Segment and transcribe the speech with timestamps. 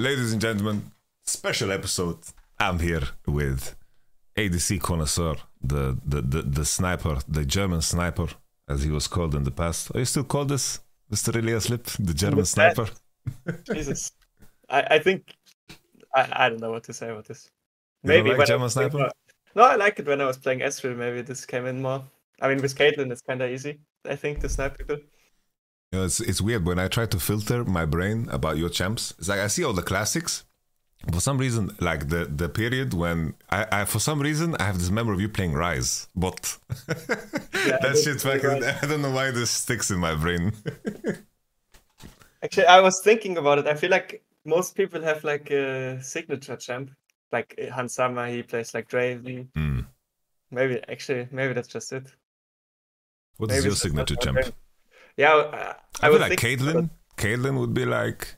[0.00, 0.92] Ladies and gentlemen,
[1.24, 2.18] special episode.
[2.60, 3.74] I'm here with
[4.36, 8.28] ADC connoisseur, the, the, the, the sniper, the German sniper,
[8.68, 9.90] as he was called in the past.
[9.92, 10.78] Are you still called this,
[11.12, 11.34] Mr.
[11.34, 12.86] Elias Lipp, the German sniper?
[13.72, 14.12] Jesus.
[14.70, 15.34] I, I think
[16.14, 17.50] I, I don't know what to say about this.
[18.04, 19.10] You Maybe like I German sniper?
[19.56, 20.96] No, I like it when I was playing Ezreal.
[20.96, 22.04] Maybe this came in more.
[22.40, 23.80] I mean, with Caitlyn, it's kind of easy.
[24.08, 24.98] I think to snipe people.
[25.92, 29.14] You know, it's it's weird when I try to filter my brain about your champs.
[29.18, 30.44] It's like I see all the classics.
[31.12, 34.78] For some reason, like the the period when I, I for some reason I have
[34.78, 38.64] this memory of you playing Ryze, but that shit fucking.
[38.82, 40.52] I don't know why this sticks in my brain.
[42.42, 43.66] Actually, I was thinking about it.
[43.66, 46.90] I feel like most people have like a signature champ.
[47.32, 49.48] Like uh, Hans Sama, he plays like Draven.
[49.54, 49.80] Hmm.
[50.50, 52.06] Maybe, actually, maybe that's just it.
[53.36, 54.54] What is Maybe your just not signature champ?
[55.18, 56.90] Yeah, uh, I, I, feel was like thinking about it.
[57.16, 57.42] Caitlyn.
[57.42, 58.36] Caitlyn would be like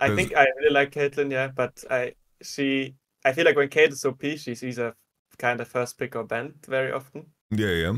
[0.00, 2.94] I think I really like Caitlyn, yeah, but I she
[3.24, 4.94] I feel like when Kate is OP, she's either
[5.38, 7.26] kind of first pick or banned very often.
[7.50, 7.94] yeah yeah.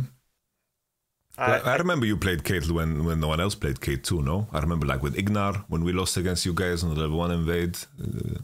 [1.37, 4.23] I, I, remember you played Kate when when no one else played Kate too.
[4.23, 7.19] No, I remember like with Ignar when we lost against you guys on the level
[7.19, 7.79] one invade.
[8.03, 8.41] Uh,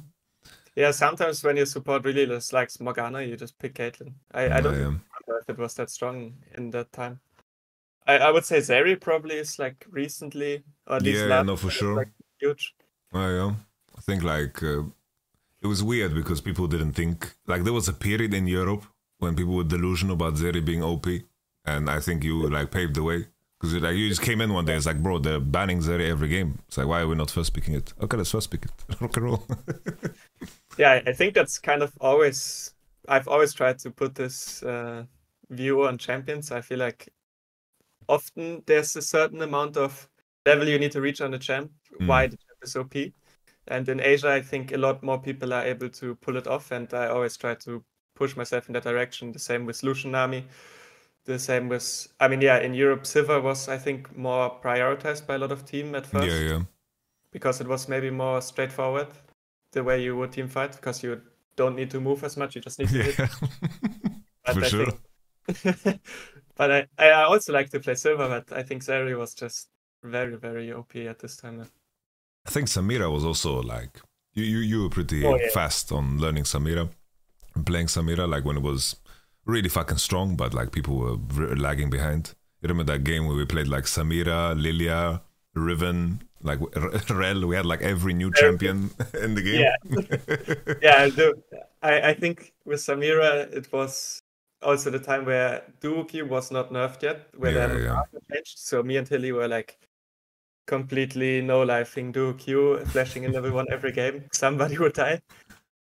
[0.76, 4.12] yeah, sometimes when your support really just likes Morgana, you just pick Caitlyn.
[4.32, 7.18] I, I don't um, remember if it was that strong in that time.
[8.06, 11.56] I, I would say Zeri probably is like recently, or at least yeah, last no,
[11.56, 11.94] for sure.
[11.96, 12.74] like huge.
[13.12, 13.54] Oh, yeah.
[13.96, 14.82] I think like uh,
[15.62, 18.84] it was weird because people didn't think like there was a period in Europe
[19.18, 21.06] when people were delusional about Zeri being OP,
[21.64, 23.26] and I think you like paved the way
[23.58, 24.74] because like you just came in one day.
[24.76, 26.58] It's like, bro, they're banning Zeri every game.
[26.68, 27.94] It's like, why are we not first picking it?
[28.02, 28.72] Okay, let's first pick it.
[29.00, 29.46] Rock and roll.
[30.76, 32.74] Yeah, I- think that's kind of always.
[33.08, 35.04] I've always tried to put this uh,
[35.50, 36.50] view on champions.
[36.50, 37.08] I feel like
[38.08, 40.08] often there's a certain amount of
[40.46, 41.70] level you need to reach on the champ.
[42.00, 42.06] Mm.
[42.06, 42.94] Why the champ is OP,
[43.68, 46.70] and in Asia, I think a lot more people are able to pull it off.
[46.70, 47.82] And I always try to
[48.14, 49.32] push myself in that direction.
[49.32, 50.46] The same with Lucian Nami.
[51.26, 55.36] The same with, I mean, yeah, in Europe, Sivir was, I think, more prioritized by
[55.36, 56.62] a lot of team at first yeah, yeah,
[57.32, 59.08] because it was maybe more straightforward
[59.72, 61.20] the way you would team fight because you
[61.56, 63.28] don't need to move as much you just need to hit yeah.
[64.44, 64.86] But For I sure.
[65.48, 66.00] think-
[66.56, 69.68] but I, I also like to play Sivir but i think zeri was just
[70.02, 71.66] very very op at this time
[72.46, 74.00] I think Samira was also like
[74.34, 74.44] you.
[74.44, 75.48] You, you were pretty Oh, yeah.
[75.54, 76.90] fast on learning Samira,
[77.54, 78.96] and playing Samira like when it was
[79.46, 82.34] really fucking strong, but like people were lagging behind.
[82.60, 85.22] You remember that game where we played like Samira, Lilia,
[85.54, 86.58] Riven, like
[87.10, 87.46] Rell.
[87.46, 88.90] We had like every new champion
[89.22, 89.64] in the game.
[90.82, 91.08] Yeah.
[91.08, 91.30] yeah
[91.82, 94.22] I, I think with samira it was
[94.64, 98.02] also the time where duo was not nerfed yet where Yeah, the yeah.
[98.12, 98.18] yeah.
[98.32, 99.78] changed so me and Hilly were like
[100.66, 105.20] completely no lifing duo Q flashing in level one every game somebody would die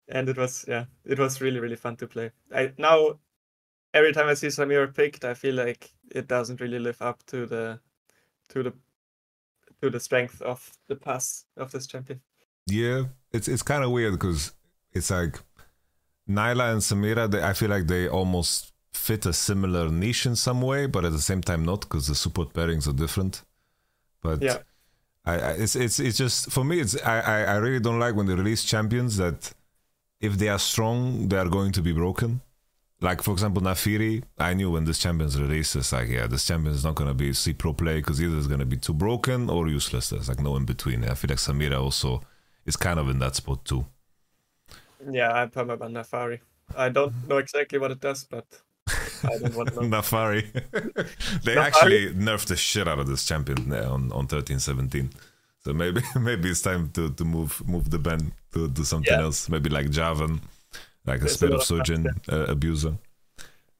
[0.08, 3.18] and it was yeah it was really really fun to play I now
[3.94, 7.46] every time I see Samira picked I feel like it doesn't really live up to
[7.46, 7.80] the
[8.48, 8.72] to the
[9.82, 12.20] to the strength of the pass of this champion
[12.66, 14.52] Yeah, it's it's kind of weird because
[14.92, 15.40] it's like
[16.28, 17.30] Nilah and Samira.
[17.30, 21.12] They, I feel like they almost fit a similar niche in some way, but at
[21.12, 23.42] the same time not because the support pairings are different.
[24.22, 24.58] But Yeah.
[25.24, 26.80] I, I it's it's it's just for me.
[26.80, 29.52] It's I, I I really don't like when they release champions that
[30.20, 32.40] if they are strong, they are going to be broken.
[33.00, 34.22] Like for example, Naafiri.
[34.38, 37.32] I knew when this champion's released, it's like yeah, this champion is not gonna be
[37.32, 40.10] C pro play because either it's gonna be too broken or useless.
[40.10, 41.04] There's like no in between.
[41.04, 42.22] I feel like Samira also
[42.64, 43.86] is kind of in that spot too.
[45.10, 46.40] Yeah, I'm permaban Naafiri.
[46.76, 48.46] I don't know exactly what it does, but
[49.24, 49.98] I don't want to know.
[49.98, 50.42] Naafiri.
[51.44, 51.66] they Naafiri?
[51.66, 55.10] actually nerfed the shit out of this champion uh, on on thirteen seventeen.
[55.64, 59.24] So maybe maybe it's time to, to move move the ban to do something Yeah.
[59.24, 59.48] else.
[59.48, 60.40] Maybe like Jarvan,
[61.06, 62.94] like a There's a Spear of Shojin uh, abuser.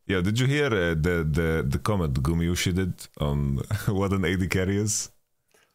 [0.07, 4.49] Yeah, did you hear uh, the the the comment Gumayushi did on what an AD
[4.51, 5.11] carry is?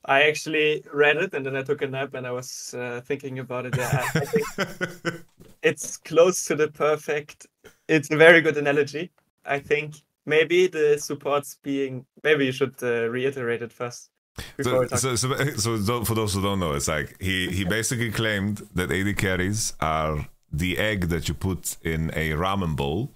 [0.08, 3.40] I actually read it and then I took a nap and I was uh, thinking
[3.40, 3.78] about it.
[3.78, 5.24] Yeah, I, I think
[5.64, 7.48] it's close to the perfect.
[7.88, 9.12] It's a very good analogy.
[9.46, 9.96] I think
[10.26, 12.06] maybe the supports being.
[12.24, 14.10] Maybe you should uh, reiterate it first
[14.62, 18.68] So, so, so, so for those who don't know, it's like he, he basically claimed
[18.76, 23.12] that AD carries are the egg that you put in a ramen bowl.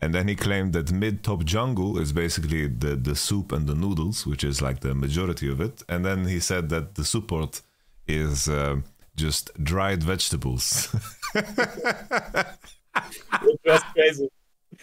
[0.00, 3.74] And then he claimed that mid top jungle is basically the, the soup and the
[3.74, 5.82] noodles, which is like the majority of it.
[5.88, 7.62] And then he said that the support
[8.06, 8.76] is uh,
[9.16, 10.94] just dried vegetables,
[13.64, 14.30] was crazy.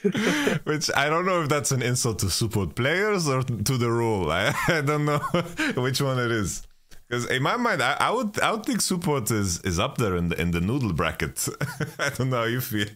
[0.66, 4.32] which I don't know if that's an insult to support players or to the rule.
[4.32, 5.20] I, I don't know
[5.78, 6.64] which one it is.
[7.08, 10.16] Because in my mind, I, I, would I would think support is is up there
[10.18, 11.48] in the in the noodle bracket.
[12.00, 12.88] I don't know how you feel.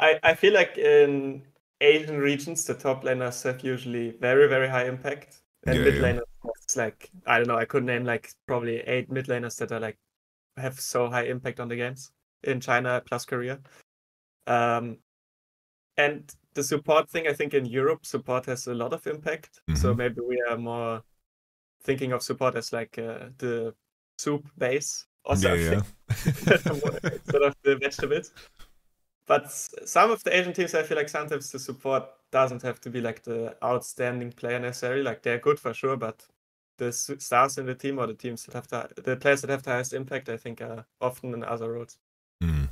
[0.00, 1.46] I, I feel like in
[1.80, 6.00] Asian regions, the top laners have usually very very high impact, and Yeah, mid yeah.
[6.00, 6.24] laners
[6.64, 7.56] it's like I don't know.
[7.56, 9.98] I could name like probably eight mid laners that are like
[10.56, 12.12] have so high impact on the games
[12.44, 13.60] in China plus Korea.
[14.46, 14.98] Um,
[15.96, 19.60] and the support thing, I think in Europe, support has a lot of impact.
[19.74, 19.98] So Mhm.
[19.98, 21.02] maybe we are more
[21.82, 23.74] thinking of support as like uh, the
[24.18, 26.56] soup base or yeah, something yeah.
[27.12, 28.32] instead of the vegetables.
[29.30, 32.90] But some of the Asian teams, I feel like sometimes the support doesn't have to
[32.90, 35.04] be like the outstanding player necessarily.
[35.04, 36.26] Like they're good for sure, but
[36.78, 39.62] the stars in the team or the teams that have the, the players that have
[39.62, 41.96] the highest impact, I think, are often in other roles.
[42.42, 42.70] Mm.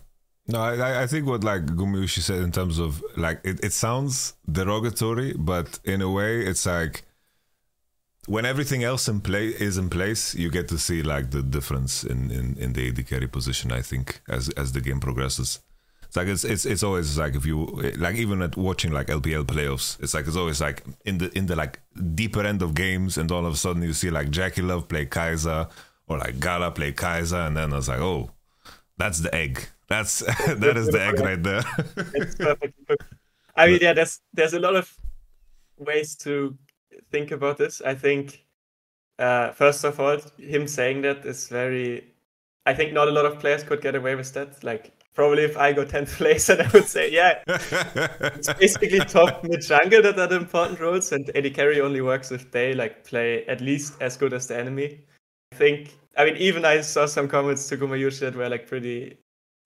[0.49, 3.73] No, I, I- I think what like Gumayushi said in terms of like it, it
[3.73, 7.05] sounds derogatory, but in a way it's like
[8.27, 12.03] when everything else in play is in place, you get to see like the difference
[12.05, 13.71] in, in, in the AD carry position.
[13.73, 15.61] I think as as the game progresses,
[16.09, 17.67] it's like it's it's it's always like if you
[17.99, 21.45] like even at watching like LPL playoffs, it's like it's always like in the in
[21.47, 21.81] the like
[22.15, 25.71] deeper end of games, and all of a sudden you see like JackeyLove play Kai'Sa
[26.07, 28.31] or like Gala play Kai'Sa, and then I was like, oh,
[28.97, 29.69] that's the egg.
[29.89, 31.63] That's that is the egg right there.
[32.15, 33.03] It's perfectly put.
[33.55, 34.91] I mean, yeah, there's there's a lot of
[35.77, 36.57] ways to
[37.11, 37.83] think about this.
[37.83, 38.47] I think
[39.19, 42.15] uh, first of all, him saying that is very.
[42.65, 44.65] I think not a lot of players could get away with that.
[44.65, 49.43] Like probably if I go 10th place, then I would say, yeah, it's basically top
[49.43, 53.05] mid jungle that are the important roles, and AD carry only works if they like
[53.05, 55.01] play at least as good as the enemy.
[55.53, 55.99] I think.
[56.17, 59.19] I mean, even I saw some comments to Gumayushi that were like pretty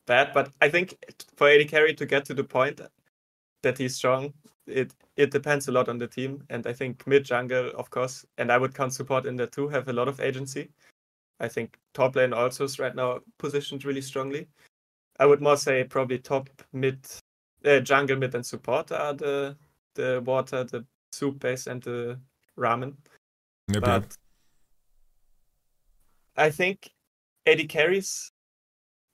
[0.07, 0.97] bad, but I think
[1.37, 2.81] for AD carry to get to the point
[3.63, 4.33] that he's strong,
[4.67, 8.25] it it depends a lot on the team, and I think mid jungle, of course,
[8.39, 10.71] and I would count support in there too, have a lot of agency.
[11.41, 14.49] I think top lane also is right now positioned really strongly.
[15.23, 17.07] I would more say probably top mid,
[17.65, 19.57] uh, jungle mid and support are the
[19.95, 22.19] the water, the soup base, and the
[22.59, 22.97] ramen.
[23.69, 24.13] Yep, yep.
[26.37, 26.91] I think
[27.47, 28.33] AD carries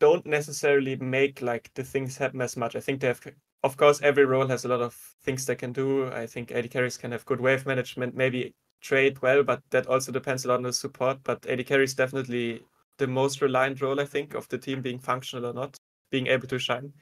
[0.01, 2.75] don't necessarily make like the things happen as much.
[2.75, 3.21] I think they have,
[3.63, 4.95] of course, every role has a lot of
[5.25, 6.07] things they can do.
[6.07, 10.11] I think AD carries can have good wave management, maybe trade well, but that also
[10.11, 11.19] depends a lot on the support.
[11.23, 12.63] But AD carry is definitely
[12.97, 15.79] the most reliant role, I think, of the team being functional or not,
[16.11, 16.93] being able to shine.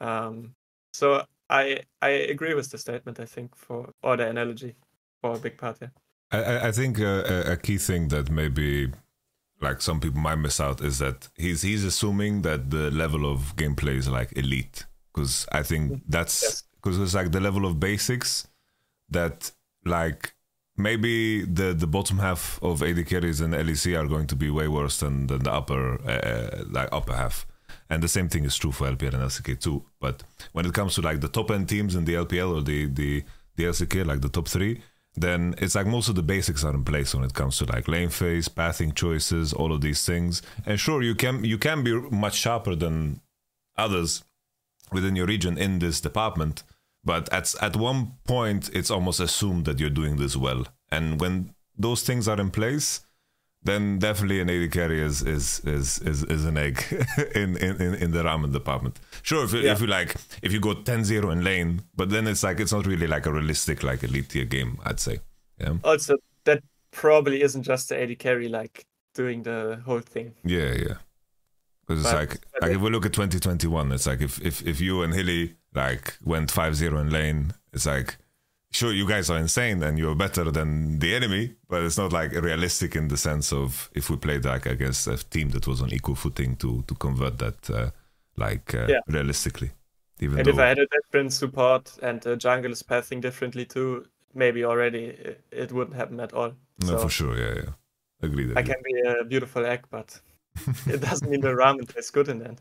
[0.00, 0.54] Um,
[0.92, 3.20] so I I agree with the statement.
[3.20, 4.74] I think for or the analogy
[5.20, 5.78] for a big part.
[5.80, 5.88] Yeah.
[6.32, 8.92] I, I- think uh, a, a key thing that maybe
[9.60, 13.54] like some people might miss out is that he's he's assuming that the level of
[13.56, 16.62] gameplay is like elite because I think that's Yes.
[16.74, 18.46] because it's like the level of basics
[19.08, 19.52] that
[19.84, 20.34] like
[20.76, 24.68] maybe the the bottom half of AD carries and LEC are going to be way
[24.68, 27.46] worse than, than the upper uh, like upper half.
[27.88, 29.84] And the same thing is true for LPL and LCK too.
[30.00, 30.22] But
[30.52, 33.24] when it comes to like the top end teams in the LPL or the the
[33.56, 34.82] the LCK, like the top three,
[35.14, 37.88] then it's like most of the basics are in place when it comes to like
[37.88, 40.42] lane phase, pathing choices, all of these things.
[40.66, 43.20] And sure, you can you can be much sharper than
[43.76, 44.24] others
[44.92, 46.62] within your region in this department,
[47.04, 50.66] but at at one point it's almost assumed that you're doing this well.
[50.90, 53.05] And when those things are in place,
[53.66, 56.82] then definitely an AD carry is is is is, is an egg
[57.34, 58.98] in, in, in, the ramen department.
[59.22, 59.72] Sure, if you, Yeah.
[59.72, 62.86] if you like if you go 10-0 in lane, but then it's like it's not
[62.86, 65.20] really like a realistic like elite tier game, I'd say.
[65.58, 65.74] Yeah.
[65.84, 70.34] Also, that probably isn't just the AD carry like doing the whole thing.
[70.44, 70.94] Yeah, yeah.
[71.86, 75.02] Because it's like like if we look at 2021, it's like if if if you
[75.02, 78.16] and Hilly like went 5-0 in lane, it's like
[78.72, 82.32] sure you guys are insane and you're better than the enemy, but it's not like
[82.32, 85.92] realistic in the sense of if we played like against a team that was on
[85.92, 87.90] equal footing to to convert that uh,
[88.36, 89.00] like uh, Yeah.
[89.08, 89.70] realistically.
[90.20, 93.64] Even And though if I had a different support and the jungle is pathing differently
[93.66, 96.52] too, maybe already it, it wouldn't happen at all.
[96.80, 97.72] no, so for sure, yeah, yeah.
[98.22, 98.50] Agreed.
[98.56, 98.66] I agreed.
[98.66, 100.20] can be a beautiful egg, but
[100.86, 102.60] it doesn't mean the ramen tastes good in the end.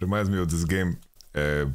[0.00, 0.98] reminds me of this game
[1.34, 1.66] uh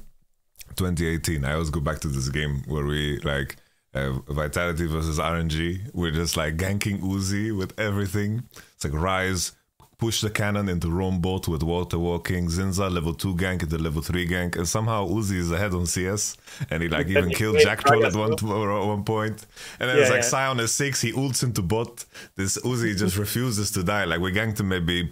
[0.78, 3.58] 2018 i always go back to this game where we like
[3.94, 8.44] uh, vitality versus rng we're just like ganking uzi with everything.
[8.76, 9.54] It's like Ryze
[9.98, 14.02] push the cannon into Rome bot with water walking zinza level 2 gank into level
[14.02, 16.38] 3 gank and somehow uzi is ahead on cs
[16.70, 18.42] and he like even killed jack troll at one, at
[18.88, 19.46] one point.
[19.80, 20.50] And then Yeah, it's like yeah.
[20.52, 22.06] Sion is 6 he ults into bot.
[22.36, 24.06] This uzi just refuses to die.
[24.06, 25.12] Like we ganked him maybe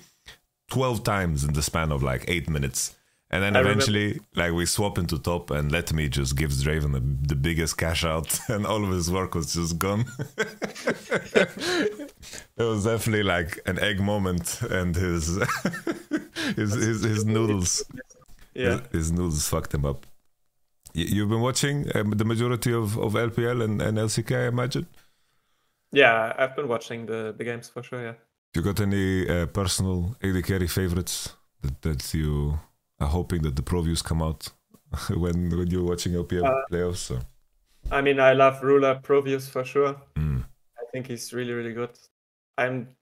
[0.69, 2.95] 12 times in the span of like eight minutes.
[3.35, 7.01] And then I eventually, like we swap into top, and Letme just gives Draven the,
[7.27, 10.05] the biggest cash out, and all of his work was just gone.
[10.37, 12.13] it
[12.57, 15.27] was definitely like an egg moment, and his
[16.55, 17.83] his, his his noodles,
[18.53, 18.79] Yeah.
[18.79, 20.05] his, his noodles fucked him up.
[20.93, 24.87] You, you've been watching um, the majority of, of LPL and, and LCK, I imagine.
[25.91, 28.13] Yeah, I've been watching the, the games for sure, yeah.
[28.55, 32.59] You got any uh, personal AD carry favorites that, that you
[33.01, 34.49] hoping that the pro views come out
[35.09, 37.11] when when you're watching LPL Uh, playoffs?
[37.11, 37.21] Or?
[37.91, 39.95] I mean, I love Ruler Provius for sure.
[40.15, 40.43] Mm.
[40.77, 41.91] I think he's really, really good.
[42.57, 42.95] I'm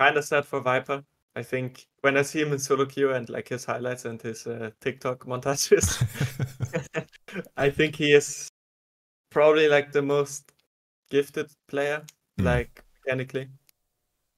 [0.00, 1.02] kind of sad for Viper.
[1.36, 4.46] I think when I see him in solo queue and like his highlights and his
[4.46, 5.98] uh, TikTok montages,
[7.56, 8.48] I think he is
[9.30, 10.52] probably like the most
[11.10, 12.02] gifted player,
[12.40, 12.44] Mm.
[12.44, 13.48] like mechanically.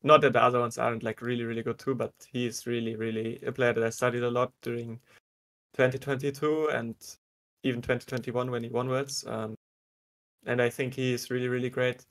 [0.03, 2.97] Not that the other ones aren't like really, really good too, but he is really,
[2.97, 5.01] really a player that I studied a lot during
[5.75, 6.95] 2022 and
[7.63, 9.25] even 2021 when he won Worlds.
[9.27, 9.57] Um,
[10.47, 12.05] and I think he is really, really great.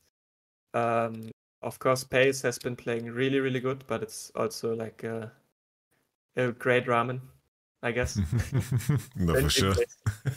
[0.73, 5.31] Um, of course, Pace has been playing really, really good, but it's also like a,
[6.35, 7.21] a great ramen,
[7.81, 8.17] I guess.
[9.15, 9.73] no, for sure.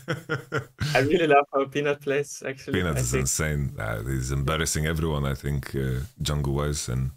[0.94, 2.42] I really love how Peanut plays.
[2.46, 3.22] Actually, Peanut I is think.
[3.22, 3.74] insane.
[3.78, 7.10] Uh, he's embarrassing everyone, I think, uh, jungle wise and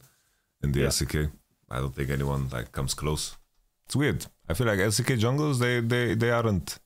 [0.63, 0.87] in the Yeah.
[0.87, 1.31] LCK.
[1.69, 3.37] I don't think anyone like comes close.
[3.85, 4.25] It's weird.
[4.49, 6.79] I feel like LCK jungles they they they aren't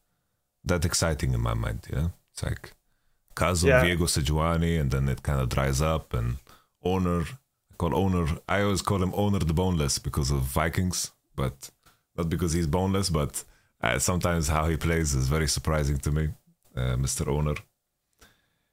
[0.63, 1.87] that exciting in my mind.
[1.91, 2.73] Yeah, it's like
[3.35, 3.83] Kazo, Yeah.
[3.83, 6.13] Viego, Sejuani, and then it kind of dries up.
[6.13, 6.37] And
[6.83, 7.21] Oner,
[7.71, 8.27] I call Oner.
[8.47, 11.69] I always call him Oner the Boneless because of Vikings, but
[12.17, 13.09] not because he's boneless.
[13.09, 13.43] But
[13.81, 16.29] uh, sometimes how he plays is very surprising to me,
[16.75, 17.27] uh, Mr.
[17.27, 17.55] Oner.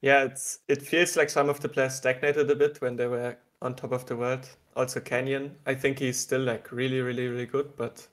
[0.01, 3.37] Yeah, it's it feels like some of the players stagnated a bit when they were
[3.61, 4.47] on top of the world.
[4.75, 8.07] Also Canyon, I think he's still like really, really, really good, but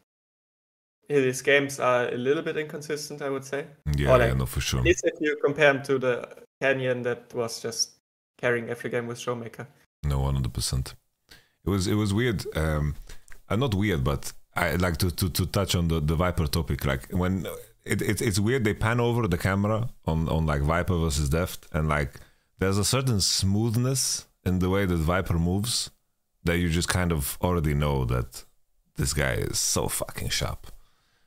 [1.09, 3.67] his games are a little bit inconsistent, I would say.
[3.97, 4.81] Yeah, Or yeah, no, for sure.
[4.81, 6.29] At least if you compare him to the
[6.61, 7.93] Canyon that was just
[8.38, 9.67] carrying every game with Showmaker.
[10.05, 10.95] No, one hundred percent.
[11.64, 12.45] It was it was weird.
[12.57, 12.95] Um,
[13.49, 16.85] uh, not weird, but I like to, to, to touch on the, the Viper topic.
[16.85, 17.47] Like when
[17.85, 21.67] it, it it's weird, they pan over the camera on on like Viper versus Deft,
[21.73, 22.21] and like
[22.59, 25.90] there's a certain smoothness in the way that Viper moves
[26.45, 28.45] that you just kind of already know that
[28.97, 30.67] this guy is so fucking sharp.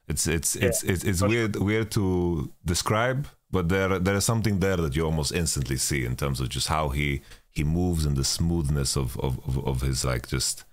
[0.08, 1.30] It's it's Yeah, it's it's, it's for sure.
[1.30, 6.06] weird weird to describe, but there there is something there that you almost instantly see
[6.06, 9.82] in terms of just how he he moves and the smoothness of of, of, of
[9.82, 10.66] his like just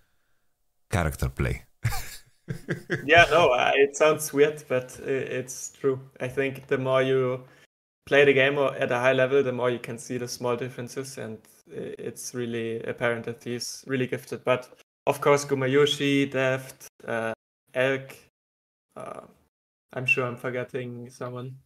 [0.91, 1.65] character play.
[3.05, 6.01] yeah, no, uh, it sounds weird, but it's true.
[6.21, 7.45] I think the more you
[8.07, 10.57] play the game or at a high level, the more you can see the small
[10.57, 11.39] differences, and
[11.71, 14.45] it's really apparent that he's really gifted.
[14.45, 14.69] But
[15.07, 17.33] of course, Gumayushi, Deft, uh,
[17.75, 18.17] Elk,
[18.97, 19.21] uh,
[19.93, 21.57] I'm sure I'm forgetting someone.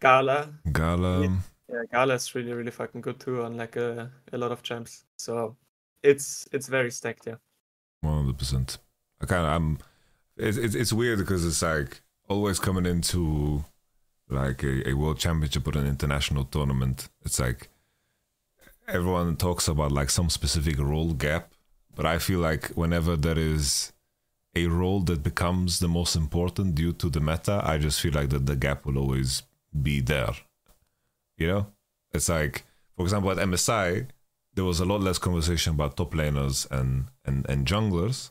[0.00, 1.22] Gala, Gala,
[1.68, 5.04] yeah, Gala is really, really fucking good too on like a, a lot of champs.
[5.18, 5.56] So
[6.02, 7.36] it's it's very stacked, yeah.
[8.00, 8.78] one hundred percent.
[9.20, 9.78] I kind of I'm.
[10.36, 13.64] It's, it's it's weird because it's like always coming into
[14.28, 17.08] like a, a world championship or an international tournament.
[17.24, 17.68] It's like
[18.88, 21.52] everyone talks about like some specific role gap,
[21.94, 23.92] but I feel like whenever there is
[24.56, 28.30] a role that becomes the most important due to the meta, I just feel like
[28.30, 29.42] that the gap will always
[29.82, 30.32] be there.
[31.36, 31.66] You know,
[32.12, 32.64] it's like
[32.96, 34.08] for example at MSI,
[34.54, 38.30] there was a lot less conversation about top laners and and, and junglers.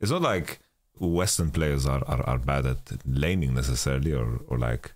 [0.00, 0.60] It's not like
[0.98, 4.92] Western players are, are, are bad at laning necessarily or, or like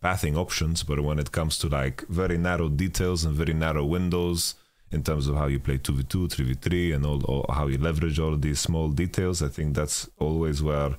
[0.00, 4.54] pathing options, but when it comes to like very narrow details and very narrow windows
[4.92, 8.36] in terms of how you play 2v2, 3v3, and all, all how you leverage all
[8.36, 10.96] these small details, I think that's always where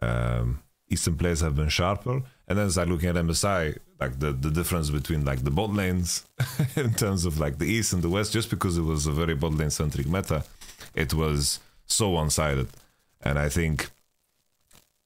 [0.00, 2.22] um, Eastern players have been sharper.
[2.48, 5.72] And then it's like looking at MSI, like the, the difference between like the bot
[5.72, 6.24] lanes
[6.76, 9.34] in terms of like the East and the West, just because it was a very
[9.34, 10.44] bot lane centric meta,
[10.94, 12.68] it was so one sided.
[13.20, 13.90] And I think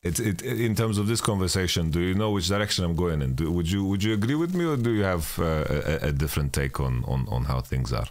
[0.03, 1.91] it's it, in terms of this conversation.
[1.91, 3.35] Do you know which direction I'm going in?
[3.35, 6.13] Do, would you would you agree with me, or do you have uh, a, a
[6.13, 8.07] different take on, on on how things are?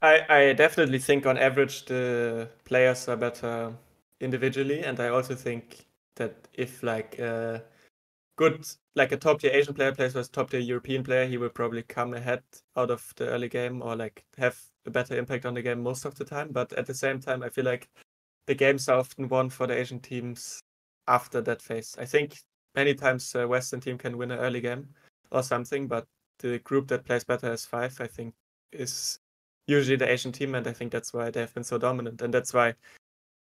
[0.00, 3.72] I, I definitely think on average the players are better
[4.20, 7.64] individually, and I also think that if like a
[8.36, 11.48] good like a top tier Asian player plays with top tier European player, he will
[11.48, 12.42] probably come ahead
[12.76, 16.04] out of the early game or like have a better impact on the game most
[16.04, 16.50] of the time.
[16.52, 17.88] But at the same time, I feel like
[18.48, 20.62] the games are often won for the Asian teams
[21.06, 21.94] after that phase.
[21.98, 22.38] I think
[22.74, 24.88] many times a Western team can win an early game
[25.30, 26.06] or something, but
[26.38, 28.34] the group that plays better as five, I think,
[28.72, 29.18] is
[29.66, 32.32] usually the Asian team, and I think that's why they have been so dominant, and
[32.32, 32.74] that's why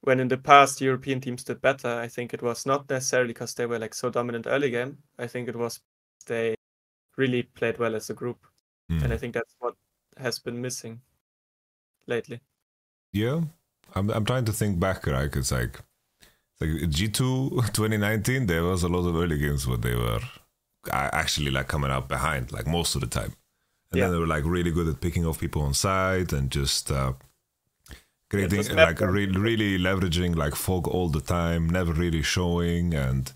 [0.01, 3.53] when in the past European teams did better, I think it was not necessarily because
[3.53, 4.97] they were like so dominant early game.
[5.19, 5.81] I think it was
[6.25, 6.55] they
[7.15, 8.47] really played well as a group,
[8.91, 9.03] mm.
[9.03, 9.75] and I think that's what
[10.17, 10.99] has been missing
[12.07, 12.41] lately.
[13.13, 13.41] Yeah,
[13.93, 15.05] I'm I'm trying to think back.
[15.07, 15.79] Right, it's like
[16.59, 18.47] like G2 2019.
[18.47, 20.21] There was a lot of early games where they were
[20.91, 23.33] actually like coming out behind like most of the time,
[23.91, 24.05] and yeah.
[24.05, 26.91] then they were like really good at picking off people on side and just.
[26.91, 27.13] Uh,
[28.27, 33.33] creating yeah, like really, really leveraging like fog all the time, never really showing and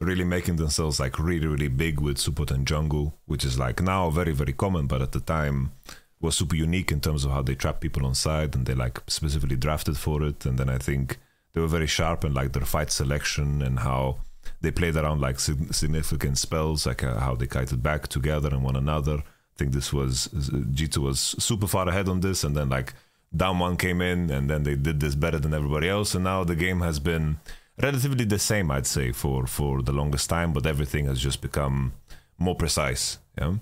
[0.00, 4.08] really making themselves like really, really big with support and jungle, which is like now
[4.10, 5.72] very, very common, but at the time
[6.20, 9.00] was super unique in terms of how they trap people on side and they like
[9.06, 10.44] specifically drafted for it.
[10.44, 11.18] And then I think
[11.52, 14.18] they were very sharp in like their fight selection and how
[14.60, 18.76] they played around like significant spells, like uh, how they kited back together and one
[18.76, 19.18] another.
[19.18, 22.94] I think this was G2 was super far ahead on this, and then like
[23.34, 26.14] Damwon came in and then they did this better than everybody else.
[26.14, 27.38] And now the game has been
[27.80, 31.92] relatively the same, I'd say, for, for the longest time, but everything has just become
[32.38, 33.18] more precise.
[33.38, 33.54] Yeah.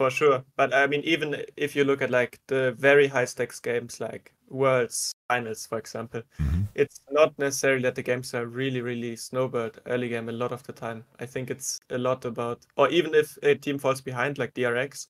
[0.00, 0.44] For sure.
[0.56, 4.32] But I mean, even if you look at like the very high stakes games like
[4.48, 6.62] Worlds Finals, for example, mm-hmm.
[6.74, 10.62] it's not necessarily that the games are really, really snowbird early game a lot of
[10.62, 11.04] the time.
[11.18, 15.08] I think it's a lot about, or even if a team falls behind, like DRX,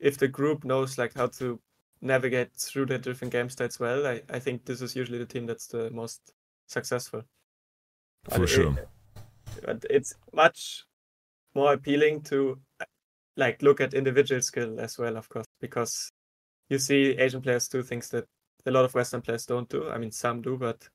[0.00, 1.58] if the group knows like how to
[2.02, 5.46] navigate through the different game states well, I, I think this is usually the team
[5.46, 6.20] that's the most
[6.66, 7.22] successful.
[8.28, 8.76] For but sure.
[9.66, 10.84] It, it's much
[11.54, 12.60] more appealing to
[13.36, 16.10] like look at individual skill as well, of course, because
[16.68, 18.26] you see Asian players do things that
[18.64, 19.88] a lot of Western players don't do.
[19.88, 20.88] I mean, some do, but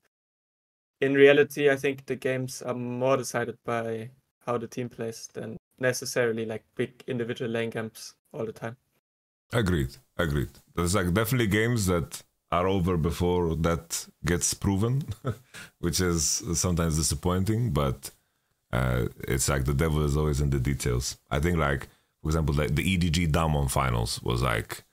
[1.00, 4.10] in reality, I think the games are more decided by
[4.46, 8.78] how the team plays than necessarily like big individual lane games all the time.
[9.54, 9.96] Agreed.
[10.18, 10.50] Agreed.
[10.76, 12.22] There's like definitely games that
[12.52, 15.04] are over before that gets proven,
[15.80, 17.72] which is sometimes disappointing.
[17.72, 18.12] But
[18.72, 21.18] uh, it's like the devil is always in the details.
[21.30, 21.88] I think, like
[22.22, 24.84] for example, like the EDG Damwon finals was like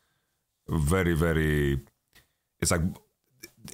[0.68, 1.80] very, very.
[2.60, 2.82] It's like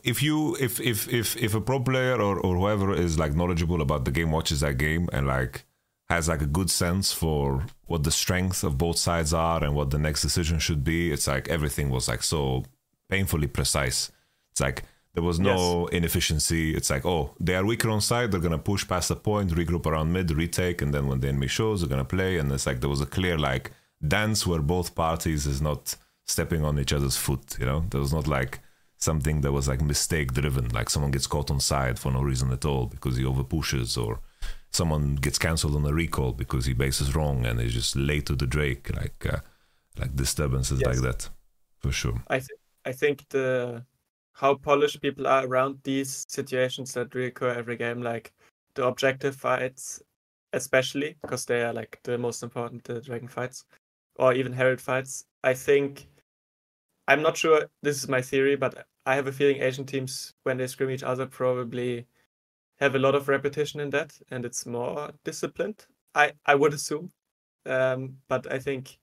[0.02, 3.80] if you if if if if a pro player or or whoever is like knowledgeable
[3.80, 5.64] about the game watches that game and like
[6.08, 9.90] has like a good sense for what the strength of both sides are and what
[9.90, 11.12] the next decision should be.
[11.12, 12.64] It's like everything was like so
[13.08, 14.10] painfully precise.
[14.50, 15.98] It's like there was no yes.
[15.98, 16.74] inefficiency.
[16.74, 18.32] It's like, oh, they are weaker on side.
[18.32, 21.46] They're gonna push past the point, regroup around mid, retake, and then when the enemy
[21.46, 22.38] shows, they're gonna play.
[22.38, 23.70] And it's like there was a clear like
[24.06, 25.94] dance where both parties is not
[26.26, 27.56] stepping on each other's foot.
[27.60, 28.58] You know, there was not like
[28.98, 32.50] something that was like mistake driven, like someone gets caught on side for no reason
[32.50, 34.18] at all because he over pushes or
[34.72, 38.34] someone gets cancelled on a recall because he bases wrong and is just late to
[38.34, 39.38] the Drake, like uh,
[39.96, 40.88] like disturbances yes.
[40.88, 41.28] like that,
[41.78, 42.20] for sure.
[42.28, 43.84] I th- I think the
[44.34, 48.32] how polished people are around these situations that reoccur every game, like
[48.74, 50.02] the objective fights,
[50.52, 53.64] especially because they are like the most important, the dragon fights,
[54.16, 55.26] or even herald fights.
[55.44, 56.08] I think
[57.08, 57.68] I'm not sure.
[57.82, 61.02] This is my theory, but I have a feeling Asian teams, when they scrim each
[61.02, 62.06] other, probably
[62.78, 65.86] have a lot of repetition in that, and it's more disciplined.
[66.14, 67.12] I I would assume,
[67.66, 68.98] um, but I think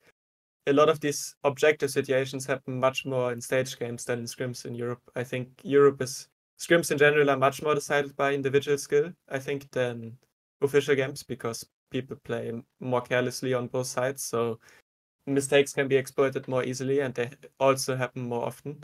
[0.67, 4.65] a lot of these objective situations happen much more in stage games than in scrims
[4.65, 5.01] in Europe.
[5.15, 6.27] I think Europe is
[6.59, 9.11] scrims in general are much more decided by individual skill.
[9.29, 10.17] I think than
[10.61, 14.59] official games because people play more carelessly on both sides, so
[15.25, 18.83] mistakes can be exploited more easily, and they also happen more often.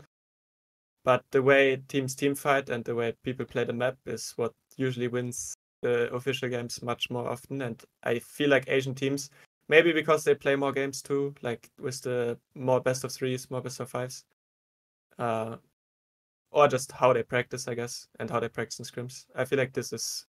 [1.04, 4.52] But the way teams team fight and the way people play the map is what
[4.76, 7.62] usually wins the official games much more often.
[7.62, 9.30] And I feel like Asian teams,
[9.68, 13.60] maybe because they play more games too, like with the more best of threes, more
[13.60, 14.24] best of fives,
[15.18, 15.56] uh,
[16.50, 19.26] or just how they practice, I guess, and how they practice in scrims.
[19.34, 20.26] I feel like this is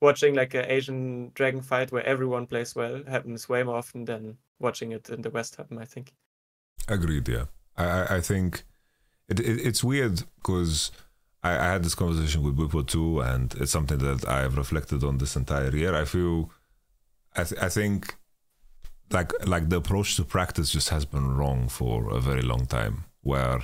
[0.00, 4.38] watching like an Asian dragon fight where everyone plays well happens way more often than
[4.58, 5.78] watching it in the West happen.
[5.78, 6.14] I think.
[6.88, 7.28] Agreed.
[7.28, 8.64] Yeah, I I think
[9.28, 10.90] it, it it's weird because
[11.44, 15.18] I, had this conversation with Bwipo too, and it's something that I have reflected on
[15.18, 15.94] this entire year.
[15.94, 16.50] I feel,
[17.36, 18.16] I, th- I think,
[19.10, 23.04] like like the approach to practice just has been wrong for a very long time.
[23.22, 23.60] Where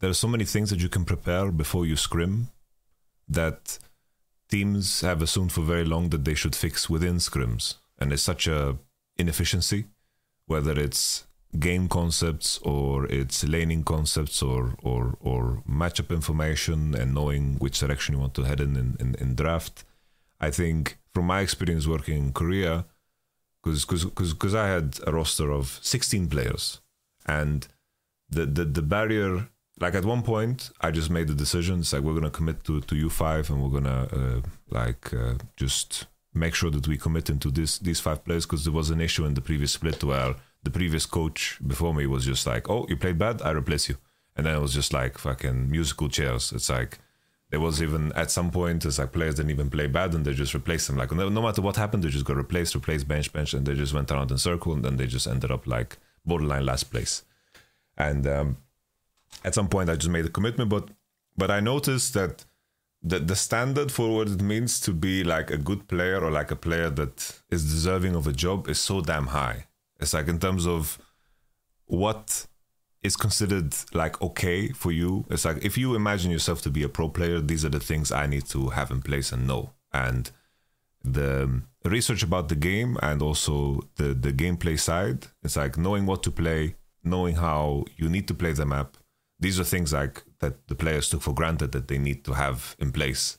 [0.00, 2.48] there are so many things that you can prepare before you scrim
[3.28, 3.78] that
[4.48, 8.46] teams have assumed for very long that they should fix within scrims, and it's such
[8.46, 8.78] a
[9.16, 9.86] inefficiency.
[10.46, 11.26] Whether it's
[11.58, 18.14] game concepts or it's laning concepts or or or matchup information and knowing which direction
[18.14, 19.84] you want to head in in, in, in draft.
[20.40, 22.86] I think from my experience working in Korea,
[23.62, 26.80] because because I had a roster of 16 players,
[27.26, 27.66] and
[28.28, 29.48] the, the the barrier
[29.80, 31.80] like at one point I just made the decision.
[31.80, 35.34] It's like we're gonna commit to to U five and we're gonna uh, like uh,
[35.56, 39.00] just make sure that we commit into this these five players because there was an
[39.00, 42.86] issue in the previous split where the previous coach before me was just like, "Oh,
[42.88, 43.96] you played bad, I replace you,"
[44.36, 46.52] and then it was just like fucking musical chairs.
[46.52, 46.98] It's like
[47.52, 50.32] there was even at some point it's like players didn't even play bad and they
[50.32, 50.96] just replaced them.
[50.96, 53.92] Like no, matter what happened, they just got replaced, replaced, bench, bench, and they just
[53.92, 57.24] went around in circle and then they just ended up like borderline last place.
[57.98, 58.56] And um,
[59.44, 60.88] at some point, I just made a commitment, but
[61.36, 62.46] but I noticed that
[63.02, 66.50] the the standard for what it means to be like a good player or like
[66.50, 69.66] a player that is deserving of a job is so damn high.
[70.00, 70.98] It's like in terms of
[71.84, 72.46] what
[73.02, 75.24] is considered like okay for you.
[75.30, 78.12] It's like if you imagine yourself to be a pro player, these are the things
[78.12, 79.72] I need to have in place and know.
[79.92, 80.30] And
[81.04, 86.22] the research about the game and also the the gameplay side, it's like knowing what
[86.22, 88.96] to play, knowing how you need to play the map.
[89.40, 92.76] These are things like that the players took for granted that they need to have
[92.78, 93.38] in place.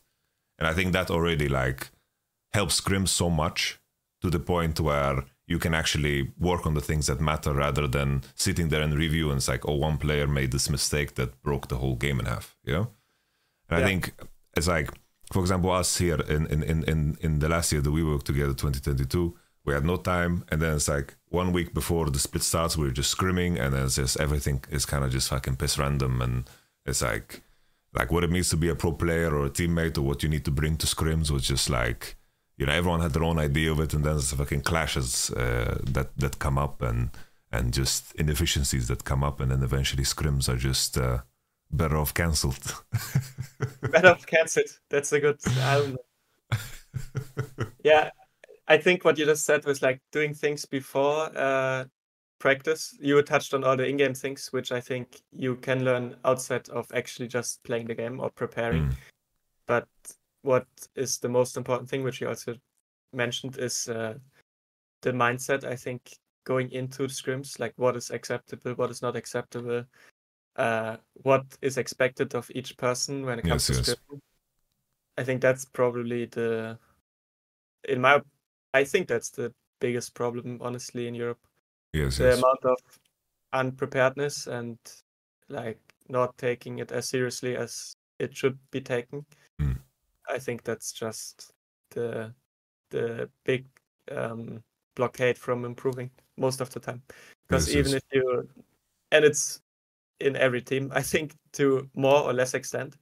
[0.59, 1.91] And I think that already like
[2.51, 3.79] helps scrims so much
[4.21, 8.23] to the point where you can actually work on the things that matter rather than
[8.33, 11.67] sitting there and review and it's like, oh, one player made this mistake that broke
[11.67, 12.57] the whole game in half.
[12.65, 12.87] You know?
[13.69, 13.85] And yeah.
[13.85, 13.99] I think
[14.57, 14.89] it's like,
[15.31, 18.53] for example, us here in, in, in, in, the last year that we worked together,
[18.53, 20.43] 2022, we had no time.
[20.49, 23.75] And then it's like one week before the split starts, we are just scrimming and
[23.75, 26.19] then it's just everything is kind of just fucking piss random.
[26.19, 26.49] And
[26.87, 27.43] it's like,
[27.93, 30.29] like what it means to be a pro player or a teammate or what you
[30.29, 32.15] need to bring to scrims was just like,
[32.57, 35.77] you know everyone had their own idea of it and then there's fucking clashes uh,
[35.83, 37.09] that that come up and
[37.51, 41.19] and just inefficiencies that come up and then eventually scrims are just uh,
[41.71, 42.83] better off cancelled.
[43.91, 44.79] Better off cancelled.
[44.89, 45.97] That's a good album.
[47.83, 48.09] Yeah
[48.67, 51.85] i think what you just said was like doing things before uh,
[52.39, 52.97] practice.
[52.99, 56.87] You touched on all the in-game things which i think you can learn outside of
[56.93, 58.87] actually just playing the game or preparing.
[58.87, 58.95] Mm.
[59.65, 59.87] but
[60.43, 62.55] what is the most important thing, which you also
[63.11, 64.13] mentioned, is uh,
[65.01, 65.63] the mindset.
[65.63, 69.85] I think going into the scrims, like what is acceptable, what is not acceptable,
[70.57, 73.95] uh, what is expected of each person when it comes yes, to yes.
[73.95, 74.19] scrimming.
[75.17, 76.77] I think that's probably the,
[77.87, 78.21] in my,
[78.73, 81.39] I think that's the biggest problem, honestly, in Europe.
[81.93, 82.39] Yes, the yes.
[82.39, 82.77] amount of
[83.53, 84.77] unpreparedness and
[85.49, 85.79] like
[86.09, 89.25] not taking it as seriously as it should be taken.
[89.61, 89.77] Mm.
[90.29, 91.53] I think that's just
[91.91, 92.33] the
[92.89, 93.65] the big
[94.11, 94.63] um,
[94.95, 97.01] blockade from improving most of the time.
[97.47, 98.01] Because yes, even yes.
[98.01, 98.49] if you,
[99.11, 99.61] and it's
[100.19, 102.95] in every team, I think to more or less extent,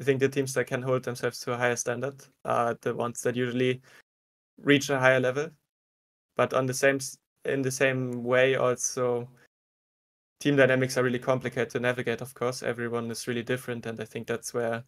[0.00, 3.22] I think the teams that can hold themselves to a higher standard are the ones
[3.22, 3.80] that usually
[4.58, 5.48] reach a higher level.
[6.36, 6.98] But on the same
[7.44, 9.28] in the same way, also
[10.40, 12.20] team dynamics are really complicated to navigate.
[12.20, 14.84] Of course, everyone is really different, and I think that's where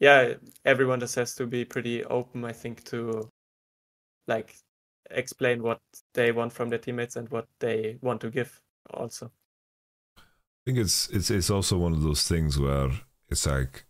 [0.00, 3.28] yeah, everyone just has to be pretty open, I think, to
[4.26, 4.56] like
[5.10, 5.80] explain what
[6.14, 8.60] they want from their teammates and what they want to give
[8.94, 9.30] also.
[10.16, 10.22] I
[10.66, 12.90] think it's it's it's also one of those things where
[13.28, 13.84] it's like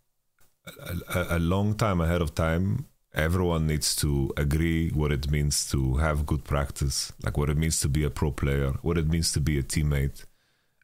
[1.15, 5.97] a, a, long time ahead of time everyone needs to agree what it means to
[5.97, 9.33] have good practice like what it means to be a pro player what it means
[9.33, 10.25] to be a teammate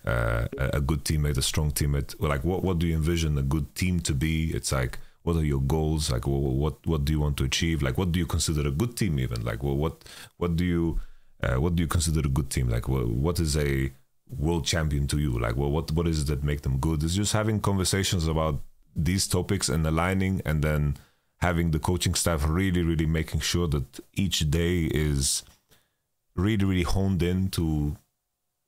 [0.05, 3.75] uh, a good teammate a strong teammate like what, what do you envision a good
[3.75, 6.11] team to be it's like what are your goals?
[6.11, 7.83] Like what what do you want to achieve?
[7.83, 9.45] Like what do you consider a good team even?
[9.45, 9.93] Like what
[10.39, 11.01] what do you
[11.43, 12.71] uh, what do you consider a good team?
[12.71, 13.93] Like what is a
[14.27, 15.39] world champion to you?
[15.39, 17.03] Like well, what what is it that make them good?
[17.03, 18.63] It's just having conversations about
[18.97, 20.97] these topics and aligning and then
[21.43, 25.43] having the coaching staff really really making sure that each day is
[26.37, 27.99] really really honed in to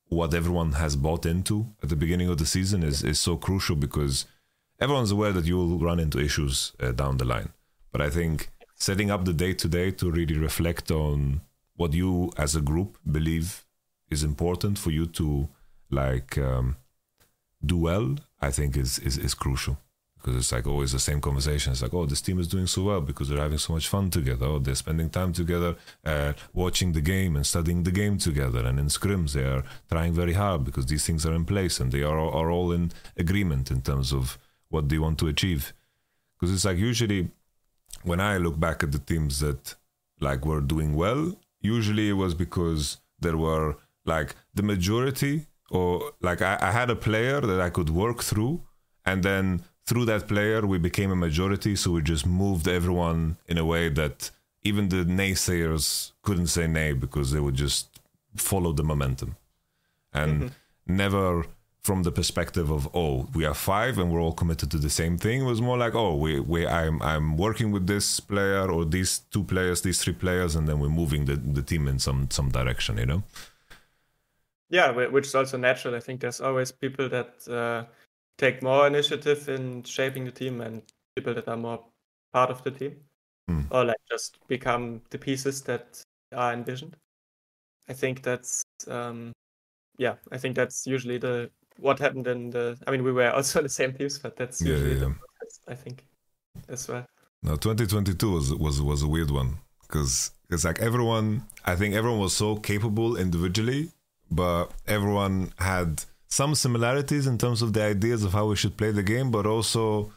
[0.09, 3.77] what everyone has bought into at the beginning of the season is is so crucial
[3.77, 4.27] because
[4.81, 7.51] everyone's aware that you'll run into issues uh, down the line.
[7.93, 11.43] But I think setting up the day to day to really reflect on
[11.77, 13.65] what you as a group believe
[14.11, 15.49] is important for you to
[15.91, 16.77] like um,
[17.65, 19.79] do well, I think is, is is crucial
[20.21, 21.73] because it's like always the same conversation.
[21.73, 24.11] It's like, oh, this team is doing so well because they're having so much fun
[24.11, 24.47] together.
[24.47, 28.67] Oh, they're spending time together, uh, watching the game and studying the game together.
[28.67, 31.91] And in scrims, they are trying very hard because these things are in place and
[31.91, 34.39] they are are all in agreement in terms of
[34.71, 35.73] what do you want to achieve
[36.33, 37.31] because it's like usually
[38.03, 39.75] when i look back at the teams that
[40.21, 46.43] like were doing well usually it was because there were like the majority or like
[46.43, 48.63] I, I had a player that i could work through
[49.05, 53.59] and then through that player we became a majority so we just moved everyone in
[53.59, 54.31] a way that
[54.63, 58.01] even the naysayers couldn't say nay because they would just
[58.37, 59.37] follow the momentum
[60.13, 60.97] and mm-hmm.
[60.97, 61.45] never
[61.83, 65.17] from the perspective of oh we are five and we're all committed to the same
[65.19, 65.43] thing.
[65.43, 69.21] It was more like oh we we I'm I'm working with this player or these
[69.31, 72.51] two players, these three players, and then we're moving the the team in some some
[72.51, 72.99] direction.
[72.99, 73.23] You know.
[74.71, 75.97] Yeah, which is also natural.
[75.97, 77.87] I think there's always people that uh,
[78.39, 80.83] take more initiative in shaping the team and
[81.17, 81.85] people that are more
[82.33, 82.97] part of the team,
[83.49, 83.63] Hmm.
[83.71, 86.97] or like just become the pieces that are envisioned.
[87.89, 89.33] I think that's um,
[89.99, 90.15] yeah.
[90.31, 92.79] I think that's usually the what happened in the.
[92.87, 95.13] I mean, we were also in the same teams, but that's Yeah, usually yeah, yeah.
[95.69, 96.07] I think
[96.69, 97.07] as well.
[97.43, 101.45] No, 2022 was was was a weird one because it's like everyone.
[101.65, 103.91] I think everyone was so capable individually,
[104.31, 108.91] but everyone had some similarities in terms of the ideas of how we should play
[108.93, 110.13] the game, but also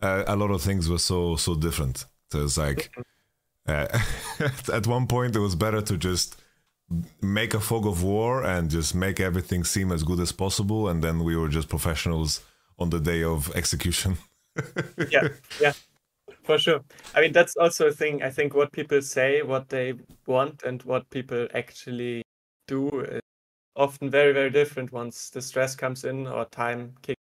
[0.00, 2.04] uh, a lot of things were so so different.
[2.32, 2.90] So it's like
[3.66, 3.88] uh,
[4.72, 6.40] at one point it was better to just
[7.20, 11.02] make a fog of war and just make everything seem as good as possible, and
[11.02, 12.40] then we were just professionals
[12.78, 14.18] on the day of execution.
[15.10, 15.28] yeah,
[15.60, 15.72] yeah,
[16.44, 16.80] for sure.
[17.14, 18.22] I mean, that's also a thing.
[18.22, 19.94] I think what people say, what they
[20.26, 22.22] want, and what people actually
[22.66, 23.20] do is
[23.76, 27.20] often very, very different once the stress comes in or time kicks.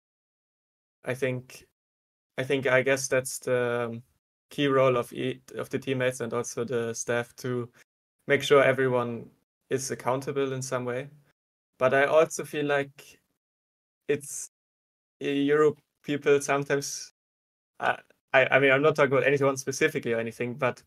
[1.05, 1.65] I think,
[2.37, 4.01] I think, I guess that's the
[4.49, 7.69] key role of e- of the teammates and also the staff to
[8.27, 9.29] make sure everyone
[9.69, 11.09] is accountable in some way.
[11.79, 13.19] But I also feel like
[14.07, 14.49] it's
[15.21, 17.13] eh, Europe people sometimes
[18.33, 20.81] I, I mean, I'm not talking about anyone specifically or anything, but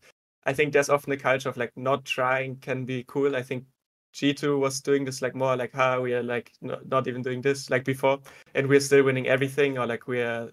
[0.45, 3.35] I think there's often a culture of like not trying can be cool.
[3.35, 3.65] I think
[4.13, 7.41] G2 was doing this like more like, ha, we are like no, not even doing
[7.41, 8.19] this like before,
[8.55, 10.51] and we're still winning everything, or like we are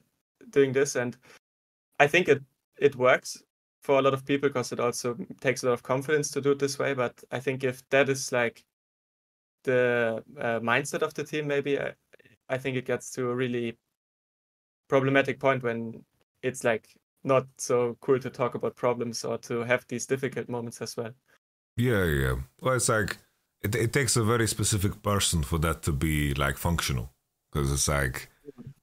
[0.50, 0.96] doing this.
[0.96, 1.16] And
[2.00, 2.42] I think it
[2.78, 3.42] it works
[3.82, 6.52] for a lot of people because it also takes a lot of confidence to do
[6.52, 6.94] it this way.
[6.94, 8.64] But I think if that is like
[9.64, 11.92] the uh, mindset of the team, maybe I,
[12.48, 13.78] I think it gets to a really
[14.88, 16.02] problematic point when
[16.42, 16.88] it's like
[17.24, 21.10] not so cool to talk about problems or to have these difficult moments as well.
[21.76, 22.34] Yeah, yeah.
[22.60, 23.18] Well, it's like
[23.62, 27.12] it, it takes a very specific person for that to be like functional,
[27.52, 28.30] because it's like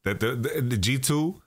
[0.04, 1.42] that the, the the G two,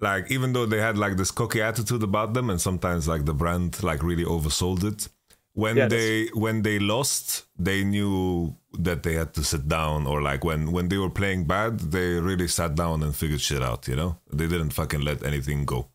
[0.00, 3.34] like even though they had like this cocky attitude about them, and sometimes like the
[3.34, 5.08] brand like really oversold it.
[5.52, 10.22] When Yeah, they when they lost, they knew that they had to sit down, or
[10.22, 13.88] like when when they were playing bad, they really sat down and figured shit out.
[13.88, 15.88] You know, they didn't fucking let anything go.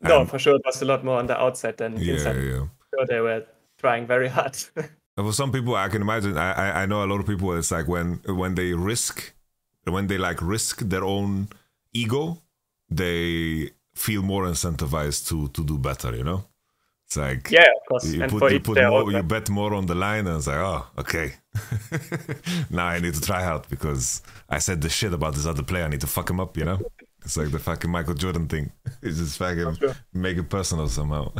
[0.00, 2.36] No, And- for sure, it was a lot more on the outside than Yeah, inside.
[2.36, 2.66] yeah.
[2.94, 3.44] So they were
[3.78, 4.56] trying very hard.
[5.16, 6.38] For some people, I can imagine.
[6.38, 7.52] I, I I know a lot of people.
[7.58, 9.34] It's like when when they risk,
[9.84, 11.48] when they like risk their own
[11.92, 12.38] ego,
[12.90, 16.14] they feel more incentivized to to do better.
[16.14, 16.44] You know,
[17.06, 18.12] it's like yeah, of course.
[18.12, 20.56] you and put you put more, you bet more on the line, and it's like,
[20.58, 21.32] oh, okay,
[22.70, 25.84] now I need to try out because I said the shit about this other player.
[25.84, 26.56] I need to fuck him up.
[26.56, 26.80] You know,
[27.24, 28.72] it's like the fucking Michael Jordan thing.
[29.02, 29.96] It's just fucking sure.
[30.12, 31.32] make it personal somehow.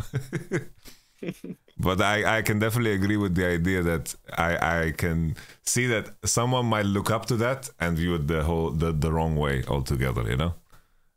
[1.78, 6.10] but I, I can definitely agree with the idea that I, I can see that
[6.24, 9.64] someone might look up to that and view it the whole the, the wrong way
[9.66, 10.54] altogether, you know,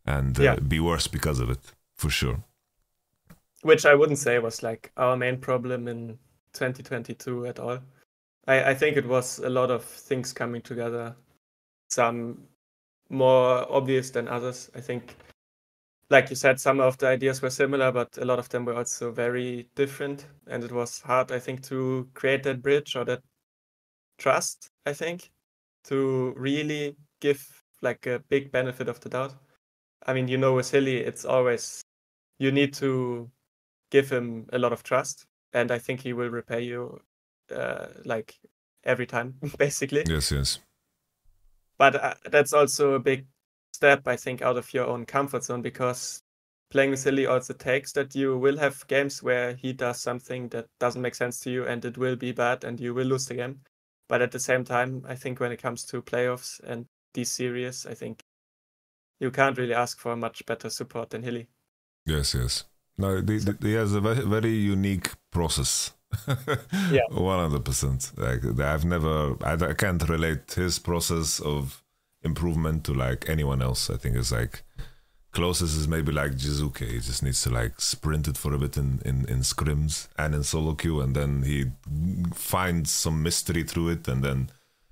[0.06, 0.56] and uh, Yeah.
[0.56, 1.60] be worse because of it
[1.96, 2.44] for sure.
[3.64, 6.18] which I wouldn't say was like our main problem in
[6.54, 7.80] 2022 at all.
[8.48, 11.16] I, I think it was a lot of things coming together,
[11.90, 12.48] some
[13.10, 14.72] more obvious than others.
[14.74, 15.16] I think,
[16.10, 18.74] like you said, some of the ideas were similar, but a lot of them were
[18.76, 20.26] also very different.
[20.48, 23.22] And it was hard, I think, to create that bridge or that
[24.18, 25.30] trust, I think,
[25.86, 29.36] to really give like a big benefit of the doubt.
[30.06, 31.84] I mean, you know, with Hilly, it's always
[32.40, 33.30] you need to
[33.92, 37.02] give him a lot of trust, and I think he will repay you
[37.54, 38.40] uh, like
[38.84, 40.04] every time, basically.
[40.08, 40.60] Yes, yes,
[41.78, 43.26] But uh, that's also a big
[43.74, 46.22] step, I think, out of your own comfort zone because
[46.70, 50.68] playing with Hilly also takes that you will have games where he does something that
[50.80, 53.36] doesn't make sense to you, and it will be bad, and you will lose the
[53.36, 53.62] game.
[54.08, 57.86] But at the same time, I think when it comes to playoffs and these series,
[57.86, 58.22] I think
[59.22, 61.48] you can't really ask for much better support than Hilly.
[62.06, 62.66] yes, yes.
[62.98, 65.94] No, the, the, he has a very, very unique process.
[66.92, 67.08] Yeah.
[67.10, 68.12] one hundred percent.
[68.18, 71.82] Like I've never, I, I can't relate his process of
[72.22, 73.90] improvement to like anyone else.
[73.90, 74.64] I think it's like
[75.32, 76.86] closest is maybe like Jiizuke.
[76.92, 80.36] He just needs to like sprint it for a bit in, in, in scrims and
[80.36, 81.66] in solo queue, and then he
[82.34, 84.50] finds some mystery through it, and then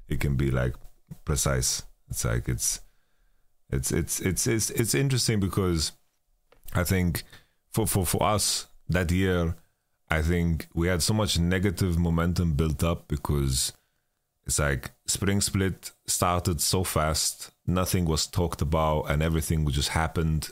[0.07, 0.75] he can be like
[1.25, 1.83] precise.
[2.09, 2.79] It's like it's
[3.71, 5.91] it's it's it's it's it's interesting because
[6.73, 7.23] I think
[7.71, 9.55] for for for us that year,
[10.09, 13.73] I think we had so much negative momentum built up because
[14.45, 20.49] it's like spring split started so fast nothing was talked about and everything just happened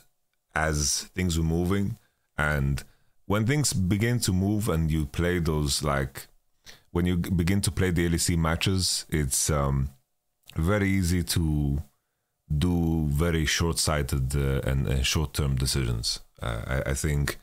[0.53, 1.97] as things were moving.
[2.37, 2.83] And
[3.25, 6.27] when things begin to move and you play those like
[6.91, 9.89] when you begin to play the LEC matches it's um,
[10.55, 11.81] very easy to
[12.55, 16.21] do very short-sighted uh, and, and short-term decisions.
[16.41, 17.37] Uh, I, I think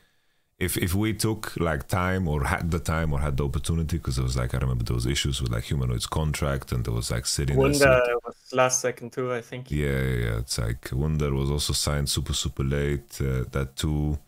[0.59, 4.17] if if we took like time or had the time or had the opportunity because
[4.17, 7.27] there was like I remember those issues with like humanoids contract and there was like
[7.27, 9.71] sitting Wunder was last second too I think.
[9.71, 14.19] Yeah yeah it's like Wunder was also signed super super late uh, that too.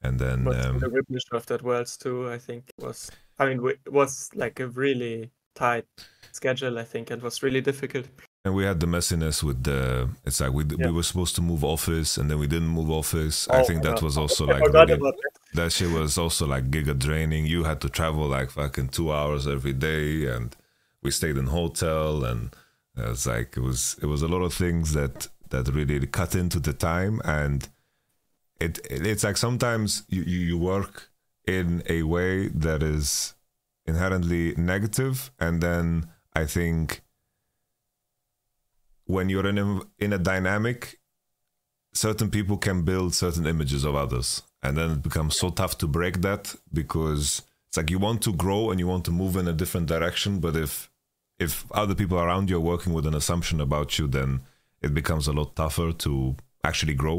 [0.00, 4.30] And then but um, the that Worlds too I think was I mean it was
[4.34, 5.86] like a really tight
[6.32, 8.06] schedule I think and was really difficult
[8.48, 10.08] and we had the messiness with the.
[10.24, 10.86] It's like we Yeah.
[10.86, 13.36] we were supposed to move office, and then we didn't move office.
[13.48, 15.14] I Oh, think that was also I like really, that.
[15.54, 17.46] that shit was also like giga draining.
[17.46, 20.56] You had to travel like fucking two hours every day, and
[21.02, 22.42] we stayed in hotel, and
[22.96, 26.34] it was like it was it was a lot of things that that really cut
[26.34, 27.68] into the time, and
[28.60, 30.94] it, it it's like sometimes you you work
[31.46, 33.34] in a way that is
[33.86, 37.02] inherently negative, and then I think
[39.08, 41.00] when you're in a, in a dynamic,
[41.92, 45.86] certain people can build certain images of others, and then it becomes so tough to
[45.86, 49.48] break that because it's like you want to grow and you want to move in
[49.48, 50.90] a different direction, but if
[51.38, 54.40] if other people around you are working with an assumption about you, then
[54.82, 57.18] it becomes a lot tougher to actually grow.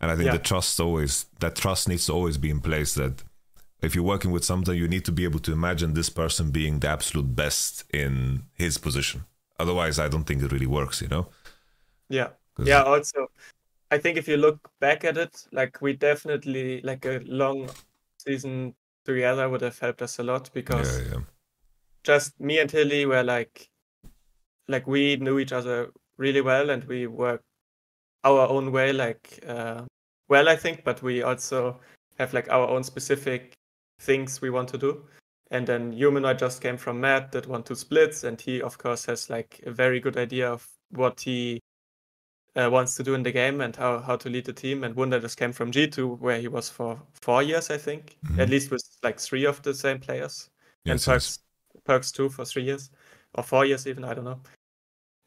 [0.00, 0.36] And I think Yeah.
[0.38, 2.94] the trust always that trust needs to always be in place.
[2.94, 3.24] That
[3.82, 6.80] if you're working with something, you need to be able to imagine this person being
[6.80, 9.24] the absolute best in his position.
[9.58, 11.00] Otherwise, I don't think it really works.
[11.00, 11.28] You know?
[12.08, 12.30] Yeah.
[12.58, 13.28] Yeah, also
[13.90, 17.68] I think if you look back at it, like we definitely like a long
[18.18, 21.20] season together would have helped us a lot because Yeah, yeah.
[22.02, 23.68] just me and Hilly were like
[24.68, 27.44] like we knew each other really well and we worked
[28.24, 29.82] our own way like uh,
[30.28, 31.80] well I think but we also
[32.18, 33.52] have like our own specific
[34.00, 35.04] things we want to do
[35.50, 39.04] and then humanoid just came from Mad that want two splits and he of course
[39.06, 41.60] has like a very good idea of what he
[42.56, 44.94] uh, wants to do in the game and how, how to lead the team and
[44.94, 48.38] Wunder just came from G2 where he was for four years I think Mhm.
[48.38, 50.50] at least with like three of the same players
[50.86, 51.38] and Yes, yes.
[51.84, 52.90] Perkz, Perkz too for three years
[53.34, 54.40] or four years even I don't know.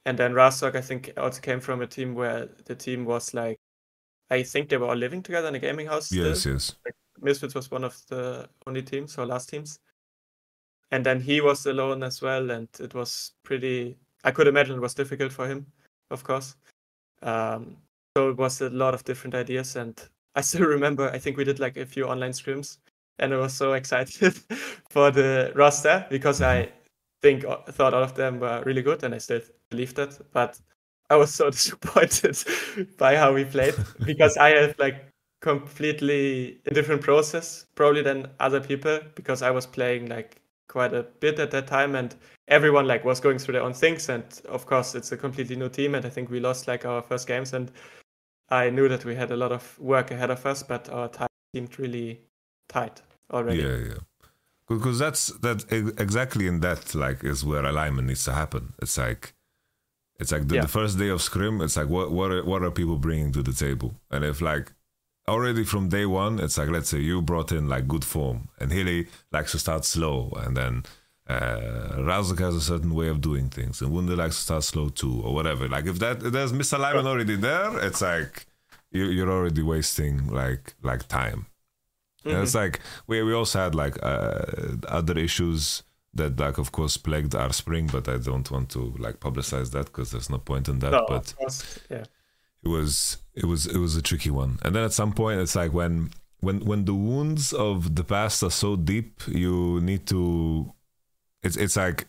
[0.06, 3.60] And then Razork I think also came from a team where the team was like
[4.30, 6.08] I think they were all living together in a gaming house.
[6.08, 6.30] still.
[6.30, 6.76] Yes, yes.
[7.20, 9.80] Misfits was one of the only teams or last teams.
[10.92, 13.98] And then he was alone as well, and it was pretty.
[14.24, 15.66] I could imagine it was difficult for him,
[16.12, 16.56] of course.
[17.22, 17.78] Um,
[18.16, 20.00] so it was a lot of different ideas, and
[20.36, 21.10] I still remember.
[21.10, 22.78] I think we did like a few online scrims,
[23.20, 24.34] and I was so excited
[24.90, 26.70] for the roster because I
[27.22, 30.18] think thought all of them were really good, and I still believe that.
[30.32, 30.60] But
[31.10, 32.38] I was so disappointed
[32.98, 35.06] by how we played because I have like
[35.42, 41.04] completely a different process probably than other people because I was playing like quite a
[41.20, 42.16] bit at that time and
[42.48, 45.70] everyone like was going through their own things and of course it's a completely new
[45.70, 47.72] team and I think we lost like our first games and
[48.50, 51.28] I knew that we had a lot of work ahead of us but our time
[51.54, 52.22] seemed really
[52.70, 53.02] tight
[53.32, 53.62] already.
[53.62, 54.00] Yeah, yeah.
[54.68, 55.64] Because that's that
[55.98, 58.74] exactly in that like is where alignment needs to happen.
[58.82, 59.34] It's like
[60.20, 60.62] it's like the, Yeah.
[60.64, 61.62] the first day of scrim.
[61.62, 63.96] It's like what what are, what are people bringing to the table?
[64.12, 64.74] And if like
[65.28, 68.72] already from day one, it's like let's say you brought in like good form, and
[68.72, 70.84] Hilly likes to start slow, and then
[71.28, 74.90] uh, Razork has a certain way of doing things, and Wunder likes to start slow
[74.90, 75.68] too, or whatever.
[75.68, 78.46] Like if that if there's misalignment already there, it's like
[78.92, 81.48] you, you're already wasting like like time.
[82.26, 84.44] And it's like we we also had like uh,
[84.88, 89.20] other issues that like of course plagued our spring, but I don't want to like
[89.20, 90.92] publicize that because there's no point in that.
[90.92, 91.34] No, but
[91.90, 92.04] yeah.
[92.64, 94.60] It was it was it was a tricky one.
[94.64, 98.44] And then at some point, it's like when when when the wounds of the past
[98.44, 100.74] are so deep, you need to.
[101.44, 102.08] It's it's like.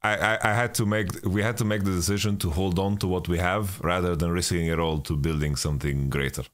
[0.00, 3.08] I, I, had to make we had to make the decision to hold on to
[3.08, 6.44] what we have rather than risking it all to building something greater.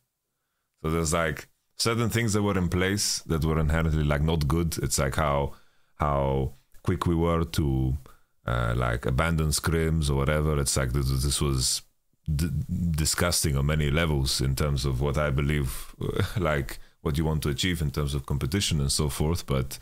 [0.83, 1.47] So there's like
[1.77, 4.79] certain things that were in place that were inherently like not good.
[4.79, 5.53] It's like how
[5.97, 7.99] how quick we were to
[8.47, 10.59] uh, like abandon scrims or whatever.
[10.59, 11.83] It's like this, this was
[12.33, 12.51] d-
[12.91, 15.95] disgusting on many levels in terms of what I believe,
[16.37, 19.47] like what you want to achieve in terms of competition and so forth.
[19.47, 19.79] But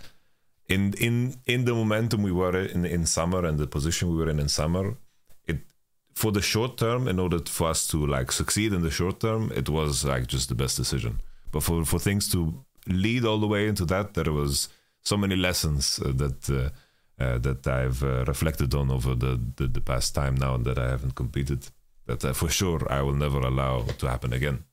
[0.69, 4.31] in in in the momentum we were in in summer and the position we were
[4.31, 4.97] in in summer,
[5.47, 5.59] it
[6.15, 9.53] for the short term, in order for us to like succeed in the short term,
[9.55, 11.21] it was like just the best decision.
[11.51, 14.69] But for for things to lead all the way into that, there was
[15.03, 16.71] so many lessons uh, that uh,
[17.23, 20.89] uh, that I've uh, reflected on over the, the, the past time now that I
[20.89, 21.69] haven't competed.
[22.13, 24.65] That uh, for sure I will never allow to happen again.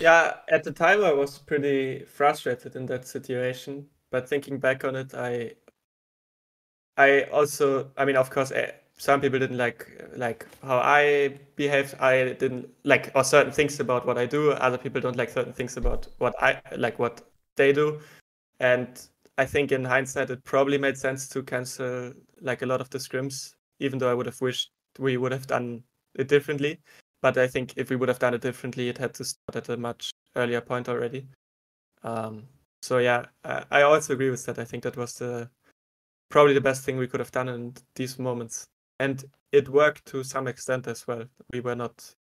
[0.00, 4.96] Yeah, at the time I was pretty frustrated in that situation, but thinking back on
[4.96, 5.52] it, I
[6.96, 9.86] I also, I mean, of course, eh, some people didn't like
[10.16, 11.94] like how I behaved.
[12.00, 14.50] I didn't like or certain things about what I do.
[14.50, 17.22] Other people don't like certain things about what I like what
[17.56, 18.00] they do.
[18.58, 18.88] And
[19.38, 22.98] I think in hindsight, it probably made sense to cancel like a lot of the
[22.98, 25.84] scrims, even though I would have wished we would have done
[26.18, 26.80] it differently.
[27.22, 29.68] But I think if we would have done it differently, it had to start at
[29.68, 31.26] a much earlier point already.
[32.04, 32.44] Um,
[32.82, 34.58] so yeah, I, I also agree with that.
[34.58, 35.50] I think that was the
[36.28, 38.66] probably the best thing we could have done in these moments.
[39.00, 41.24] And it worked to some extent as well.
[41.52, 42.14] We were not,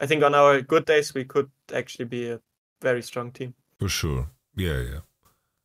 [0.00, 2.40] I think, on our good days, we could actually be a
[2.82, 3.54] very strong team.
[3.78, 4.28] For sure.
[4.54, 5.00] Yeah, yeah.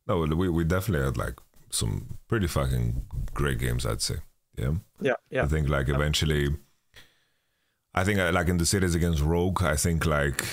[0.06, 1.34] No, we, we definitely had like
[1.70, 3.04] some pretty fucking
[3.34, 4.16] great games, I'd say.
[4.56, 4.74] Yeah.
[5.00, 5.44] Yeah, yeah.
[5.44, 6.56] I think like eventually,
[7.94, 10.44] I think uh, like in the series against Rogue, I think like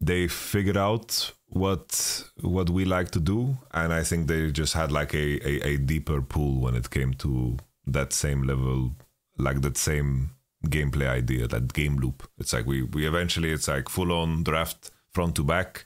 [0.00, 4.92] they figured out what what we like to do and i think they just had
[4.92, 7.56] like a, a, a, deeper pool when it came to
[7.88, 8.92] that same level
[9.36, 10.30] like that same
[10.66, 12.28] gameplay idea that game loop.
[12.38, 15.84] It's like we we eventually it's like full on draft front to back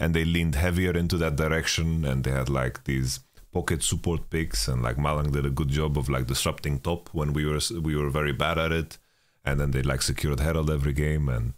[0.00, 3.20] and they leaned heavier into that direction and they had like these
[3.52, 7.32] pocket support picks and like Malrang did a good job of like disrupting top when
[7.32, 8.98] we were we were very bad at it
[9.44, 11.54] and then they like secured herald every game and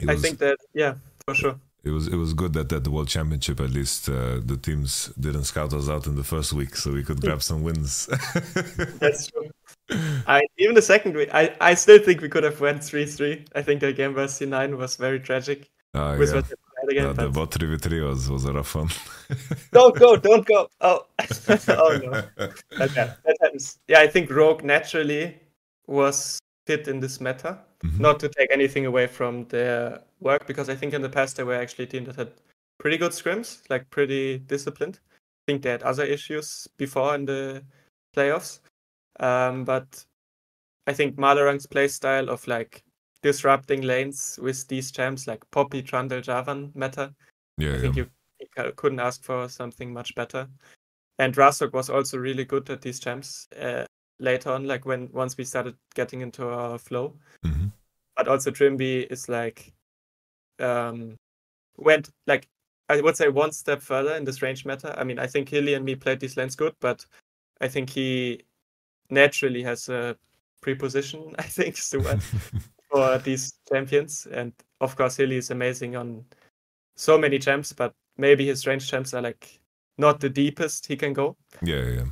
[0.00, 0.94] was, i think that yeah
[1.24, 4.38] for sure it was it was good that at the World Championship at least uh,
[4.44, 7.64] the teams didn't scout us out in the first week, so we could grab some
[7.64, 8.06] wins.
[9.00, 9.50] That's true.
[10.28, 13.44] I even the second week, I, I still think we could have went three three.
[13.56, 15.70] I think the game versus C9 was very tragic.
[15.94, 16.42] Oh, yeah.
[16.88, 18.88] Again, no, the bot 3 3 was, was a rough one.
[19.72, 20.68] don't go, don't go.
[20.80, 21.06] Oh,
[21.68, 22.22] oh no.
[22.80, 23.78] Okay, that happens.
[23.86, 25.38] Yeah, I think Rogue naturally
[25.86, 26.40] was
[26.76, 27.58] fit in this meta.
[27.84, 28.02] Mm-hmm.
[28.02, 31.44] Not to take anything away from their work, because I think in the past they
[31.44, 32.32] were actually a team that had
[32.78, 35.00] pretty good scrims, like pretty disciplined.
[35.04, 37.64] I think they had other issues before in the
[38.16, 38.60] playoffs.
[39.20, 40.04] Um, but
[40.86, 42.84] I think Malrang's playstyle of like
[43.22, 47.14] disrupting lanes with these champs like Poppy, Trundle, Jarvan meta.
[47.58, 48.04] Yeah, I think yeah.
[48.40, 50.48] you, you, couldn't ask for something much better.
[51.18, 53.46] And Razork was also really good at these champs.
[53.56, 53.84] Uh,
[54.22, 57.14] later on, like when once we started getting into our flow.
[57.44, 57.66] Mm-hmm.
[58.16, 59.72] But also Trymbi is like
[60.58, 61.16] um
[61.76, 62.48] went like
[62.88, 64.98] I would say one step further in this range meta.
[64.98, 67.04] I mean, I think Hilly and me played these lanes good, but
[67.60, 68.42] I think he
[69.10, 70.16] naturally has a
[70.60, 71.76] preposition, I think,
[72.90, 74.26] for these champions.
[74.30, 76.24] And of course, Hilly is amazing on
[76.96, 79.60] so many champs, but maybe his range champs are like
[79.96, 81.36] not the deepest he can go.
[81.62, 82.04] Yeah, yeah.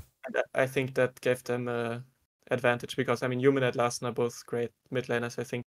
[0.55, 2.03] I think that gave them a
[2.51, 5.39] advantage because I mean Human and Larssen are both great mid laners.
[5.39, 5.65] I think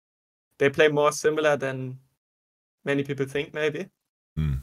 [0.59, 1.99] they play more similar than
[2.85, 3.55] many people think.
[3.55, 3.89] Maybe.
[4.39, 4.63] Mm.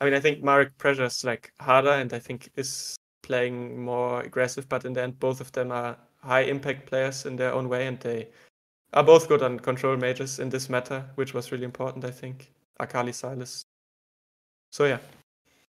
[0.00, 4.68] I mean, I think Marek pressures like harder, and I think is playing more aggressive.
[4.68, 7.86] But in the end, both of them are high impact players in their own way,
[7.86, 8.28] and they
[8.92, 12.04] are both good on control mages in this matter, which was really important.
[12.04, 13.62] I think Akali Sylas.
[14.72, 14.98] So yeah.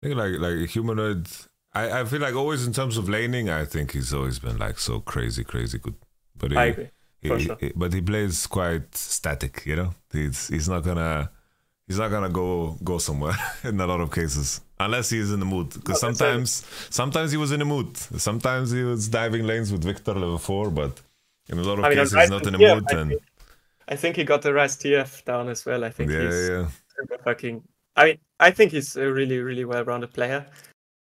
[0.04, 1.28] I think like like humanoid
[1.76, 4.80] I, I feel like always in terms of laning, I think he's always been like
[4.80, 5.96] so crazy, crazy good.
[6.38, 6.90] But he, I agree.
[7.22, 7.58] He, sure.
[7.60, 9.94] he, but he plays quite static, you know.
[10.12, 11.30] He's he's not gonna
[11.88, 15.46] he's not gonna go go somewhere in a lot of cases unless he's in the
[15.46, 15.70] mood.
[15.74, 17.98] Because oh, sometimes sometimes he was in the mood.
[17.98, 21.02] Sometimes he was diving lanes with Viktor level four, but
[21.50, 22.86] in a lot of I mean, cases he's not in the yeah, mood.
[22.90, 23.22] I and think,
[23.90, 25.84] I think he got the Ryze TF down as well.
[25.84, 26.68] I think yeah, he's yeah.
[27.24, 27.64] fucking.
[27.98, 30.46] I mean, I think he's a really really well rounded player.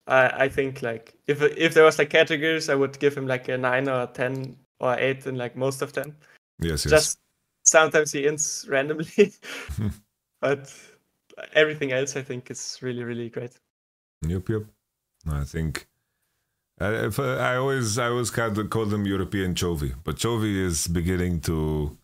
[0.08, 3.48] I I think like if if there was like categories, I would give him like
[3.48, 6.16] a nine or a ten or eight in like most of them.
[6.60, 6.90] Yes, yes.
[6.90, 7.18] Just
[7.64, 9.32] sometimes he ends randomly,
[9.76, 9.88] hmm.
[10.40, 10.72] but
[11.52, 13.52] everything else I think is really really great.
[14.26, 14.62] Yep, yep.
[15.30, 15.86] I think
[16.80, 21.96] I, I always I always call them European Chovy, but Chovy is beginning to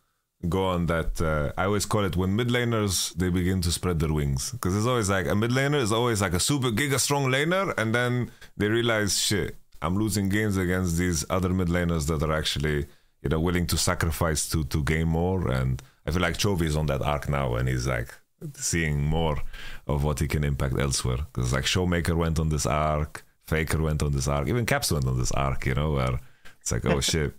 [0.49, 1.21] go on that.
[1.21, 4.77] Uh, I always call it when mid laners they begin to spread their wings because
[4.77, 7.95] it's always like a mid laner is always like a super giga strong laner, and
[7.95, 12.87] then they realize shit, I'm losing games against these other mid laners that are actually
[13.23, 15.51] you know willing to sacrifice to to gain more.
[15.51, 18.15] And I feel like Chovy is on that arc now, and he's like
[18.55, 19.39] seeing more
[19.87, 21.19] of what he can impact elsewhere.
[21.33, 25.07] Because like Showmaker went on this arc, Faker went on this arc, even Caps went
[25.07, 25.67] on this arc.
[25.67, 26.21] You know where
[26.61, 27.33] it's like oh shit.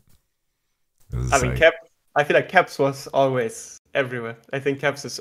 [1.14, 1.74] I mean, like, Cap
[2.16, 4.38] I feel like Caps was always everywhere.
[4.54, 5.20] I think Caps is.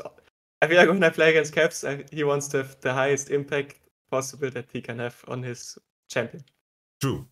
[0.62, 3.30] I feel like when I play against Caps, I, he wants to have the highest
[3.30, 3.80] impact
[4.10, 5.76] possible that he can have on his
[6.08, 6.44] champion.
[7.00, 7.26] True.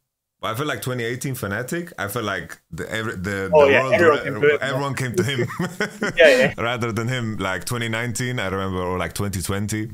[0.44, 1.92] I feel like 2018 Fnatic.
[1.98, 4.94] I feel like the every, the, Oh, the yeah, world, everyone came to him, everyone
[4.94, 5.48] came to him.
[6.16, 6.54] Yeah, yeah.
[6.58, 9.90] Rather than him, like 2019, I remember, or like 2020.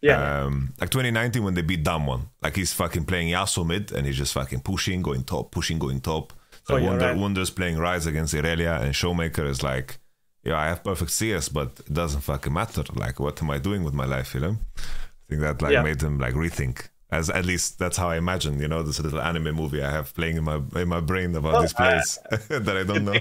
[0.00, 0.44] Yeah.
[0.44, 2.28] Um, like 2019 when they beat Damwon.
[2.42, 6.00] Like he's fucking playing Yasuo mid and he's just fucking pushing, going top, pushing, going
[6.00, 6.32] top.
[6.70, 7.16] So you're Wunder, right.
[7.16, 9.98] Wunder's playing Ryze against Irelia and Showmaker is like,
[10.44, 12.82] yeah, I have perfect CS, but it doesn't fucking matter.
[12.94, 14.56] Like, what am I doing with my life, you know?
[14.78, 14.82] I
[15.28, 15.82] think that like Yeah.
[15.82, 16.88] made him like rethink.
[17.12, 20.14] As at least that's how I imagine, you know, this little anime movie I have
[20.14, 22.18] playing in my in my brain about Well, these players
[22.48, 23.18] that I don't know.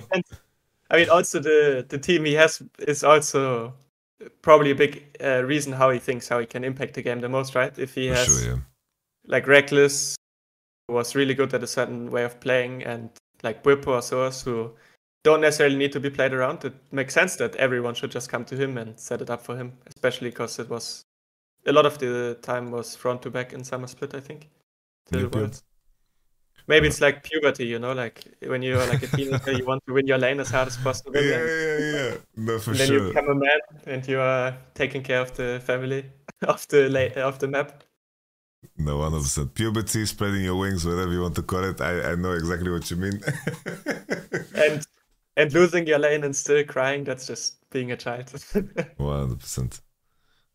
[0.91, 3.73] I mean, also the the team he has is also
[4.41, 7.29] probably a big uh, reason how he thinks how he can impact the game the
[7.29, 7.77] most, right?
[7.79, 8.59] If he For has sure, yeah.
[9.25, 10.15] like Reckless,
[10.87, 13.09] was really good at a certain way of playing, and
[13.43, 14.71] like Bwipo or Source, who
[15.23, 16.63] don't necessarily need to be played around.
[16.65, 19.57] It makes sense that everyone should just come to him and set it up for
[19.57, 21.05] him, especially because it was
[21.65, 24.49] a lot of the time was front to back in summer split, I think.
[25.11, 25.53] Yep, yep.
[26.67, 29.93] Maybe it's like puberty, you know, like when you're like a teenager, you want to
[29.93, 31.15] win your lane as hard as possible.
[31.15, 32.17] Yeah, and yeah, yeah.
[32.35, 35.59] No, for sure, then you become a man and you are taking care of the
[35.65, 36.05] family,
[36.43, 37.83] of the la- of the map.
[38.77, 39.53] No, one hundred percent.
[39.53, 41.79] Puberty, spreading your wings, whatever you want to call it.
[41.81, 43.21] I, I know exactly what you mean.
[44.55, 44.85] and
[45.37, 48.31] and losing your lane and still crying that's just being a child
[48.97, 49.81] One hundred percent.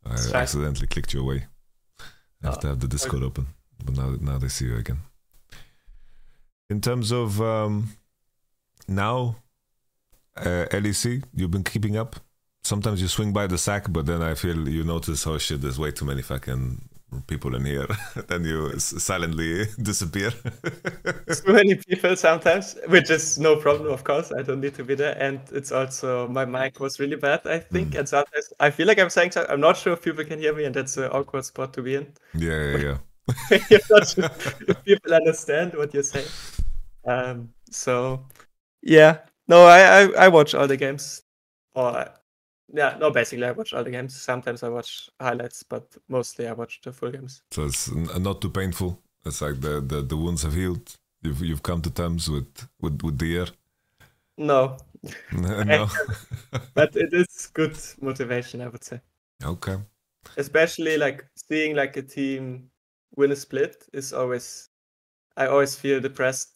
[0.05, 1.47] I accidentally clicked you away.
[2.43, 3.47] I have Oh, to have the Discord open,
[3.83, 4.99] but now now they see you again.
[6.69, 7.89] In terms of um,
[8.87, 9.37] now,
[10.37, 12.17] uh, LEC, you've been keeping up.
[12.63, 15.79] Sometimes you swing by the sack, but then I feel you notice, oh shit, there's
[15.79, 16.89] way too many fucking
[17.27, 17.87] people in here.
[18.29, 20.31] then you silently disappear.
[21.45, 24.95] too many people sometimes which is no problem of course i don't need to be
[24.95, 27.99] there and it's also my mic was really bad i think Mm.
[28.01, 30.55] and sometimes i feel like i'm saying something i'm not sure if people can hear
[30.55, 32.97] me and that's an awkward spot to be in yeah, yeah,
[33.51, 33.79] yeah.
[34.05, 34.29] sure
[34.69, 36.27] if people understand what you're saying
[37.07, 38.25] um so
[38.83, 41.23] yeah no i i, I watch all the games
[41.75, 42.07] or
[42.75, 46.53] yeah no basically i watch all the games sometimes i watch highlights but mostly i
[46.53, 49.01] watch the full games So it's n- not too painful.
[49.25, 50.87] It's like the, the, the wounds have healed.
[51.23, 53.47] You've you've come to terms with with, with the year.
[54.37, 54.77] no
[55.33, 55.87] no.
[56.75, 59.01] but it is good motivation i would say
[59.45, 59.77] okay.
[60.37, 62.71] especially like seeing like a team
[63.17, 64.71] win a split is always
[65.37, 66.51] i always feel depressed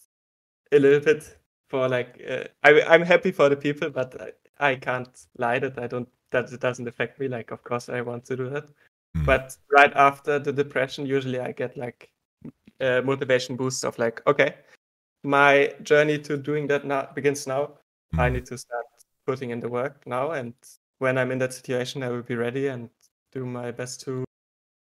[0.73, 1.39] a little bit
[1.69, 4.15] for like uh, I, i'm happy for the people but
[4.61, 7.89] I, I can't lie that i don't that it doesn't affect me like of course
[7.89, 8.69] i want to do that
[9.17, 9.25] Mm.
[9.25, 12.11] but right after the depression usually i get like
[12.81, 14.55] a motivation boost of like okay
[15.25, 17.79] my journey to doing that now begins now
[18.15, 18.33] I Mm.
[18.33, 18.87] need to start
[19.27, 20.31] putting in the work now.
[20.31, 20.55] And
[20.99, 22.89] when I'm in that situation, I will be ready and
[23.33, 24.25] do my best to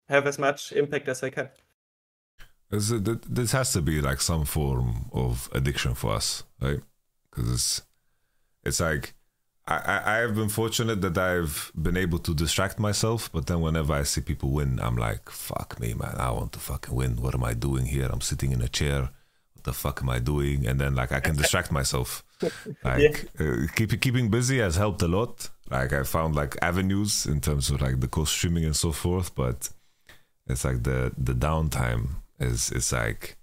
[0.09, 1.49] have as much impact as I can.
[2.71, 6.81] Is this has to be like some form of addiction for us, right?
[7.31, 7.83] Because it's
[8.65, 9.15] it's like
[9.67, 13.95] I, I have been fortunate that I've been able to distract myself, but then whenever
[13.95, 17.17] I see people win, I'm like, fuck me, man, I want to fucking win.
[17.17, 18.09] What am I doing here?
[18.12, 19.09] I'm sitting in a chair.
[19.55, 20.67] What the fuck am I doing?
[20.67, 22.23] And then like I can distract myself.
[22.85, 25.49] Like uh, keep, keeping busy has helped a lot.
[25.71, 29.71] Like I found like avenues in terms of like the co-streaming and so forth, but
[30.47, 33.39] it's like the the downtime is it's like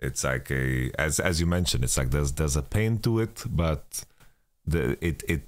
[0.00, 3.44] it's like a as as you mentioned it's like there's there's a pain to it
[3.48, 4.04] but
[4.70, 5.42] the it it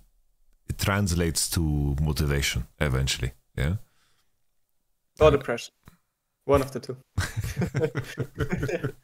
[0.69, 1.61] it translates to
[2.01, 3.75] motivation eventually yeah
[5.21, 5.73] Or depression.
[6.47, 6.97] One of the two.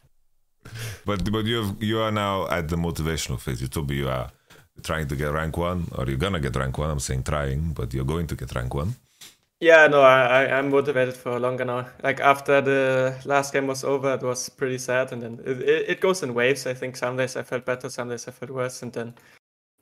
[1.04, 4.30] but but you you are now at the motivational phase you told me you are
[4.82, 7.94] trying to get rank one or you're gonna get rank one i'm saying trying but
[7.94, 8.94] you're going to get rank one
[9.60, 11.86] Yeah, no, I, I I'm motivated for longer now.
[12.02, 15.90] Like after the last game was over, it was pretty sad, and then it, it,
[15.92, 16.66] it goes in waves.
[16.66, 19.14] I think some days I felt better, some days I felt worse, and then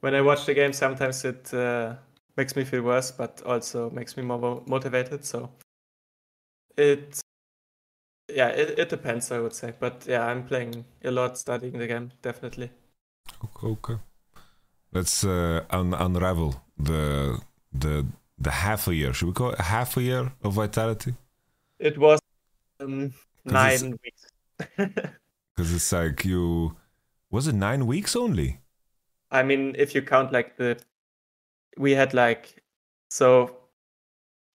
[0.04, 1.94] when I watch the game, sometimes it uh,
[2.36, 5.24] makes me feel worse, but also makes me more motivated.
[5.24, 5.48] So
[6.76, 7.20] it,
[8.28, 9.72] yeah, it, it depends, I would say.
[9.80, 12.70] But yeah, I'm playing a lot, studying the game, definitely.
[13.44, 13.96] okay, okay.
[14.92, 17.40] let's uh, un- unravel the
[17.72, 18.06] the
[18.38, 21.14] the half a year should we call it half a year of vitality
[21.78, 22.20] It was
[22.80, 24.22] um, nine weeks.
[25.56, 26.76] Because it's like you
[27.30, 28.63] was it nine weeks only?
[29.34, 30.78] I mean, if you count like the,
[31.76, 32.62] we had like,
[33.10, 33.56] so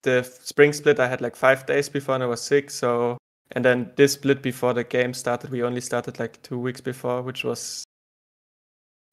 [0.03, 2.71] the spring split, I had like five days before and I was sick.
[2.71, 3.17] So,
[3.51, 7.21] and then this split before the game started, we only started like two weeks before,
[7.21, 7.83] which was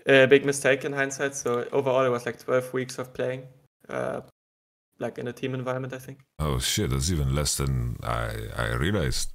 [0.06, 1.34] a big mistake in hindsight.
[1.34, 3.42] So overall, it was like 12 weeks of playing,
[3.88, 4.20] uh,
[5.00, 6.20] like in a team environment, I think.
[6.38, 9.32] Oh shit, that's even less than I I realized.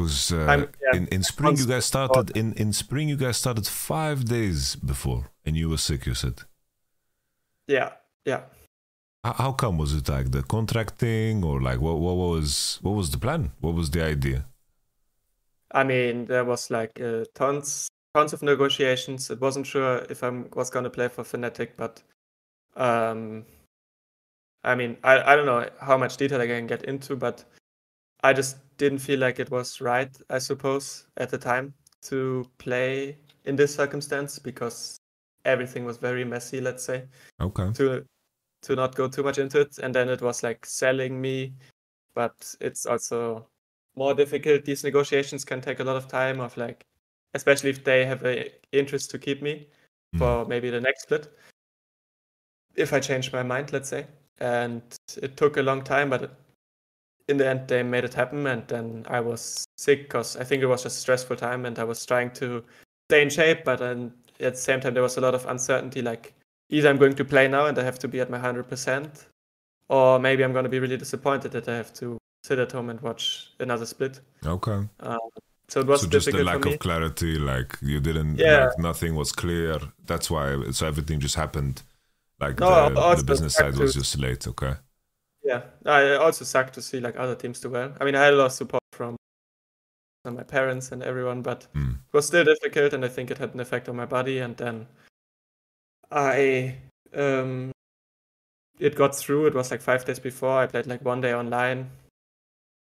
[0.00, 3.66] Because uh, yeah, in, in spring you guys started in, in spring you guys started
[3.66, 6.06] five days before and you were sick.
[6.06, 6.40] You said.
[7.68, 7.90] Yeah,
[8.24, 8.42] yeah.
[9.22, 12.92] How, how come was it like the contract thing or like what what was what
[12.92, 13.52] was the plan?
[13.60, 14.46] What was the idea?
[15.72, 19.30] I mean, there was like uh, tons, tons of negotiations.
[19.30, 22.02] It wasn't sure if I was gonna play for Fnatic, but
[22.74, 23.44] um,
[24.64, 27.44] I mean, I, I don't know how much detail I can get into, but
[28.22, 33.16] I just didn't feel like it was right, I suppose, at the time to play
[33.44, 34.98] in this circumstance because
[35.44, 37.04] everything was very messy, let's say
[37.40, 37.72] Okay.
[37.74, 38.04] to
[38.62, 41.54] to not go too much into it and then it was like selling me
[42.14, 43.46] but it's also
[43.96, 46.84] more difficult these negotiations can take a lot of time of like
[47.32, 49.66] especially if they have a interest to keep me
[50.14, 50.18] Mm.
[50.18, 51.28] for maybe the next split
[52.74, 54.06] if i change my mind let's say
[54.40, 54.82] and
[55.22, 56.34] it took a long time but
[57.30, 60.62] in the end they made it happen and then i was sick because i think
[60.62, 62.62] it was just a stressful time and i was trying to
[63.08, 66.02] stay in shape but then at the same time there was a lot of uncertainty
[66.02, 66.34] like
[66.70, 69.26] either I'm going to play now and I have to be at my 100%,
[69.88, 72.90] or maybe I'm going to be really disappointed that I have to sit at home
[72.90, 74.20] and watch another split.
[74.46, 74.88] Okay.
[75.00, 75.18] Um,
[75.68, 78.66] so it was so just the difficult lack of clarity, like you didn't, Yeah.
[78.66, 79.78] like nothing was clear.
[80.06, 80.70] That's why.
[80.70, 81.82] So everything just happened.
[82.40, 84.46] Like No, the, the business side was just late.
[84.48, 84.74] Okay.
[85.42, 87.92] Yeah, I also sucked to see like other teams do well.
[88.00, 89.16] I mean, I had a lot of support from
[90.24, 91.94] from my parents and everyone, but Mm.
[91.94, 94.38] it was still difficult, and I think it had an effect on my body.
[94.38, 94.86] And then
[96.10, 96.76] I
[97.14, 97.72] um,
[98.78, 99.46] it got through.
[99.46, 100.58] It was like five days before.
[100.60, 101.90] I played like one day online.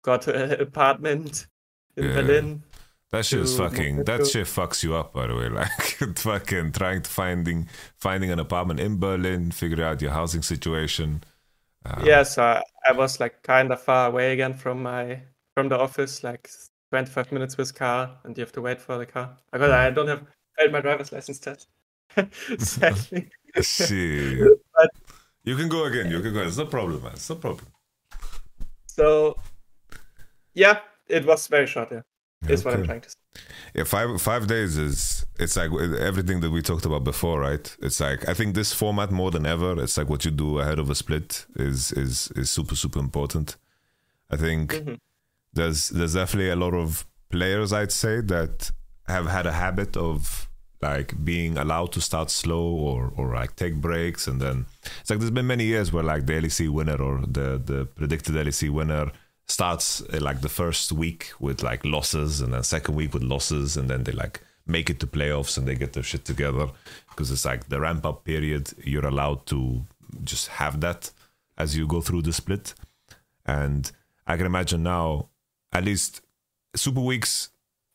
[0.03, 1.47] Got an apartment
[1.95, 2.13] in Yeah.
[2.15, 2.63] Berlin.
[3.11, 4.05] That shit is fucking.
[4.05, 5.47] That shit fucks you up, by the way.
[5.49, 7.69] Like fucking trying to finding
[7.99, 11.23] finding an apartment in Berlin, figure out your housing situation.
[12.03, 15.21] Yeah, so I, I was like kind of far away again from my
[15.55, 16.49] from the office, like
[16.91, 19.37] 25 minutes with car, and you have to wait for the car.
[19.51, 20.25] I got I don't have
[20.57, 21.67] failed my driver's license test.
[22.59, 23.29] Sadly.
[23.61, 24.47] Shit.
[24.75, 24.89] But-
[25.45, 26.09] you can go again.
[26.09, 26.41] You can go.
[26.41, 27.11] It's no problem, man.
[27.13, 27.67] It's no problem.
[28.85, 29.35] so
[30.53, 31.89] yeah, it was very short.
[31.91, 32.01] Yeah,
[32.49, 33.15] is what I'm trying to say.
[33.75, 37.75] Yeah, five five days is it's like everything that we talked about before, right?
[37.81, 39.81] It's like I think this format more than ever.
[39.81, 43.55] It's like what you do ahead of a split is is is super super important.
[44.29, 44.97] I think Mhm.
[45.53, 48.71] there's there's definitely a lot of players I'd say that
[49.07, 50.47] have had a habit of
[50.81, 54.65] like being allowed to start slow or or like take breaks and then
[54.99, 58.35] it's like there's been many years where like the LEC winner or the the predicted
[58.35, 59.11] LEC winner
[59.53, 63.77] starts uh, like the first week with like losses and then second week with losses
[63.77, 66.67] and then they like make it to playoffs and they get their shit together.
[67.09, 69.85] Because it's like the ramp up period you're allowed to
[70.23, 71.11] just have that
[71.57, 72.73] as you go through the split.
[73.45, 73.91] And
[74.25, 75.29] I can imagine now
[75.71, 76.21] at least
[76.75, 77.49] super weeks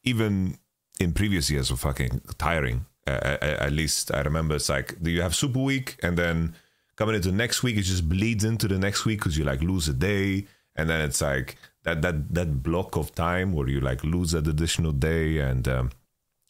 [0.04, 0.59] even
[1.00, 2.86] in previous years were fucking tiring.
[3.06, 6.54] Uh, at least I remember it's like do you have super week and then
[6.94, 9.88] coming into next week it just bleeds into the next week because you like lose
[9.88, 10.46] a day
[10.79, 14.47] and then it's like that that that block of time where you like lose that
[14.47, 15.91] additional day and um,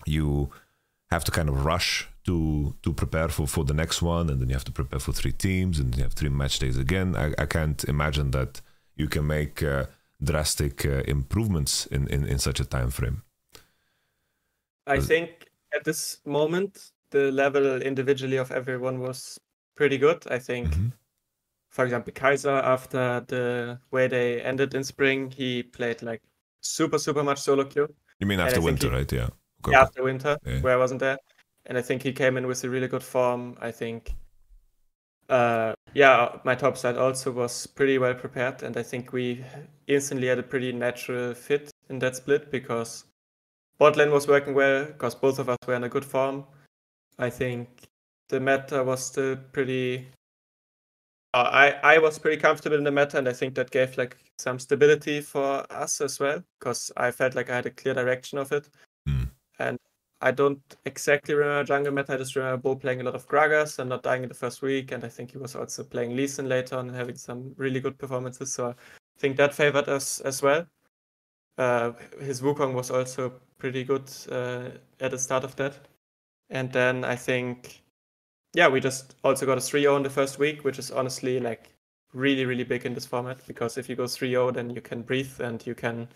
[0.07, 0.51] you
[1.11, 4.49] have to kind of rush to to prepare for for the next one and then
[4.49, 7.26] you have to prepare for three teams and you have three match days again i,
[7.43, 8.61] I can't imagine that
[8.95, 9.87] you can make uh,
[10.22, 13.22] drastic uh, improvements in, in in such a time frame
[14.87, 19.39] I think at this moment the level individually of everyone was
[19.76, 20.26] pretty good.
[20.31, 20.93] I think, Mhm.
[21.79, 26.20] For example, Kaiser after the way they ended in spring, he played like
[26.61, 27.87] super super much solo queue.
[28.18, 29.29] you mean after winter he- right yeah
[29.62, 30.61] okay, yeah, after winter, Yeah.
[30.61, 31.18] where I wasn't there,
[31.66, 33.57] and I think he came in with a really good form.
[33.61, 34.12] I think,
[35.29, 39.45] uh, yeah, my top side also was pretty well prepared, and I think we
[39.87, 43.05] instantly had a pretty natural fit in that split because
[43.79, 46.45] bot lane was working well because both of us were in a good form.
[47.20, 47.68] I think
[48.31, 50.09] the meta was still pretty.
[51.43, 54.59] I I was pretty comfortable in the meta, and I think that gave like some
[54.59, 58.53] stability for us as well because I felt like I had a clear direction of
[58.53, 58.68] it.
[59.07, 59.24] Hmm.
[59.59, 59.78] And
[60.20, 62.14] I don't exactly remember jungle meta.
[62.14, 64.62] I just remember Bo playing a lot of Gragas and not dying in the first
[64.62, 67.55] week, and I think he was also playing Lee Sin later on and having some
[67.57, 68.53] really good performances.
[68.53, 68.74] So I
[69.18, 70.66] think that favored us as well.
[71.57, 74.70] Uh, his Wukong was also pretty good uh,
[75.01, 75.74] at the start of that.
[76.51, 77.82] And then I think,
[78.59, 81.38] yeah, we just also got a 3 0 in the first week, which is honestly
[81.40, 81.62] like
[82.12, 85.02] really, really big in this format because if you go 3 0, then you can
[85.02, 86.09] breathe and you can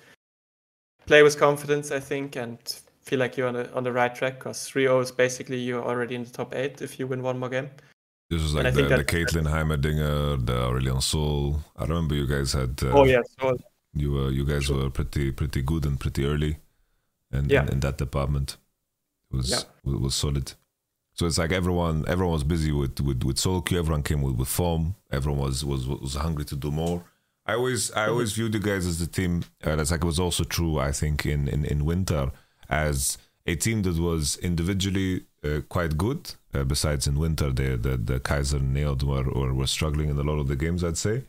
[1.07, 2.59] play with confidence, I think, and
[3.03, 5.85] feel like you're on, a, on the right track because 3 0 is basically you're
[5.85, 7.71] already in the top 8 if you win one more game.
[8.31, 11.61] this is like the, the Caitlyn Heimerdinger the Aurelion Sol.
[11.77, 13.23] I remember you guys had uh, Oh, yeah.
[13.41, 13.57] So
[13.95, 16.57] You were you guys were pretty pretty good and pretty early,
[17.31, 17.63] and Yeah.
[17.65, 18.57] in, in that department,
[19.31, 19.63] it was Yeah.
[19.85, 20.55] wa- was solid.
[21.23, 23.79] So it's like everyone everyone was busy with with with solo queue.
[23.79, 24.97] Everyone came with, with form.
[25.13, 27.05] Everyone was was was hungry to do more.
[27.47, 29.45] I always I always viewed you guys as the team.
[29.63, 30.81] Uh, that's like it was also true.
[30.81, 32.33] I think in in in winter
[32.69, 36.35] as a team that was individually uh, quite good.
[36.53, 40.19] Uh, besides in winter, the the the Kaiser and Nailed were or were struggling in
[40.19, 40.83] a lot of the games.
[40.83, 41.23] I'd say,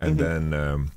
[0.00, 0.18] and Mhm.
[0.24, 0.54] then.
[0.54, 0.92] Um,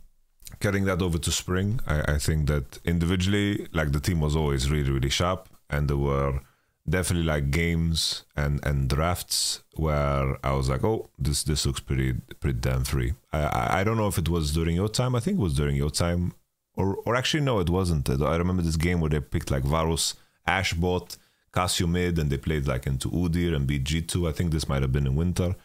[0.60, 4.70] carrying that over to spring, I, I think that individually, like the team was always
[4.70, 6.40] really, really sharp, and there were
[6.88, 12.14] definitely like games and and drafts where I was like, oh, this this looks pretty
[12.40, 13.14] pretty damn free.
[13.32, 15.16] I I, don't know if it was during your time.
[15.16, 16.34] I think it was during your time,
[16.76, 18.10] or or actually no, it wasn't.
[18.10, 20.16] I remember this game where they picked like Varus,
[20.48, 21.18] Ashbot,
[21.54, 24.28] Cassio mid, and they played like into Udyr and beat G2.
[24.28, 25.56] I think this might have been in winter.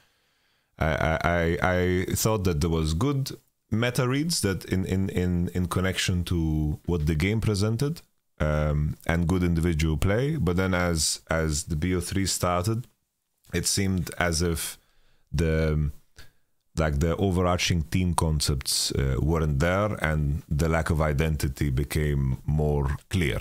[0.78, 3.30] I I I thought that there was good
[3.70, 8.02] meta reads that in in in in connection to what the game presented
[8.40, 10.36] um, and good individual play.
[10.36, 12.86] But then as as the BO3 started,
[13.52, 14.78] it seemed as if
[15.32, 15.90] the
[16.78, 22.96] like the overarching team concepts uh, weren't there, and the lack of identity became more
[23.08, 23.40] clear.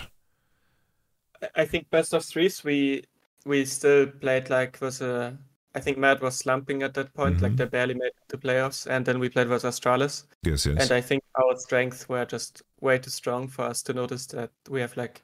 [1.55, 3.03] I- think best of threes we
[3.45, 5.37] we still played like was a
[5.75, 7.57] I think Mad was slumping at that point, like Mhm.
[7.57, 10.25] they barely made the playoffs, and then we played with Astralis.
[10.43, 10.77] Yes, yes.
[10.81, 14.51] And I think our strengths were just way too strong for us to notice that
[14.69, 15.21] we have like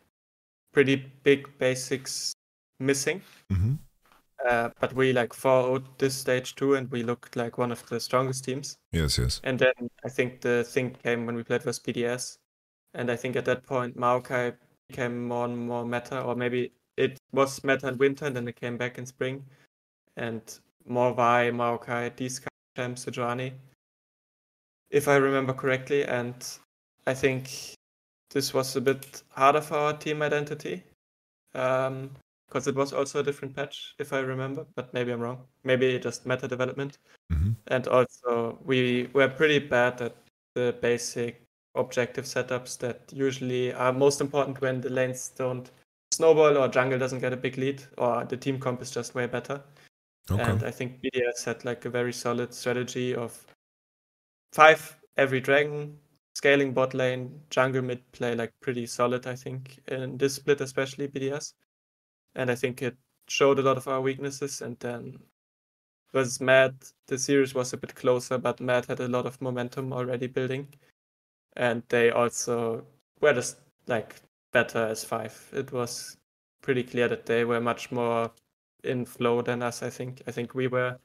[0.73, 2.33] pretty big basics
[2.79, 3.21] missing.
[3.49, 3.75] hmm
[4.49, 7.99] Uh, but we like 4 this stage too, and we looked like one of the
[7.99, 8.75] strongest teams.
[8.91, 9.39] Yes, yes.
[9.43, 9.73] And then
[10.03, 12.39] I think the thing came when we played with BDS.
[12.95, 14.57] And I think at that point, Maokai
[14.89, 18.55] became more and more meta, or maybe it was meta in winter and then it
[18.55, 19.45] came back in spring.
[20.17, 20.41] And
[20.85, 23.53] more Vi, Maokai, these kind of champs, Sejuani,
[24.89, 26.03] if I remember correctly.
[26.05, 26.35] And
[27.07, 27.75] I think
[28.31, 30.83] this was a bit harder for our team identity.
[31.53, 32.11] Um,
[32.47, 35.45] because it was also a different patch, if I remember, but maybe I'm wrong.
[35.63, 36.97] Maybe just meta development
[37.31, 40.15] hmm and also we were pretty bad at
[40.55, 41.41] the basic
[41.75, 45.71] objective setups that usually are most important when the lanes don't
[46.11, 49.25] snowball or jungle doesn't get a big lead or the team comp is just way
[49.25, 49.61] better.
[50.29, 50.43] Okay.
[50.43, 53.45] And I think BDS had like a very solid strategy of
[54.53, 55.97] five every dragon,
[56.35, 61.07] scaling bot lane, jungle mid play like pretty solid, I think, in this split, especially
[61.07, 61.53] BDS.
[62.35, 62.97] And I think it
[63.27, 64.61] showed a lot of our weaknesses.
[64.61, 65.19] And then
[66.13, 66.75] was Mad,
[67.07, 70.67] the series was a bit closer, but Mad had a lot of momentum already building.
[71.55, 72.85] And they also
[73.19, 73.57] were just
[73.87, 74.15] like
[74.53, 75.49] better as five.
[75.53, 76.17] It was
[76.61, 78.31] pretty clear that they were much more
[78.83, 80.21] in flow than us, I think.
[80.27, 80.97] I think we were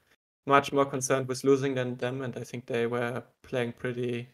[0.46, 4.28] much more concerned with losing than them, and I think they were playing pretty,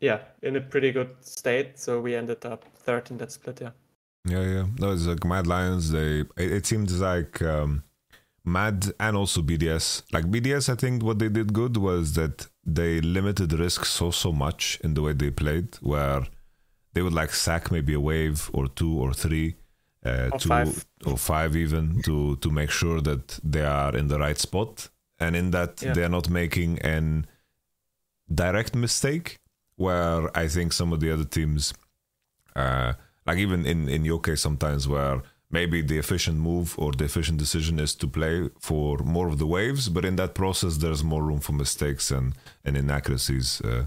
[0.00, 1.78] yeah, in a pretty good state.
[1.78, 3.70] So we ended up third in that split, yeah.
[4.24, 4.66] Yeah, yeah.
[4.78, 5.90] No, it's like Mad Lions.
[5.90, 7.82] They it, it seems like um,
[8.44, 10.04] Mad and also BDS.
[10.12, 14.32] Like BDS, I think what they did good was that they limited risk so so
[14.32, 16.26] much in the way they played, where
[16.92, 19.56] they would like sack maybe a wave or two or three,
[20.04, 20.86] uh, Or to five.
[21.06, 25.36] or five even to to make sure that they are in the right spot, and
[25.36, 25.94] in that Yeah.
[25.94, 27.26] they are not making an
[28.32, 29.38] direct mistake.
[29.76, 31.72] Where I think some of the other teams
[32.54, 32.92] uh,
[33.26, 37.38] like even in in your case sometimes where maybe the efficient move or the efficient
[37.38, 41.22] decision is to play for more of the waves but in that process there's more
[41.24, 42.34] room for mistakes and
[42.64, 43.84] and inaccuracies uh,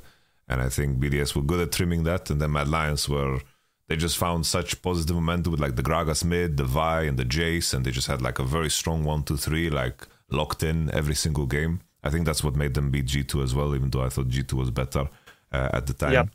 [0.48, 3.40] and i think bds were good at trimming that and then mad lions were
[3.88, 7.26] they just found such positive momentum with like the gragas mid the vi and the
[7.26, 10.90] jace and they just had like a very strong one two three like locked in
[10.92, 14.04] every single game i think that's what made them beat g2 as well even though
[14.04, 15.08] i thought g2 was better
[15.52, 16.26] uh, at the time Yeah.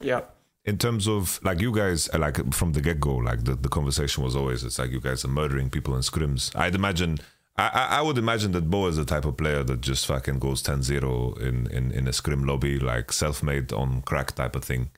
[0.00, 0.20] Yeah.
[0.64, 4.24] in terms of like you guys uh, like from the get-go like the, the conversation
[4.24, 7.18] was always it's like you guys are murdering people in scrims i'd imagine
[7.56, 10.38] I, I I would imagine that Bo is the type of player that just fucking
[10.38, 14.88] goes 10-0 in, in, in a scrim lobby, like self-made on crack type of thing.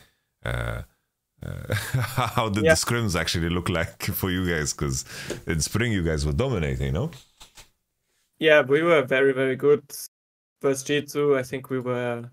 [0.44, 0.82] Uh,
[1.45, 1.74] uh,
[2.34, 2.74] how did Yeah.
[2.74, 4.72] the scrims actually look like for you guys?
[4.72, 5.05] Because
[5.47, 7.11] in spring you guys were dominating, no?
[8.38, 9.82] Yeah, we were very, very good.
[10.61, 12.30] First G2, I think we were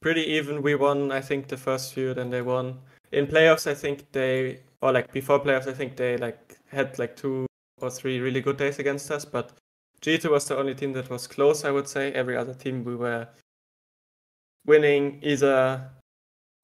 [0.00, 0.62] pretty even.
[0.62, 2.78] We won, I think, the first few, then they won.
[3.12, 7.16] In playoffs, I think they, or like before playoffs, I think they like had like
[7.16, 7.46] two
[7.80, 9.24] or three really good days against us.
[9.24, 9.52] But
[10.00, 12.12] G2 was the only team that was close, I would say.
[12.12, 13.28] Every other team we were
[14.66, 15.90] winning either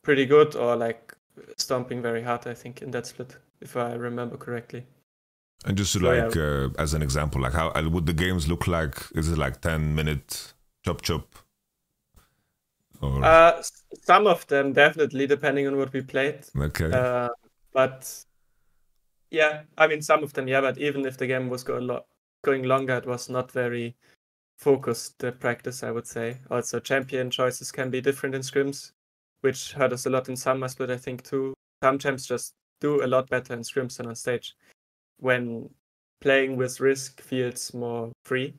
[0.02, 1.14] pretty good or like
[1.56, 4.86] stomping very hard, I think, in that split, if I remember correctly.
[5.64, 6.24] And just to So, yeah.
[6.24, 8.96] like uh, as an example, like how would the games look like?
[9.14, 11.34] Is it like ten minute chop chop?
[13.00, 13.62] Or Uh,
[14.02, 16.46] some of them definitely, depending on what we played.
[16.56, 16.90] Okay.
[16.92, 17.28] Uh,
[17.72, 18.24] but
[19.30, 20.60] yeah, I mean, some of them, yeah.
[20.60, 22.06] But even if the game was going lo-
[22.44, 23.96] going longer, it was not very
[24.58, 26.38] focused uh, practice, I would say.
[26.50, 28.92] Also, champion choices can be different in scrims,
[29.40, 31.54] which hurt us a lot in summer split, I think, too.
[31.82, 34.54] Some champs just do a lot better in scrims than on stage.
[35.18, 35.68] When
[36.20, 38.54] playing with risk feels more free,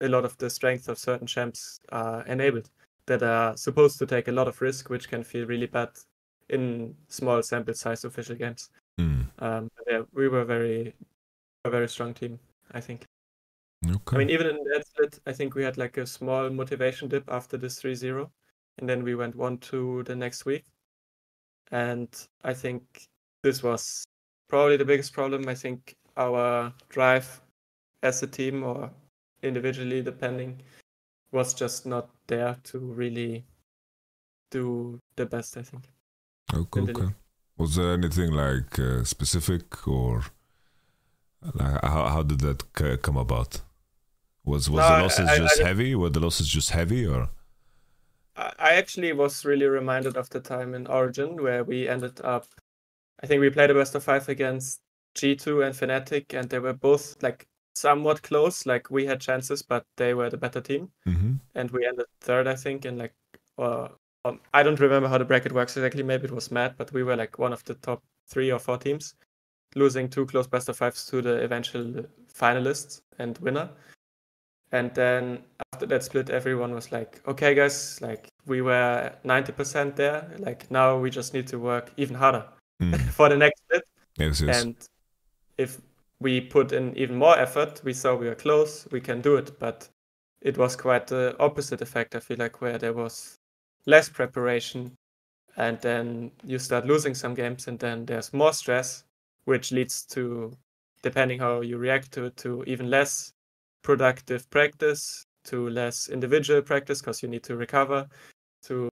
[0.00, 2.70] a lot of the strength of certain champs are enabled
[3.06, 5.90] that are supposed to take a lot of risk, which can feel really bad
[6.48, 8.70] in small sample size official games.
[9.00, 9.26] Mm.
[9.38, 10.94] Um, yeah, we were very,
[11.64, 12.38] a very strong team,
[12.72, 13.04] I think.
[13.86, 14.16] Okay.
[14.16, 17.24] I mean, even in that split, I think we had like a small motivation dip
[17.30, 18.30] after this 3 0.
[18.78, 20.64] And then we went 1 2 the next week.
[21.70, 22.08] And
[22.42, 22.82] I think
[23.42, 24.04] this was
[24.48, 25.48] probably the biggest problem.
[25.48, 27.40] I think our drive
[28.02, 28.90] as a team or
[29.42, 30.60] individually, depending,
[31.32, 33.44] was just not there to really
[34.50, 35.84] do the best, I think.
[36.52, 36.80] Okay.
[36.80, 37.14] okay.
[37.56, 40.24] Was there anything like uh, specific or
[41.54, 43.60] like how how did that come about?
[44.44, 45.94] Was was No, the losses I- I just don't- heavy?
[45.94, 47.30] Were the losses just heavy or?
[48.36, 52.46] I actually was really reminded of the time in Origen where we ended up.
[53.22, 54.80] I think we played a best of five against
[55.14, 58.66] G2 and Fnatic, and they were both like somewhat close.
[58.66, 61.34] Like we had chances, but they were the better team, Mm-hmm.
[61.54, 62.84] and we ended third, I think.
[62.84, 63.14] And like,
[63.56, 63.90] or
[64.24, 66.02] um, I don't remember how the bracket works exactly.
[66.02, 68.78] Maybe it was mad, but we were like one of the top three or four
[68.78, 69.14] teams,
[69.76, 73.70] losing two close best of fives to the eventual finalists and winner.
[74.74, 80.28] And then after that split, everyone was like, okay, guys, like we were 90% there.
[80.38, 82.44] Like now we just need to work even harder
[82.82, 82.98] Mm.
[83.12, 83.84] for the next split.
[84.18, 84.62] Yes, yes.
[84.62, 84.74] And
[85.58, 85.80] if
[86.18, 89.60] we put in even more effort, we saw we were close, we can do it.
[89.60, 89.88] But
[90.40, 93.36] it was quite the opposite effect, I feel like, where there was
[93.86, 94.96] less preparation.
[95.56, 99.04] And then you start losing some games, and then there's more stress,
[99.44, 100.52] which leads to,
[101.02, 103.33] depending how you react to it, to even less
[103.84, 108.08] productive practice, to less individual practice because you need to recover,
[108.64, 108.88] to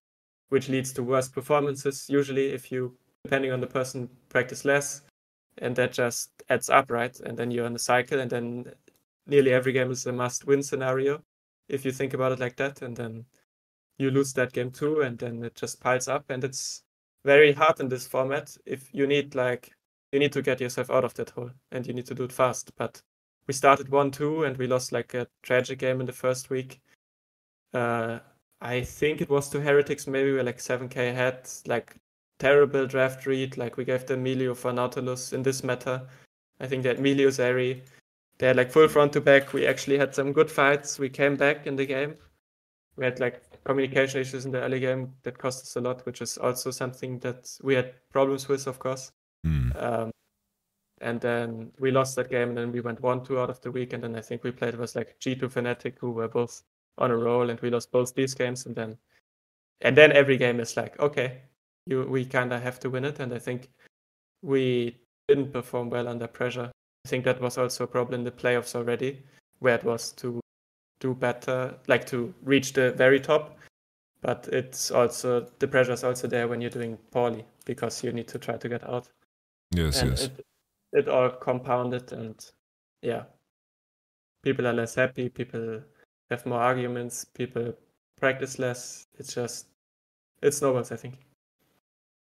[0.51, 2.07] which leads to worse performances.
[2.09, 5.03] Usually, if you, depending on the person, practice less,
[5.59, 7.18] and that just adds up, right?
[7.20, 8.66] And then you're in a cycle, and then
[9.26, 11.22] nearly every game is a must-win scenario
[11.68, 13.24] if you think about it like that, and then
[13.99, 16.82] you lose that game too, and then it just piles up, and it's
[17.24, 18.55] very hard in this format.
[18.66, 19.72] If you need like
[20.12, 22.32] you need to get yourself out of that hole, and you need to do it
[22.32, 22.72] fast.
[22.76, 23.01] But
[23.47, 26.80] we started one two, and we lost like a tragic game in the first week.
[27.74, 28.18] Uh,
[28.61, 30.07] I think it was to Heretics.
[30.07, 31.49] Maybe we were like seven k ahead.
[31.66, 31.97] Like
[32.38, 33.57] terrible draft read.
[33.57, 36.07] Like we gave them Milio for Nautilus in this meta.
[36.61, 37.80] I think that Milio Zeri.
[38.38, 39.53] They had like full front to back.
[39.53, 40.99] We actually had some good fights.
[40.99, 42.16] We came back in the game.
[42.97, 46.20] We had like communication issues in the early game that cost us a lot, which
[46.20, 49.12] is also something that we had problems with, of course.
[49.47, 49.82] Mm.
[49.82, 50.11] Um,
[51.03, 53.71] and then we lost that game, and then we went one two out of the
[53.71, 56.63] week, and then I think we played was like G2 Fnatic, who were both
[56.99, 58.97] on a roll, and we lost both these games, and then
[59.81, 61.43] and then every game is like okay,
[61.87, 63.69] you we kind of have to win it, and I think
[64.43, 64.97] we
[65.29, 66.71] didn't perform well under pressure.
[67.05, 69.23] I think that was also a problem in the playoffs already,
[69.59, 70.41] where it was to
[71.01, 73.59] do better, like to reach the very top.
[74.21, 78.29] But it's also the pressure is also there when you're doing poorly because you need
[78.29, 79.09] to try to get out
[79.75, 80.25] Yes, and yes.
[80.25, 80.47] it,
[80.93, 82.51] it all compounded and
[83.03, 83.24] yeah
[84.43, 85.80] people are less happy people
[86.30, 87.72] have more arguments people
[88.18, 89.66] practice less it's just
[90.43, 91.14] it snowballs i think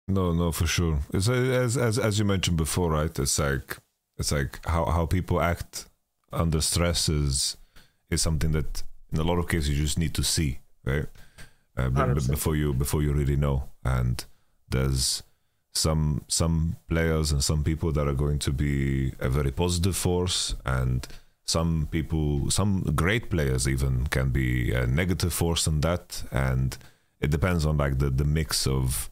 [0.07, 0.99] No, no, for sure.
[1.13, 3.19] It's uh, as as as you mentioned before, right?
[3.19, 3.79] It's like
[4.19, 5.89] it's like how how people act
[6.33, 7.57] under stress is
[8.11, 8.83] is something that
[9.13, 11.07] in a lot of cases you just need to see, right?
[11.77, 11.89] Uh,
[12.29, 13.71] before you before you really know.
[13.83, 14.25] And
[14.69, 15.23] there's
[15.75, 20.55] some some players and some people that are going to be a very positive force,
[20.65, 21.07] and
[21.47, 26.23] some people, some great players even can be a negative force in that.
[26.31, 26.77] And
[27.21, 29.11] it depends on like the the mix of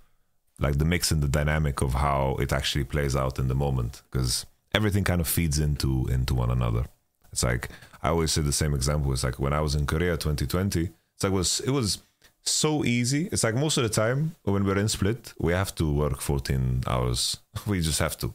[0.59, 4.03] like the mix and the dynamic of how it actually plays out in the moment
[4.11, 6.87] because everything kind of feeds into into one another
[7.33, 7.69] it's like
[8.03, 11.25] i always say the same example it's like when i was in korea 2020 it's
[11.25, 12.03] like it was it was
[12.45, 15.93] so easy it's like most of the time when we're in split we have to
[15.93, 18.35] work 14 hours we just have to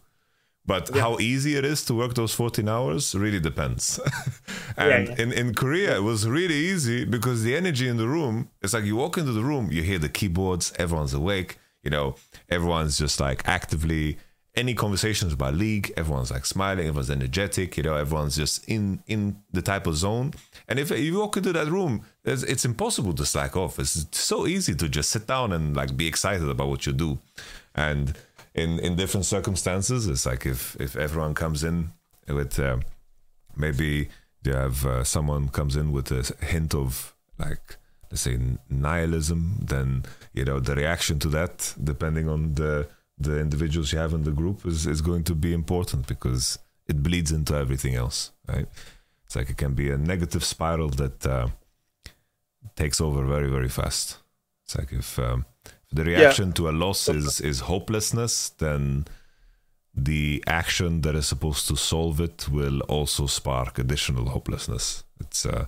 [0.66, 1.02] but Yeah.
[1.02, 4.00] how easy it is to work those 14 hours really depends
[4.78, 5.16] Yeah, and yeah.
[5.24, 8.84] in, in korea it was really easy because the energy in the room it's like
[8.86, 12.16] you walk into the room you hear the keyboards everyone's awake you know
[12.50, 14.18] everyone's just like actively
[14.58, 19.38] any conversations about league, everyone's like smiling, everyone's energetic, you know, everyone's just in in
[19.54, 20.34] the type of zone.
[20.68, 23.78] And if, if you walk into that room, it's, it's impossible to slack off.
[23.80, 27.20] It's so easy to just sit down and like be excited about what you do.
[27.76, 28.18] And
[28.56, 31.92] in in different circumstances, it's like if if everyone comes in
[32.28, 32.78] with uh,
[33.56, 34.10] maybe
[34.44, 37.78] you have uh, someone comes in with a hint of like
[38.10, 38.40] let's say
[38.70, 40.04] nihilism, then
[40.34, 42.88] you know the reaction to that, depending on the
[43.18, 47.04] the individuals you have in the group, is is going to be important because it
[47.04, 48.68] bleeds into everything else, right?
[49.26, 51.48] It's like it can be a negative spiral that uh,
[52.76, 54.18] takes over very very fast.
[54.64, 56.54] It's like if, um, if the reaction yeah.
[56.54, 59.06] to a loss is is hopelessness, then
[59.96, 65.04] the action that is supposed to solve it will also spark additional hopelessness.
[65.20, 65.66] It's uh,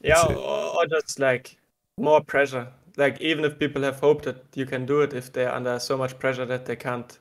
[0.00, 1.58] yeah, it's, or, or just like
[1.98, 2.68] more pressure.
[3.00, 5.96] Like even if people have hope that you can do it, if they're under so
[5.96, 7.18] much pressure that they can't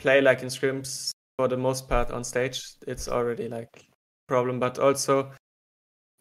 [0.00, 3.88] play like in scrims for the most part on stage, it's already like
[4.26, 4.58] problem.
[4.58, 5.30] But also,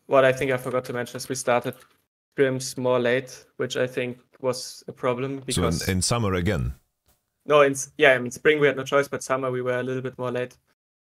[0.06, 1.74] what I think I forgot to mention is we started
[2.38, 6.76] scrims more late, which I think was a problem because so in, in summer again.
[7.48, 9.84] No, in yeah, I mean spring we had no choice, but summer we were a
[9.84, 10.56] little bit more late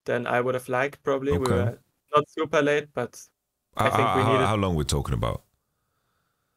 [0.06, 1.02] than I would have liked.
[1.02, 1.40] Probably okay.
[1.40, 1.78] we were
[2.16, 3.20] not super late, but
[3.76, 4.46] I think uh, we needed.
[4.46, 5.43] How long we're talking about?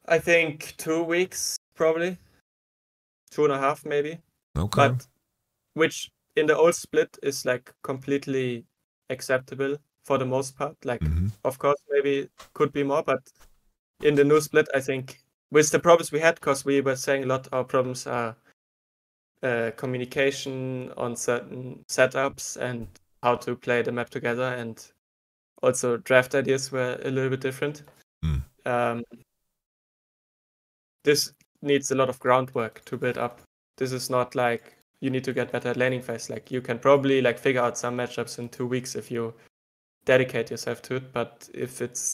[0.07, 2.17] I think two weeks, probably
[3.31, 4.19] two and a half, maybe.
[4.57, 4.89] Okay.
[4.89, 5.07] But
[5.73, 8.65] which in the old split is like completely
[9.09, 10.75] acceptable for the most part.
[10.83, 11.27] Like, mm-hmm.
[11.43, 13.19] of course, maybe could be more, but
[14.01, 15.19] in the new split, I think
[15.51, 18.35] with the problems we had, because we were saying a lot, our problems are
[19.43, 22.87] uh, communication on certain setups and
[23.23, 24.85] how to play the map together, and
[25.63, 27.83] also draft ideas were a little bit different.
[28.23, 28.43] Mm.
[28.65, 29.03] Um,
[31.07, 31.31] this
[31.61, 33.39] needs a lot of groundwork to build up.
[33.77, 36.29] This is not like you need to get better at laning phase.
[36.29, 39.33] Like you can probably like figure out some matchups in two weeks if you
[40.03, 41.13] dedicate yourself to it.
[41.13, 42.13] But if it's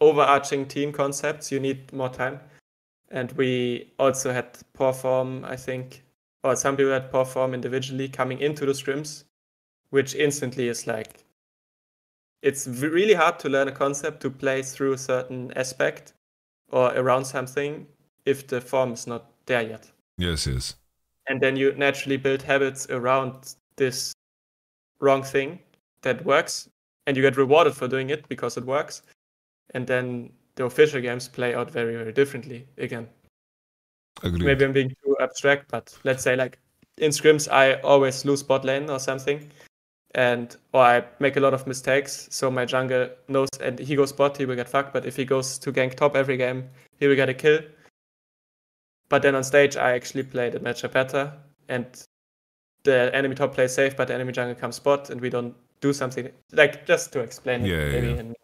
[0.00, 2.40] overarching team concepts, you need more time.
[3.10, 6.02] And we also had poor form, I think,
[6.42, 9.24] or some people had poor form individually coming into the scrims,
[9.90, 11.24] which instantly is like
[12.40, 16.14] it's really hard to learn a concept to play through a certain aspect
[16.70, 17.86] or around something
[18.26, 19.90] if the form is not there yet.
[20.18, 20.74] Yes, yes.
[21.28, 24.12] And then you naturally build habits around this
[25.00, 25.58] wrong thing
[26.02, 26.68] that works,
[27.06, 29.02] and you get rewarded for doing it because it works.
[29.74, 33.08] And then the official games play out very, very differently again.
[34.22, 34.44] Agreed.
[34.44, 36.58] Maybe I'm being too abstract, but let's say like
[36.98, 39.50] in scrims, I always lose bot lane or something,
[40.14, 42.28] and or I make a lot of mistakes.
[42.30, 44.92] So my jungle knows, and he goes bot, he will get fucked.
[44.92, 46.68] But if he goes to gank top every game,
[46.98, 47.60] he will get a kill.
[49.08, 51.32] But then on stage, I actually play the matchup better,
[51.68, 51.86] and
[52.84, 55.92] the enemy top plays safe, but the enemy jungle comes spot, and we don't do
[55.92, 58.20] something like just to explain yeah, it maybe yeah.
[58.20, 58.34] in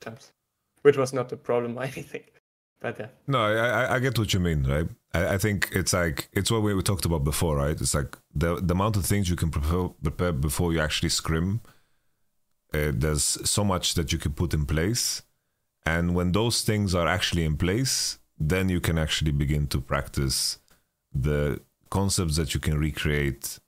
[0.00, 0.32] terms,
[0.82, 2.22] which was not a problem or anything.
[2.80, 3.08] But yeah.
[3.28, 4.88] No, I, I get what you mean, right?
[5.14, 7.80] I, I think it's like it's what we, we talked about before, right?
[7.80, 11.60] It's like the the amount of things you can prepare, prepare before you actually scrim.
[12.74, 15.22] Uh, there's so much that you can put in place,
[15.86, 20.58] and when those things are actually in place, then you can actually begin to practice
[21.14, 23.58] the concepts that you can recreate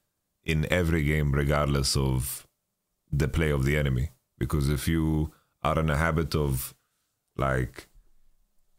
[0.44, 2.46] in every game, regardless of
[3.12, 4.10] the play of the enemy.
[4.38, 6.74] Because if you are in a habit of
[7.36, 7.88] like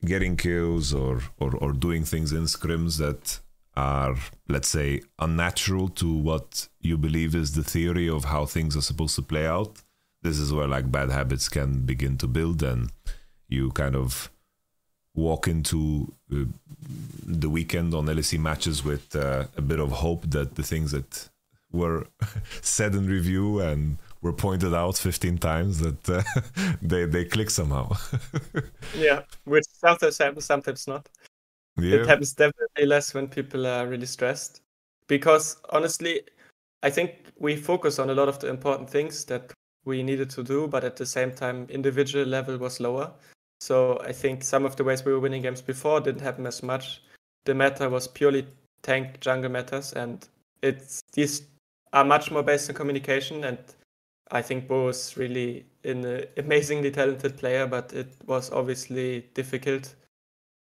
[0.04, 3.40] getting kills or, or, or doing things in scrims that
[3.76, 4.16] are,
[4.48, 9.16] let's say, unnatural to what you believe is the theory of how things are supposed
[9.16, 9.82] to play out,
[10.22, 12.92] this is where like bad habits can begin to build and
[13.48, 14.32] you kind of
[15.16, 16.44] walk into uh,
[17.26, 21.30] the weekend on LEC matches with uh, a bit of hope that the things that
[21.72, 22.06] were
[22.62, 26.24] said in review and were pointed out 15 times that uh,
[26.82, 27.92] they they click somehow.
[28.98, 31.08] yeah, which sometimes happens, sometimes not.
[31.78, 31.98] Yeah.
[31.98, 34.62] It happens definitely less when people are really stressed.
[35.08, 36.22] Because honestly,
[36.82, 39.54] I think we focus on a lot of the important things that
[39.86, 43.12] we needed to do, but at the same time, individual level was lower.
[43.60, 46.62] So I think some of the ways we were winning games before didn't happen as
[46.62, 47.02] much.
[47.46, 48.48] The meta was purely
[48.82, 50.28] tank jungle metas, and
[50.62, 51.44] it's these
[51.94, 53.44] are much more based on communication.
[53.44, 53.58] And
[54.32, 59.96] I think Bo is really an amazingly talented player, but it was obviously difficult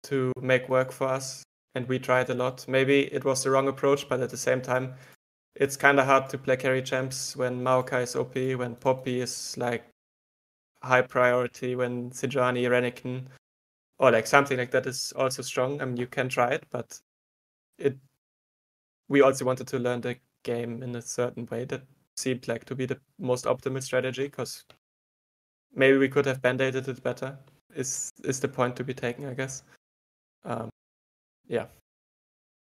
[0.04, 1.44] to make work for us,
[1.76, 2.68] and we tried a lot.
[2.68, 4.96] Maybe it was the wrong approach, but at the same time,
[5.56, 9.56] it's kind of hard to play carry champs when Maokai is OP, when Poppy is
[9.58, 9.84] like
[10.84, 13.26] high priority when Sejuani, Renekton,
[14.00, 15.82] or like something like that is also strong.
[15.82, 17.00] I mean, you can try it, but
[17.78, 17.98] it
[19.10, 21.82] we also wanted to learn the game in a certain way that
[22.16, 24.64] seemed like to be the most optimal strategy because
[25.74, 27.38] maybe we could have band-aided it better
[27.76, 29.64] is is the point to be taken i guess.
[30.44, 30.70] Um,
[31.48, 31.68] yeah.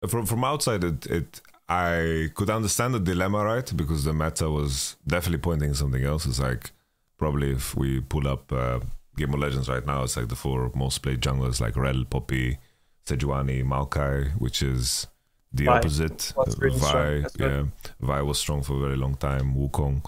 [0.07, 3.73] From from outside it, it i could understand the dilemma right?
[3.77, 6.27] Because the meta was definitely pointing something else.
[6.27, 6.71] It's like
[7.19, 8.81] probably if we pull up uh,
[9.17, 12.59] game of legends right now it's like the four most played junglers like rell poppy
[13.07, 15.07] sejuani maokai which is
[15.53, 16.33] the Vi opposite.
[16.37, 17.65] Was really vi yeah.
[18.01, 19.55] Vi was strong for a very long time.
[19.55, 20.05] Wukong.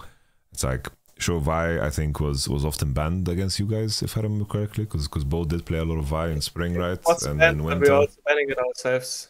[0.51, 0.87] It's like
[1.17, 4.85] sure vi i think was was often banned against you guys if i remember correctly
[4.85, 6.97] because because Bo did play a lot of vi in spring right?
[7.03, 7.91] What's and banned, then winter.
[7.91, 9.27] we're also banning it ourselves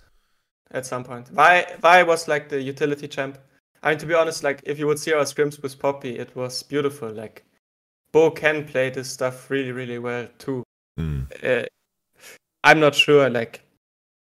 [0.72, 1.28] at some point.
[1.30, 3.40] Vi, Vi was like the utility champ.
[3.82, 6.36] I mean, to be honest, like if you would see our scrims with Poppy, it
[6.36, 7.10] was beautiful.
[7.10, 7.44] Like
[8.12, 10.64] Bo can play this stuff really, really well too.
[11.00, 11.26] Mm.
[11.44, 11.66] Uh,
[12.64, 13.30] I'm not sure.
[13.30, 13.62] Like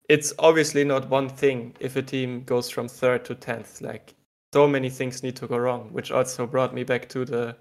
[0.10, 3.82] it's obviously not one thing if a team goes from third to tenth.
[3.82, 4.14] Like
[4.54, 7.56] so many things need to go wrong, which also brought me back to the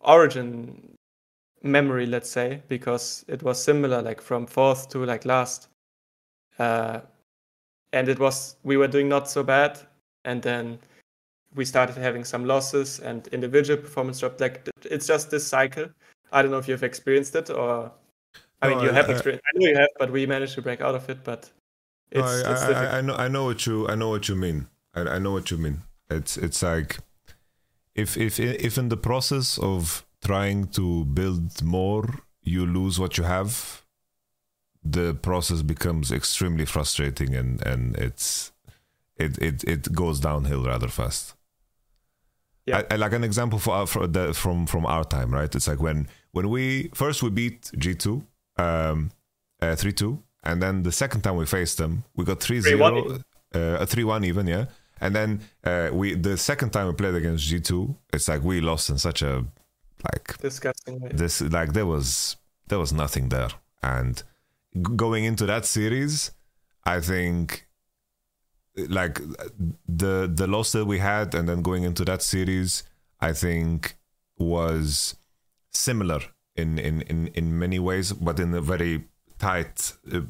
[0.00, 0.96] Origen
[1.62, 5.68] memory, let's say, because it was similar, like from fourth to like last.
[6.58, 7.00] Uh,
[7.92, 9.78] and it was we were doing not so bad,
[10.24, 10.78] and then
[11.58, 14.40] we started having some losses and individual performance dropped.
[14.40, 14.56] Like
[14.94, 15.86] it's just this cycle.
[16.32, 17.90] I don't know if you've experienced it or.
[18.62, 19.42] I mean, No, you I- have I- experience.
[19.48, 21.18] I know you have, but we managed to break out of it.
[21.30, 21.50] But
[22.14, 22.72] No, it's, I, it's I.
[22.72, 24.58] I, I know I know what you I know what you mean.
[24.94, 25.78] I, I know what you mean.
[26.10, 26.90] It's it's like
[27.94, 32.04] if if if in the process of trying to build more
[32.42, 33.82] you lose what you have,
[34.96, 38.52] the process becomes extremely frustrating and and it's
[39.24, 41.34] it it, it goes downhill rather fast.
[42.68, 42.82] Yeah.
[42.90, 45.54] I, I like an example for, our- for the, from from our time, right?
[45.54, 48.24] It's like when when we first we beat G two
[48.58, 49.10] um,
[49.62, 53.22] uh, three two, and then the second time we faced them, we got 3-0, 3-1
[53.54, 54.66] uh, a three one even, yeah.
[55.00, 58.60] And then uh, we the second time we played against G two, it's like we
[58.60, 59.44] lost in such a
[60.12, 61.10] like disgusting way.
[61.12, 62.36] this like there was
[62.68, 63.48] there was nothing there
[63.82, 64.22] and
[64.74, 66.30] g- going into that series
[66.84, 67.66] i think
[68.88, 69.20] like
[69.88, 72.82] the the loss that we had and then going into that series
[73.20, 73.96] i think
[74.38, 75.16] was
[75.72, 76.20] similar
[76.56, 79.04] in in in, in many ways but in a very
[79.38, 80.20] tight uh,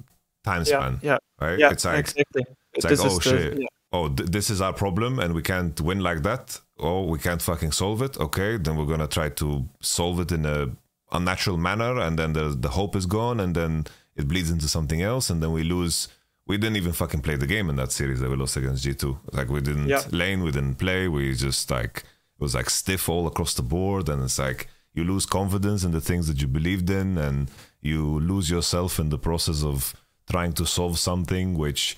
[0.45, 1.71] time span yeah, right yeah.
[1.71, 2.45] it's like exactly.
[2.75, 3.59] it's This like, oh, the- shit.
[3.61, 3.67] yeah.
[3.93, 7.43] oh th- this is our problem and we can't win like that oh we can't
[7.43, 10.71] fucking solve it okay then we're gonna try to solve it in a
[11.13, 13.85] unnatural manner and then the, the hope is gone and then
[14.15, 16.09] it bleeds into something else and then we lose
[16.49, 19.05] we didn't even fucking play the game in that series that we lost against g2
[19.33, 20.03] like we didn't Yeah.
[20.11, 24.09] lane we didn't play we just like it was like stiff all across the board
[24.09, 24.61] and it's like
[24.95, 27.51] you lose confidence in the things that you believed in and
[27.91, 29.95] you lose yourself in the process of
[30.31, 31.97] trying to solve something which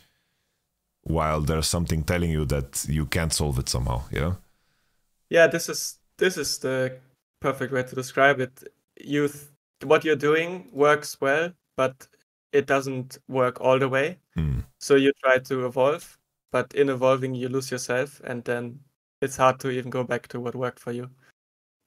[1.02, 4.32] while there's something telling you that you can't solve it somehow yeah
[5.30, 5.80] Yeah, this is
[6.18, 6.98] this is the
[7.40, 8.54] perfect way to describe it.
[9.14, 9.44] You th-
[9.90, 11.94] what you're doing works well, but
[12.52, 14.18] it doesn't work all the way.
[14.34, 14.60] Hmm.
[14.80, 16.18] So you try to evolve,
[16.52, 18.80] but in evolving you lose yourself and then
[19.20, 21.10] it's hard to even go back to what worked for you.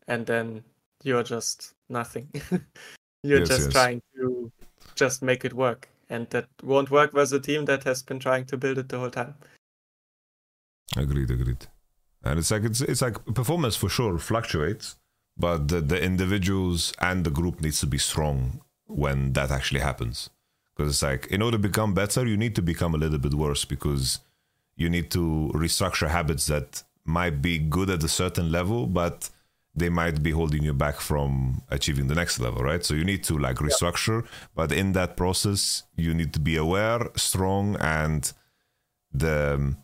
[0.08, 0.64] And then
[1.04, 2.30] you're just nothing.
[3.24, 3.74] you're Yes, just yes.
[3.74, 4.52] trying to
[4.96, 5.90] just make it work.
[6.10, 9.00] And that won't work with a team that has been trying to build it the
[9.00, 9.36] whole time.
[10.96, 11.66] agreed agreed
[12.24, 14.98] and it's like it's it's like performance for sure fluctuates
[15.38, 20.30] but the, the individuals and the group needs to be strong when that actually happens
[20.76, 23.34] because it's like in order to become better you need to become a little bit
[23.34, 24.20] worse because
[24.76, 29.30] you need to restructure habits that might be good at a certain level but
[29.76, 32.86] they might be holding you back from achieving the next level right?
[32.86, 37.10] So you need to like restructure but in that process you need to be aware
[37.16, 38.32] strong and
[39.12, 39.76] the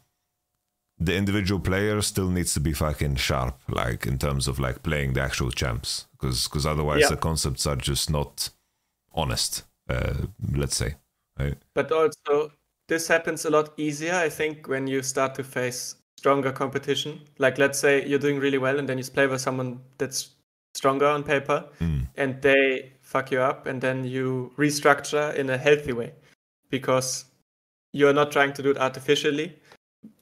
[1.02, 5.14] the individual player still needs to be fucking sharp like in terms of like playing
[5.14, 7.10] the actual champs because because otherwise Yeah.
[7.10, 8.50] the concepts are just not
[9.14, 10.14] honest uh,
[10.54, 10.96] let's say
[11.40, 12.52] right But also,
[12.88, 17.22] this happens a lot easier, I think, when you start to face stronger competition.
[17.38, 20.36] Like, let's say you're doing really well, and then you play with someone that's
[20.76, 22.08] stronger on paper, Mm.
[22.18, 26.14] and they fuck you up, and then you restructure in a healthy way
[26.70, 27.26] because
[27.94, 29.56] you're not trying to do it artificially.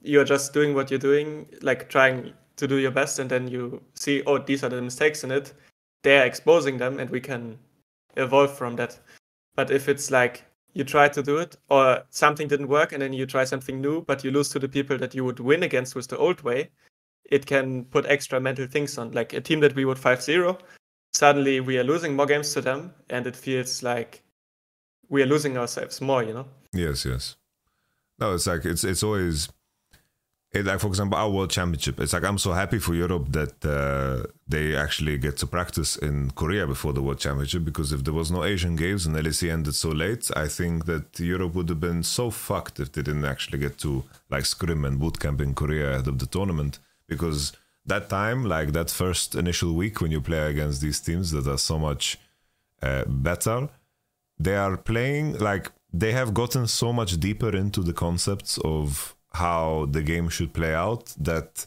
[0.01, 3.81] You're just doing what you're doing, like trying to do your best, and then you
[3.95, 5.53] see, oh, these are the mistakes in it.
[6.03, 7.59] They're exposing them, and we can
[8.15, 8.99] evolve from that.
[9.57, 13.11] But if it's like you try to do it or something didn't work and then
[13.11, 15.95] you try something new, but you lose to the people that you would win against
[15.95, 16.69] with the old way,
[17.25, 19.11] it can put extra mental things on.
[19.11, 20.57] Like a team that we would 5 0,
[21.11, 24.23] suddenly we are losing more games to them and it feels like
[25.09, 26.45] we are losing ourselves more, you know?
[26.73, 27.35] yes yes
[28.19, 29.49] no it's like it's it's always
[30.61, 31.99] like for example, our World Championship.
[31.99, 36.31] It's like I'm so happy for Europe that uh, they actually get to practice in
[36.31, 37.63] Korea before the World Championship.
[37.65, 41.19] Because if there was no Asian Games and LEC ended so late, I think that
[41.19, 44.99] Europe would have been so fucked if they didn't actually get to like scrim and
[44.99, 46.79] bootcamp in Korea ahead of the tournament.
[47.07, 47.53] Because
[47.85, 51.57] that time, like that first initial week when you play against these teams that are
[51.57, 52.17] so much
[52.81, 53.69] uh, better,
[54.39, 59.87] they are playing like they have gotten so much deeper into the concepts of how
[59.91, 61.65] the game should play out that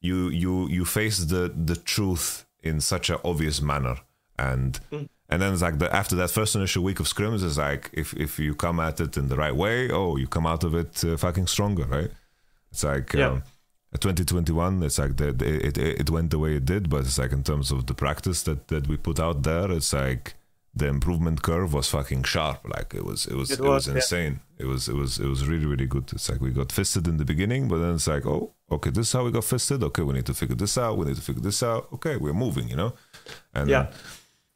[0.00, 3.96] you you you face the the truth in such an obvious manner
[4.38, 5.08] and mm.
[5.30, 8.14] and then it's like the after that first initial week of scrims is like if
[8.14, 11.04] if you come at it in the right way oh you come out of it
[11.04, 12.10] uh, fucking stronger right
[12.70, 13.28] it's like yeah.
[13.28, 13.42] um,
[13.98, 17.32] 2021 it's like that it, it it went the way it did but it's like
[17.32, 20.34] in terms of the practice that that we put out there it's like
[20.76, 22.60] the improvement curve was fucking sharp.
[22.68, 24.40] Like it was, it was, it, it was, was insane.
[24.58, 24.66] Yeah.
[24.66, 26.12] It was, it was, it was really, really good.
[26.12, 29.08] It's like we got fisted in the beginning, but then it's like, oh, okay, this
[29.08, 29.82] is how we got fisted.
[29.82, 30.98] Okay, we need to figure this out.
[30.98, 31.88] We need to figure this out.
[31.94, 32.92] Okay, we're moving, you know.
[33.54, 33.90] And yeah,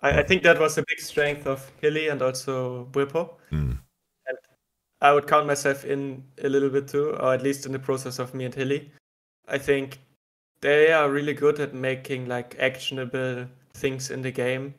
[0.02, 3.30] I, I, think that was a big strength of Hilly and also Bwipo.
[3.50, 3.78] Mm.
[4.26, 4.38] And
[5.00, 8.18] I would count myself in a little bit too, or at least in the process
[8.18, 8.92] of me and Hilly.
[9.48, 10.00] I think
[10.60, 14.74] they are really good at making like actionable things in the game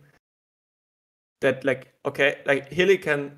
[1.41, 3.38] that like okay like Hilly can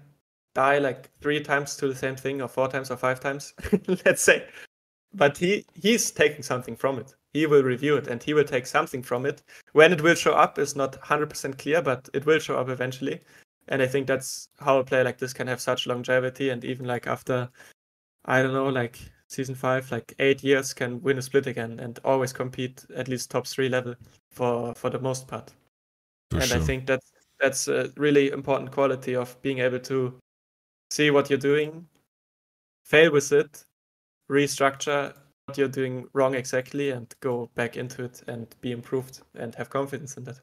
[0.54, 3.54] die like three times to the same thing or four times or five times
[4.06, 4.48] let's say.
[5.16, 7.16] But he he's taking something from it.
[7.34, 9.42] He will review it and he will take something from it.
[9.74, 13.22] When it will show up is not 100% clear but it will show up eventually.
[13.70, 16.86] And i think that's how a player like this can have such longevity and even
[16.86, 17.50] like after
[18.26, 19.00] i don't know like
[19.30, 23.32] season five like eight years can win a split again and always compete at least
[23.32, 23.96] top three level
[24.32, 25.54] for for the most part.
[26.30, 26.58] For and sure.
[26.58, 27.13] i think that's
[27.44, 30.14] that's a really important quality of being able to
[30.90, 31.86] see what you're doing,
[32.86, 33.66] fail with it,
[34.32, 35.14] restructure
[35.46, 39.70] what you're doing wrong exactly, and go back into it and be improved and have
[39.70, 40.40] confidence in that.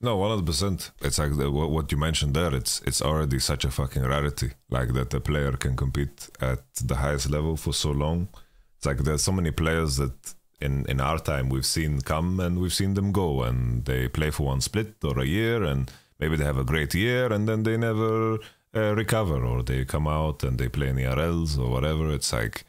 [0.00, 0.90] No, one hundred percent.
[1.00, 2.52] It's like the, what you mentioned there.
[2.52, 6.96] It's it's already such a fucking rarity, like that a player can compete at the
[6.96, 8.28] highest level for so long.
[8.76, 12.58] It's like there's so many players that in in our time we've seen come and
[12.60, 15.90] we've seen them go and they play for one split or a year and
[16.20, 18.38] maybe they have a great year and then they never
[18.74, 22.10] uh, recover or they come out and they play in the RLs or whatever.
[22.10, 22.64] It's like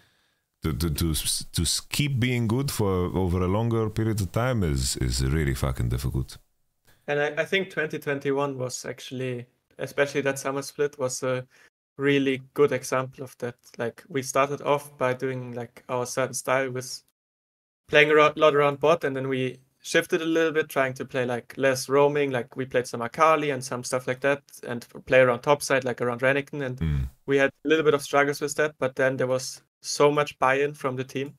[0.63, 4.97] to, to to to keep being good for over a longer period of time is
[4.97, 6.37] is really fucking difficult.
[7.07, 9.45] And I, I think 2021 was actually
[9.77, 11.45] especially that summer split was a
[11.97, 13.55] really good example of that.
[13.77, 17.03] Like we started off by doing like our certain style with
[17.87, 21.25] playing a lot around bot, and then we shifted a little bit, trying to play
[21.25, 22.31] like less roaming.
[22.31, 25.83] Like we played some Akali and some stuff like that, and play around top side,
[25.83, 26.65] like around Renekton.
[26.65, 27.09] And mm.
[27.25, 30.39] we had a little bit of struggles with that, but then there was so much
[30.39, 31.35] buy-in from the team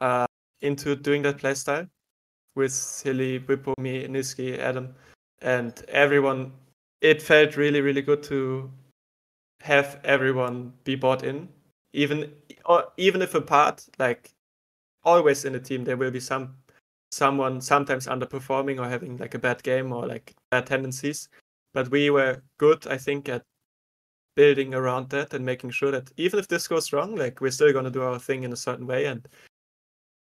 [0.00, 0.26] uh,
[0.60, 1.88] into doing that playstyle
[2.54, 4.94] with Hilly, Bwipo, me, Nisqy, Adam,
[5.42, 6.52] and everyone.
[7.02, 8.70] It felt really, really good to
[9.60, 11.48] have everyone be bought in,
[11.92, 12.32] even
[12.64, 13.84] or even if apart.
[13.98, 14.30] like
[15.06, 16.56] always in a team there will be some
[17.12, 21.28] someone sometimes underperforming or having like a bad game or like bad tendencies.
[21.72, 23.42] But we were good, I think, at
[24.34, 27.72] building around that and making sure that even if this goes wrong, like we're still
[27.72, 29.26] gonna do our thing in a certain way and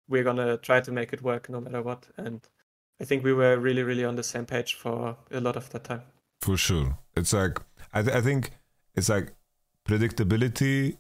[0.08, 2.08] we're gonna try to make it work no matter what.
[2.18, 2.42] And
[3.02, 5.84] I think we were really, really on the same page for a lot of that
[5.84, 6.02] time.
[6.42, 7.60] For sure, it's like
[7.94, 8.52] I, th- I think
[8.96, 9.34] it's like
[9.88, 10.98] predictability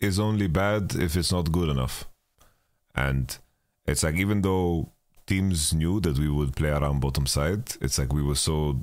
[0.00, 2.08] is only bad if it's not good enough.
[2.94, 3.36] And
[3.86, 4.90] it's like even though
[5.26, 8.82] teams knew that we would play around bottom side, it's like we were so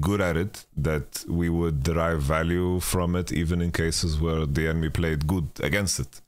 [0.00, 4.68] good at it that we would derive value from it, even in cases where the
[4.68, 6.20] enemy played good against it.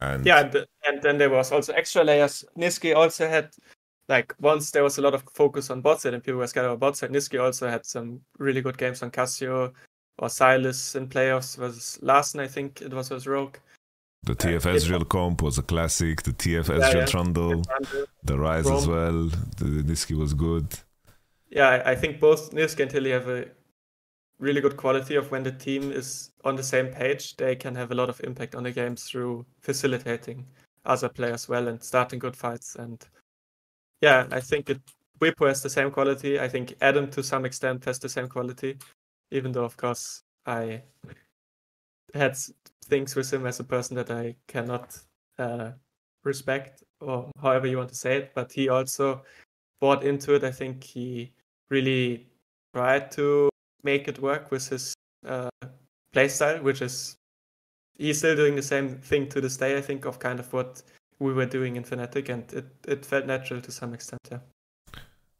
[0.00, 0.50] And yeah,
[0.86, 2.44] and then there was also extra layers.
[2.58, 3.50] Nisqy also had
[4.08, 6.66] like once there was a lot of focus on bot side and people were scared
[6.66, 7.10] about bot side.
[7.10, 9.72] Nisqy also had some really good games on Cassio
[10.18, 13.56] or Sylas in playoffs versus Larssen, I think it was with Rogue.
[14.24, 16.22] The TF Ezreal comp was a classic.
[16.22, 17.62] The TF Ezreal Trundle,
[18.22, 19.28] the Ryze as well.
[19.58, 20.66] The Nisqy was good.
[21.50, 23.46] Yeah, I think both Nisqy and Hilly have a
[24.38, 27.90] really good quality of when the team is on the same page, they can have
[27.92, 30.46] a lot of impact on the game through facilitating
[30.84, 32.76] other players well and starting good fights.
[32.76, 33.04] And
[34.00, 34.80] yeah, I think it
[35.20, 36.40] Bwipo has the same quality.
[36.40, 38.78] I think Adam to some extent has the same quality,
[39.30, 40.82] even though of course I
[42.14, 42.36] had
[42.86, 44.98] things with him as a person that I cannot
[45.38, 45.72] uh,
[46.22, 48.32] respect, or however you want to say it.
[48.34, 49.22] But he also
[49.80, 50.44] bought into it.
[50.44, 51.32] I think he
[51.70, 52.26] really
[52.74, 53.48] tried to
[53.82, 54.94] make it work with his
[55.26, 55.50] uh,
[56.14, 57.16] playstyle, which is
[57.96, 59.76] he's still doing the same thing to this day.
[59.76, 60.82] I think of kind of what
[61.18, 64.20] we were doing in Fnatic, and it, it felt natural to some extent.
[64.30, 64.38] Yeah.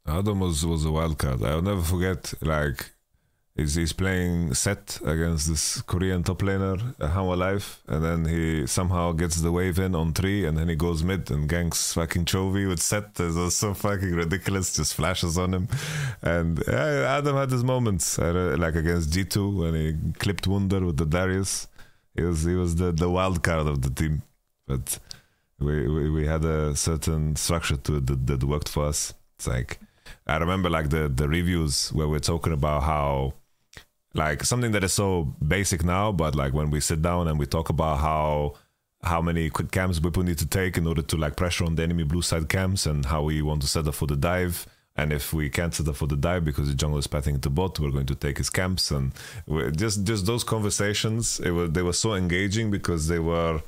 [0.06, 1.42] Adam was was a wild card.
[1.42, 2.34] I'll never forget.
[2.42, 2.90] Like,
[3.56, 8.66] he's he's playing Sett against this Korean top laner, uh, Hanwha Life, and then he
[8.66, 12.24] somehow gets the wave in on three, and then he goes mid and ganks fucking
[12.24, 13.18] Chovy with Sett.
[13.18, 14.74] It was so fucking ridiculous.
[14.74, 15.68] Just flashes on him,
[16.22, 18.18] and Adam had his moments.
[18.18, 21.68] Like against G two when he clipped Wunder with the Darius.
[22.14, 24.22] He was he was the the wild card of the team,
[24.66, 24.98] but.
[25.60, 29.14] We, we, we had a certain structure to it that, that worked for us.
[29.36, 29.78] It's like
[30.26, 33.34] I remember like the the reviews where we're talking about how
[34.14, 37.46] like something that is so basic now, but like when we sit down and we
[37.46, 38.54] talk about how
[39.02, 41.82] how many quick camps people need to take in order to like pressure on the
[41.82, 44.66] enemy blue side camps and how we want to set up for the dive.
[44.96, 47.50] And if we can't set up for the dive because the jungle is pathing to
[47.50, 48.92] bot, we're going to take his camps.
[48.92, 49.12] And
[49.76, 53.60] just just those conversations, it was they were so engaging because they were.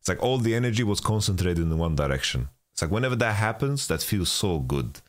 [0.00, 2.48] It's like all the energy was concentrated in one direction.
[2.72, 5.00] It's like whenever that happens, that feels so good.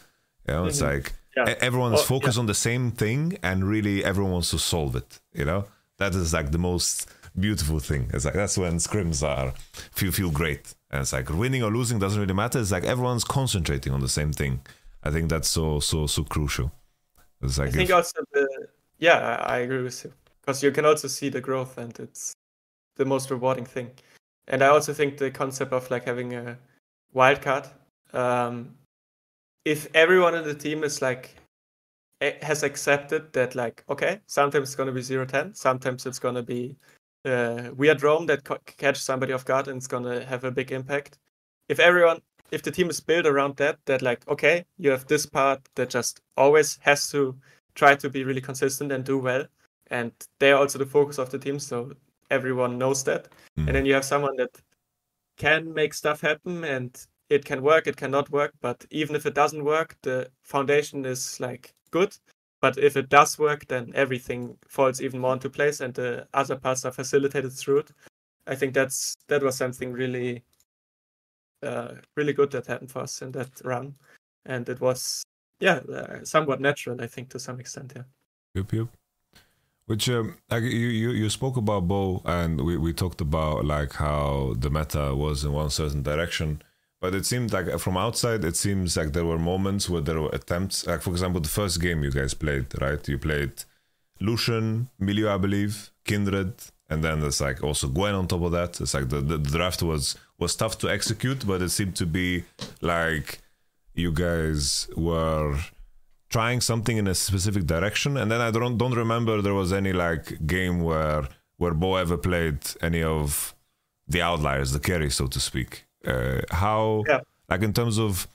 [0.48, 0.98] You know, it's mm-hmm.
[0.98, 1.56] like yeah.
[1.62, 2.42] everyone's oh, focused yeah.
[2.42, 5.20] on the same thing, and really everyone wants to solve it.
[5.34, 5.66] You know,
[5.98, 8.10] that is like the most beautiful thing.
[8.14, 9.54] It's like that's when scrims are
[9.92, 12.60] feel feel great, and it's like winning or losing doesn't really matter.
[12.60, 14.62] It's like everyone's concentrating on the same thing.
[15.04, 16.72] I think that's so so so crucial.
[17.42, 18.68] It's like I think if, also the
[18.98, 22.34] yeah, I agree with you because you can also see the growth, and it's
[22.96, 23.92] the most rewarding thing.
[24.48, 26.58] And I also think the concept of like having a
[27.14, 27.68] wild card
[28.14, 28.76] um,
[29.66, 31.36] if everyone in the team is like
[32.42, 36.44] has accepted that like okay sometimes it's going to be 0-10 sometimes it's going to
[36.44, 36.76] be
[37.26, 40.52] uh, weird roam that co- catch somebody off guard and it's going to have a
[40.52, 41.18] big impact
[41.68, 42.22] if everyone
[42.52, 45.90] if the team is built around that that like okay you have this part that
[45.90, 47.36] just always has to
[47.74, 49.44] try to be really consistent and do well
[49.92, 51.92] and they're also the focus of the team so
[52.32, 53.28] everyone knows that
[53.58, 53.68] mm.
[53.68, 54.52] and then you have someone that
[55.38, 59.34] can make stuff happen and it can work, it cannot work, but even if it
[59.34, 62.16] doesn't work, the foundation is like good.
[62.62, 66.56] But if it does work, then everything falls even more into place, and the other
[66.56, 67.92] parts are facilitated through it.
[68.48, 70.44] I think that's that was something really,
[71.64, 73.96] uh, really good that happened for us in that run,
[74.46, 75.24] and it was
[75.60, 77.94] yeah, uh, somewhat natural, I think, to some extent.
[77.96, 78.04] Yeah.
[78.56, 78.88] Yep, yep.
[79.88, 83.94] Which um, like you, you you spoke about Bo, and we, we talked about like
[83.94, 86.62] how the meta was in one certain direction
[87.02, 90.22] but it seemed like uh, from outside it seems like there were moments where there
[90.22, 93.08] were attempts like for example the first game you guys played right?
[93.08, 93.54] You played
[94.22, 96.54] lucian milio i believe kindred
[96.90, 98.80] and then there's like also gwen on top of that.
[98.80, 102.44] It's like the, the draft was was tough to execute but it seemed to be
[102.82, 103.40] like
[103.94, 105.58] you guys were
[106.30, 108.18] trying something in a specific direction.
[108.18, 111.28] And then i don't don't remember there was any like game where
[111.58, 113.54] where bo ever played any of
[114.08, 117.20] the outliers the carry so to speak uh, how yeah.
[117.50, 118.28] like in terms of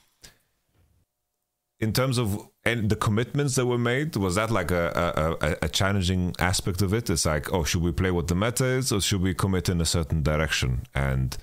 [1.79, 5.69] in terms of and the commitments that were made was that like a, a, a
[5.69, 7.09] challenging aspect of it?
[7.09, 9.81] It's like oh should we play what the meta is or should we commit in
[9.81, 10.83] a certain direction?
[10.93, 11.37] And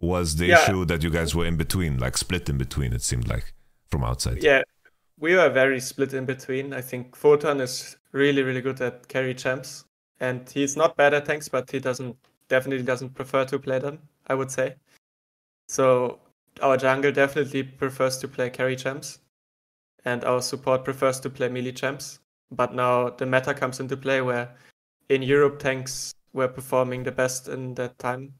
[0.00, 0.62] was the yeah.
[0.62, 3.52] issue that you guys were in between like split in between it seemed like
[3.88, 4.42] from outside?
[4.42, 4.62] Yeah.
[5.18, 6.72] We were very split in between.
[6.72, 9.84] I think photon is really really good at carry champs.
[10.20, 12.16] And he's not bad at tanks but he doesn't
[12.52, 14.74] definitely doesn't prefer to play them i would say
[15.72, 16.18] so
[16.60, 19.20] our jungle definitely prefers to play carry champs,
[20.04, 22.18] and our support prefers to play melee champs.
[22.50, 24.54] But now the meta comes into play where
[25.08, 28.34] in Europe tanks were performing the best in that time.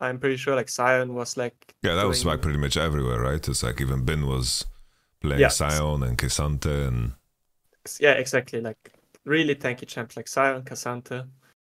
[0.00, 2.08] I'm pretty sure like Sion was like Yeah, that doing...
[2.08, 3.48] was like pretty much everywhere, right?
[3.48, 4.66] It's like even Bin was
[5.22, 5.48] playing yeah.
[5.48, 7.12] Sion and K'Sante and
[7.98, 8.60] Yeah, exactly.
[8.60, 8.92] Like
[9.24, 11.26] really tanky champs like Sion, K'Sante.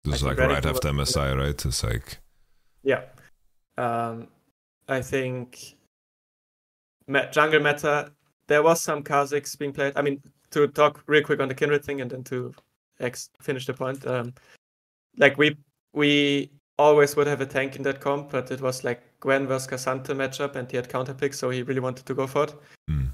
[0.07, 1.67] Just like, like right after MSI, right?
[1.67, 2.19] It's like
[2.85, 3.03] Yeah.
[3.77, 4.29] Um
[4.89, 5.77] I think
[7.31, 8.13] jungle meta.
[8.49, 9.93] There was some Kha'Zix being played.
[9.97, 12.53] I mean, to talk real quick on the Kindred thing and then to
[13.01, 14.07] ex- finish the point.
[14.07, 14.35] Um,
[15.17, 15.57] like we
[15.93, 19.69] we always would have a tank in that comp, but it was like Gwen versus
[19.69, 22.55] K'Sante matchup, and he had counter picks, so he really wanted to go for it.
[22.91, 23.09] Mm.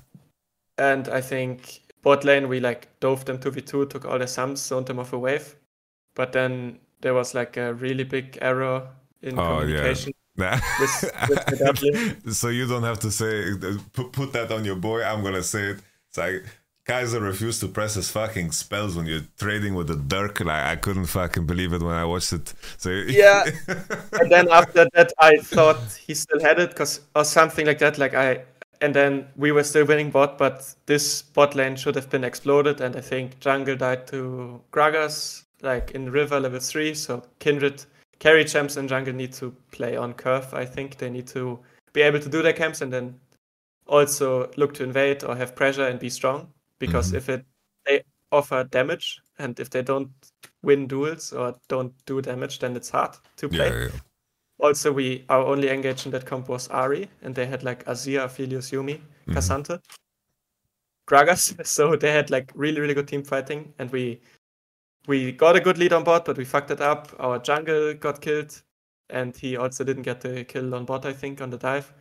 [0.78, 4.26] And I think bot lane we like dove them two v two, took all the
[4.26, 5.56] sums, zoned them off a wave,
[6.14, 8.88] but then there was like a really big error
[9.22, 10.12] in oh, communication.
[10.14, 13.52] Yeah with, with so you don't have to say
[13.92, 15.02] put, put that on your boy.
[15.02, 15.78] I'm gonna say it.
[16.08, 16.44] It's like
[16.88, 20.40] Kaiser refused to press his fucking spells when you're trading with the Dirk.
[20.40, 22.54] Like I couldn't fucking believe it when I watched it.
[22.78, 23.44] So yeah,
[24.12, 27.98] and then after that, I thought he still had it because or something like that.
[27.98, 28.42] Like I,
[28.80, 32.80] and then we were still winning bot, but this bot lane should have been exploded.
[32.80, 36.94] And I think jungle died to Gragas like in river level three.
[36.94, 37.84] So Kindred
[38.18, 40.52] carry champs in jungle need to play on curve.
[40.54, 41.58] I think they need to
[41.92, 43.18] be able to do their camps and then
[43.86, 46.52] also look to invade or have pressure and be strong.
[46.78, 47.16] Because Mhm.
[47.16, 47.44] if it
[47.86, 50.10] they offer damage and if they don't
[50.62, 53.70] win duels or don't do damage, then it's hard to play.
[53.70, 54.00] Yeah, yeah.
[54.60, 58.20] Also, we our only engage in that comp was Ahri, and they had like Azir,
[58.20, 59.34] Aphelios, Yuumi, Mhm.
[59.34, 59.80] K'Sante,
[61.06, 61.56] Gragas.
[61.66, 64.20] So they had like really, really good team fighting, and we
[65.08, 67.08] we got a good lead on bot, but we fucked it up.
[67.18, 68.62] Our jungle got killed,
[69.08, 71.92] and he also didn't get the kill on bot, I think, on the dive.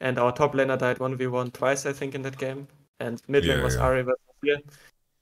[0.00, 2.68] And our top laner died one v one twice, I think, in that game.
[3.00, 3.82] And mid lane Yeah, was yeah.
[3.82, 4.62] Ahri versus Azir.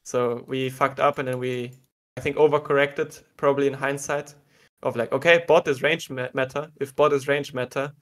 [0.04, 1.72] So we fucked up, and then we,
[2.18, 4.34] I think, overcorrected probably in hindsight
[4.82, 6.70] of like, okay, bot is range ma- matter.
[6.78, 7.92] If bot is range matter,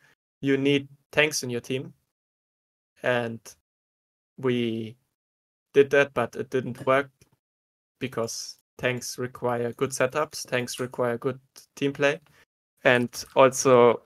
[0.41, 1.95] you need tanks in your team.
[3.05, 3.41] And
[4.37, 4.97] we
[5.75, 7.11] did that, but it didn't work
[8.01, 11.39] because tanks require good setups, tanks require good
[11.77, 12.21] team play,
[12.85, 14.03] and also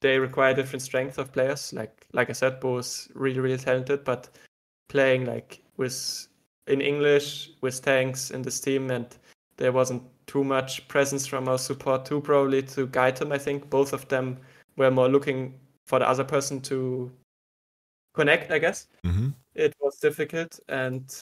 [0.00, 1.72] they require different strength of players.
[1.72, 4.28] Like like I said, Bo is really really talented, but
[4.88, 6.28] playing like with
[6.66, 9.06] in English with tanks in this team, and
[9.56, 13.32] there wasn't too much presence from our support too probably to guide him.
[13.32, 14.38] I think both of them
[14.76, 17.10] were more looking for the other person to
[18.14, 18.50] connect.
[18.50, 19.34] I guess Mhm.
[19.54, 21.20] it was difficult and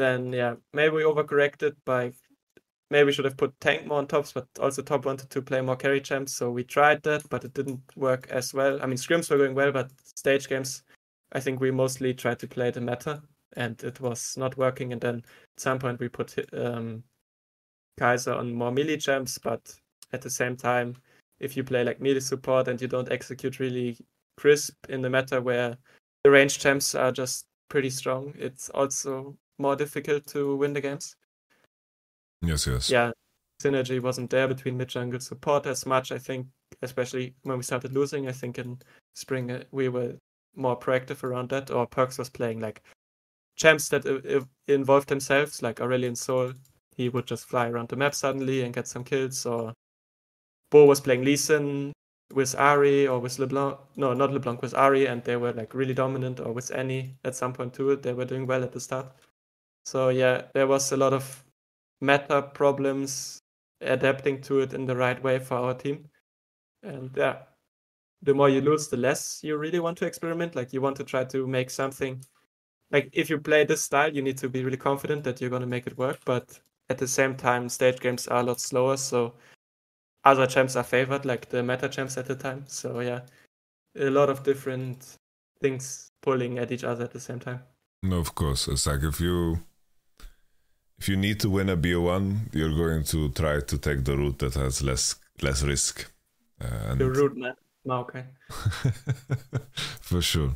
[0.00, 2.12] then yeah maybe we overcorrected by
[2.90, 5.60] maybe we should have put tank more on tops but also top wanted to play
[5.60, 8.96] more carry champs so we tried that but it didn't work as well i mean
[8.96, 10.82] scrims were going well but stage games
[11.32, 13.22] i think we mostly tried to play the meta
[13.56, 17.02] and it was not working and then at some point we put um,
[17.98, 19.74] kaiser on more melee champs but
[20.12, 20.96] at the same time
[21.40, 23.96] if you play like melee support and you don't execute really
[24.36, 25.76] crisp in the meta where
[26.24, 28.34] the range champs are just pretty strong.
[28.36, 31.14] It's also more difficult to win the games.
[32.42, 32.90] Yes, yes.
[32.90, 33.12] Yeah,
[33.62, 36.10] synergy wasn't there between mid jungle support as much.
[36.10, 36.46] I think,
[36.82, 38.28] especially when we started losing.
[38.28, 38.78] I think in
[39.14, 40.14] spring uh, we were
[40.56, 41.70] more proactive around that.
[41.70, 42.82] Or Perkz was playing like
[43.56, 46.52] champs that uh, involved themselves, like Aurelion Sol.
[46.96, 49.46] He would just fly around the map suddenly and get some kills.
[49.46, 49.74] Or
[50.70, 51.92] Bo was playing Lee Sin
[52.32, 53.78] with Ahri or with LeBlanc.
[53.96, 56.40] No, not LeBlanc, with Ahri, and they were like really dominant.
[56.40, 57.96] Or with Annie at some point too.
[57.96, 59.12] They were doing well at the start.
[59.84, 61.44] So yeah, there was a lot of
[62.00, 63.40] meta problems
[63.80, 66.08] adapting to it in the right way for our team.
[66.82, 67.38] And yeah,
[68.22, 70.54] the more you lose, the less you really want to experiment.
[70.54, 72.22] Like you want to try to make something.
[72.90, 75.62] Like if you play this style, you need to be really confident that you're going
[75.62, 76.18] to make it work.
[76.24, 79.34] But at the same time, stage games are a lot slower, so
[80.24, 82.64] other champs are favored, like the meta champs at the time.
[82.66, 83.20] So yeah,
[83.96, 85.16] a lot of different
[85.60, 87.62] things pulling at each other at the same time.
[88.02, 88.66] No, of course.
[88.66, 89.62] It's like if you
[91.00, 94.38] if you need to win a BO1, you're going to try to take the route
[94.40, 96.10] that has less less risk.
[96.60, 97.54] Uh, The root man.
[97.88, 98.24] Okay.
[100.00, 100.54] for sure.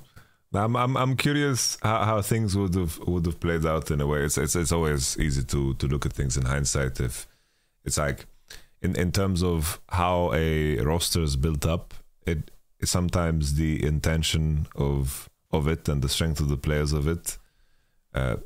[0.52, 4.06] I'm I'm I'm curious how, how things would have would have played out in a
[4.06, 4.20] way.
[4.24, 7.00] It's it's it's always easy to to look at things in hindsight.
[7.00, 7.26] If
[7.84, 8.26] it's like
[8.82, 11.94] in in terms of how a roster is built up,
[12.26, 12.50] it
[12.84, 17.38] sometimes the intention of of it and the strength of the players of it.
[18.14, 18.36] Uh,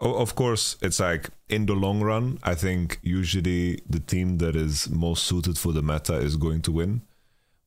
[0.00, 4.88] of course, it's like in the long run, I think usually the team that is
[4.88, 7.02] most suited for the meta is going to win.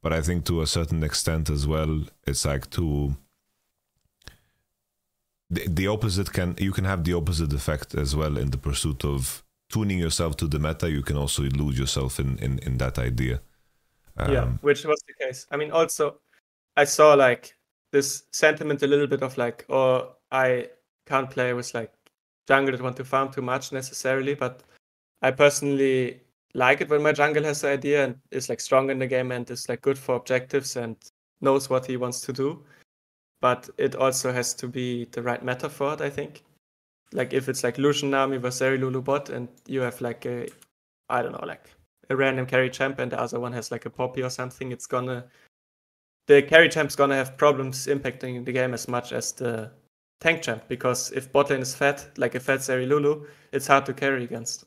[0.02, 3.16] But I think to a certain extent as well, it's like to
[5.50, 9.06] the, the opposite can you can have the opposite effect as well in the pursuit
[9.06, 10.90] of tuning yourself to the meta.
[10.90, 13.42] You can also lose yourself in in, in that idea.
[14.18, 15.48] yeah, Um, which was the case.
[15.52, 16.20] I mean, also,
[16.76, 17.56] I saw like
[17.92, 20.70] this sentiment a little bit of like, oh, I
[21.06, 21.92] can't play with like
[22.48, 24.64] jungle that want to farm too much necessarily, but
[25.22, 26.22] I personally
[26.54, 29.32] like it when my jungle has the idea and is like strong in the game
[29.32, 30.96] and is like good for objectives and
[31.42, 32.64] knows what he wants to do.
[33.42, 36.44] But it also has to be the right meta for it, I think.
[37.12, 40.48] Like if it's like Lucian Nami versus Lulu bot and you have like a
[41.10, 41.70] I don't know, like
[42.10, 44.88] a random carry champ and the other one has like a poppy or something, it's
[44.88, 45.26] gonna
[46.28, 49.72] the carry champ's gonna have problems impacting the game as much as the
[50.20, 53.86] tank champ because if bot lane is fat, like a fat Zeri Lulu, it's hard
[53.86, 54.66] to carry against.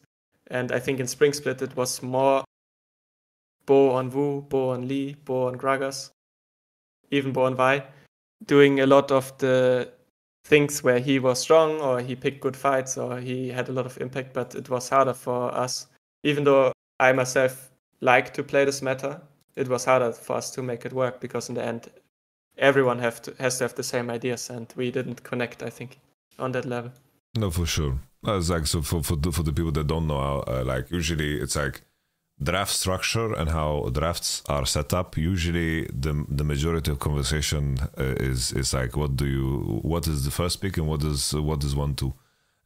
[0.49, 2.45] And I think in Spring Split it was more
[3.67, 6.11] Bo on Wu, Bo on Lee, Bo on Gragas,
[7.11, 7.85] even Bo on Vi,
[8.47, 9.93] doing a lot of the
[10.45, 13.87] things where he was strong or he picked good fights or he had a lot
[13.87, 15.89] of impact, but it was harder for us.
[16.23, 17.71] Even though I myself
[18.01, 19.21] like to play this meta,
[19.57, 21.91] it was harder for us to make it work because in the end,
[22.57, 25.63] everyone have to, has to have the same ideas, and we didn't connect.
[25.63, 25.99] I think
[26.39, 26.91] on that level.
[27.37, 27.99] No, for sure.
[28.27, 30.91] Uh, like so for for the, for the people that don't know, how, uh, like
[30.91, 31.83] usually it's like
[32.43, 38.15] draft structure and how drafts are set up, usually the the majority of conversation uh,
[38.21, 41.63] is is like, what do you, what is the first pick and what is what
[41.65, 42.15] is one two,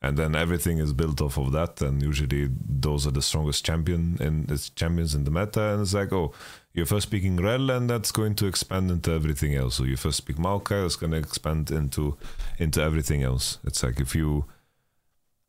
[0.03, 1.83] and then everything is built off of that.
[1.83, 5.73] And usually those are the strongest champion and champions in the meta.
[5.73, 6.33] And it's like, oh,
[6.72, 9.76] you're first picking Rell, and that's going to expand into everything else.
[9.76, 12.16] So you first speak Maokai, that's going to expand into
[12.59, 13.59] into everything else.
[13.64, 14.44] It's like if you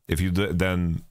[0.08, 1.04] if you then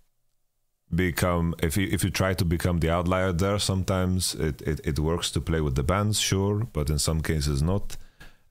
[0.94, 4.98] become if you if you try to become the outlier there sometimes it, it, it
[4.98, 7.96] works to play with the bands sure but in some cases not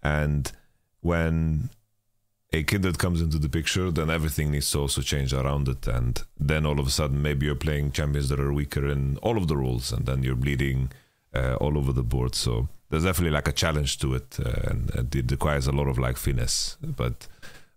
[0.02, 0.54] and
[1.02, 1.70] when
[2.54, 6.24] a kindred comes into the picture then everything needs to also change around it and
[6.40, 9.50] then all of a sudden maybe you're playing champions that are weaker in all of
[9.50, 10.90] the rules and then you're bleeding
[11.34, 12.36] uh, all over the board.
[12.36, 15.88] So there's definitely like a challenge to it uh, and, and, it requires a lot
[15.88, 16.78] of like finesse.
[16.82, 17.28] But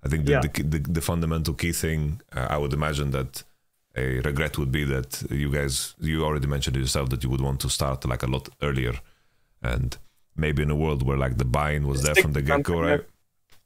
[0.05, 0.41] i think the, yeah.
[0.41, 3.45] the, the, the, fundamental key thing uh, i would imagine that
[3.97, 7.61] a regret would be that you guys you already mentioned yourself that you would want
[7.61, 8.95] to start like a lot earlier.
[9.63, 9.97] And
[10.35, 13.05] maybe in a world where like the buy-in was there from the get-go right?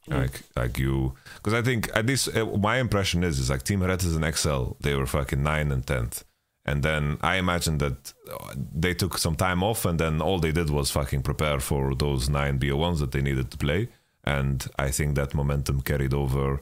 [0.09, 0.21] mm.
[0.21, 3.81] like like you because i think at least uh, my impression is is like team
[3.81, 4.77] Heretics and excel.
[4.81, 6.25] They were fucking 9 and 10th
[6.67, 10.53] and then i imagine that uh, they took some time off and then all they
[10.53, 13.89] did was fucking prepare for those 9 bo1s that they needed to play
[14.25, 16.61] and i think that momentum carried over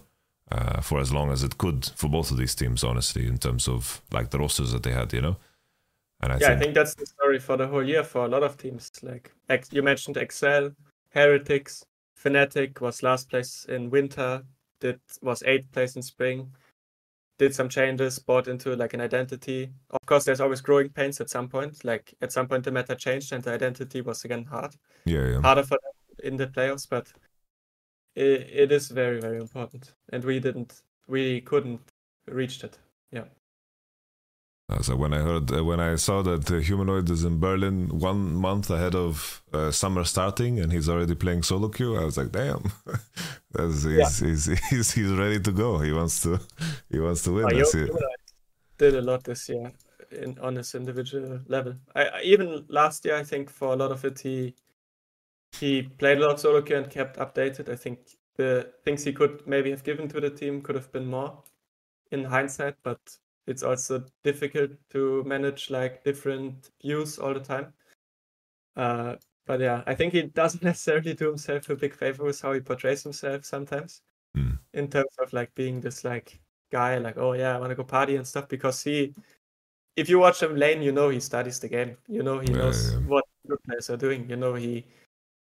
[0.52, 3.66] uh, for as long as it could for both of these teams, honestly, in terms
[3.66, 5.36] of like the rosters that they had, you know.
[6.20, 6.56] And I yeah, think...
[6.56, 8.90] I think that's the story for the whole year for a lot of teams.
[9.02, 9.32] Like
[9.70, 10.70] you mentioned, Excel,
[11.10, 11.84] Heretics,
[12.22, 14.42] Fnatic was last place in winter,
[14.80, 16.50] did was eighth place in spring,
[17.38, 19.70] did some changes, bought into like an identity.
[19.90, 21.84] Of course, there's always growing pains at some point.
[21.84, 24.74] Like at some point, the meta changed and the identity was again hard.
[25.04, 25.40] Yeah, yeah.
[25.40, 27.12] harder for them in the playoffs, but
[28.14, 31.80] it, it is very very important, and we didn't, we couldn't
[32.26, 32.78] reach it.
[33.10, 33.24] Yeah.
[34.74, 37.88] Uh, so when I heard, uh, when I saw that uh, Humanoid is in Berlin
[37.98, 42.16] one month ahead of uh, summer starting, and he's already playing solo queue, I was
[42.16, 42.72] like, "Damn,
[43.56, 44.08] he's, yeah.
[44.08, 45.78] he's, he's, he's, ready to go.
[45.78, 46.40] He wants to,
[46.90, 47.98] he wants to win." Oh,
[48.78, 49.72] did a lot this year
[50.10, 51.74] in on his individual level.
[51.94, 54.54] I, I, even last year, I think for a lot of it, he
[55.60, 57.68] he played a lot of solo queue and kept updated.
[57.68, 57.98] I think
[58.36, 61.42] the things he could maybe have given to the team could have been more
[62.10, 67.72] in hindsight, but it's also difficult to manage like different views all the time.
[68.76, 69.16] Uh,
[69.46, 72.60] but yeah, I think he doesn't necessarily do himself a big favor with how he
[72.60, 74.00] portrays himself sometimes,
[74.36, 74.58] mm.
[74.72, 76.40] in terms of like being this like
[76.72, 78.48] guy, like oh yeah, I want to go party and stuff.
[78.48, 79.14] Because he,
[79.96, 81.96] if you watch him lane, you know he studies the game.
[82.08, 83.06] You know he knows yeah, yeah.
[83.06, 84.28] what good players are doing.
[84.28, 84.86] You know he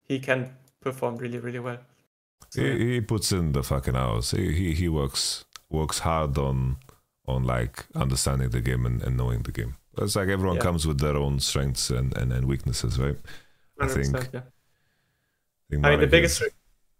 [0.03, 1.79] he can perform really really well.
[2.51, 4.33] So, he, he puts in the fucking hours.
[4.33, 6.77] He, he he works works hard on
[7.27, 9.77] on like understanding the game and, and knowing the game.
[9.99, 10.63] It's like everyone yeah.
[10.63, 13.17] comes with their own strengths and, and, and weaknesses, right?
[13.81, 14.15] I think.
[14.33, 14.41] Yeah.
[14.41, 16.43] I, think I mean, the biggest.
[16.43, 16.51] Is,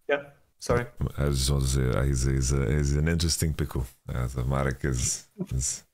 [0.09, 0.23] yeah.
[0.59, 0.87] Sorry.
[1.19, 3.85] I just want to say uh, he's he's, uh, he's an interesting pickle.
[4.09, 5.85] Uh, so Marek is is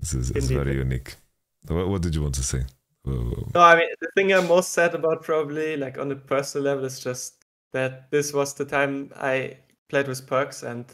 [0.00, 1.16] is, is, is very unique.
[1.66, 2.62] What, what did you want to say?
[3.04, 6.84] No, I mean the thing I'm most sad about probably like on the personal level
[6.84, 10.84] is just that this was the time I played with Perkz and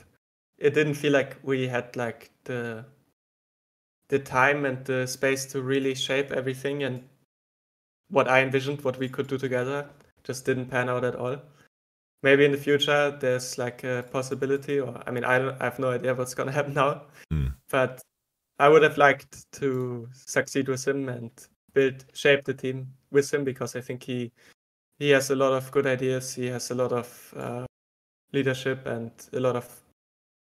[0.59, 2.85] it didn't feel like we had like the
[4.09, 7.03] the time and the space to really shape everything and
[8.11, 9.89] what I envisioned what we could do together
[10.23, 11.39] just didn't pan out at all.
[12.23, 15.79] Maybe in the future there's like a possibility or I mean I don't I have
[15.79, 17.03] no idea what's gonna happen now.
[17.33, 17.55] Mm.
[17.71, 18.03] But
[18.59, 21.31] I would have liked to succeed with him and
[21.73, 24.31] build shape the team with him because I think he
[24.99, 26.35] he has a lot of good ideas.
[26.35, 27.67] He has a lot of uh,
[28.33, 29.83] leadership and a lot of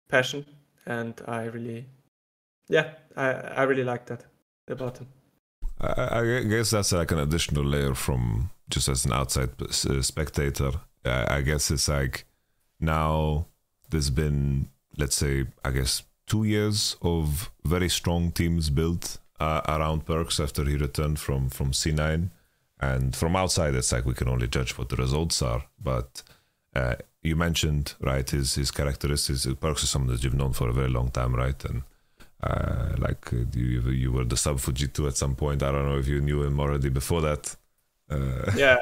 [0.08, 0.46] passion,
[0.88, 1.86] and I really,
[2.68, 3.28] yeah, I
[3.60, 4.24] I really like that
[4.66, 5.08] about him.
[5.80, 10.72] I, I guess that's like an additional layer from just as an outside uh, spectator.
[11.04, 12.24] I guess it's like
[12.80, 13.46] now
[13.90, 20.06] there's been let's say I guess two years of very strong teams built uh, around
[20.06, 22.30] Perkz after he returned from from C9.
[22.80, 25.64] And from outside, it's like we can only judge what the results are.
[25.82, 26.22] But
[26.78, 29.46] uh, you mentioned right his his characteristics.
[29.46, 31.64] Perkz is someone that you've known for a very long time, right?
[31.64, 31.82] And
[32.42, 35.62] uh, like uh, you you were the sub for G2 at some point.
[35.62, 37.56] I don't know if you knew him already before that.
[38.10, 38.78] Uh, yeah,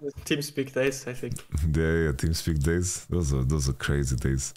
[0.24, 1.34] TeamSpeak days, I think.
[1.74, 3.06] yeah, yeah, TeamSpeak days.
[3.06, 4.54] Those are those are crazy days.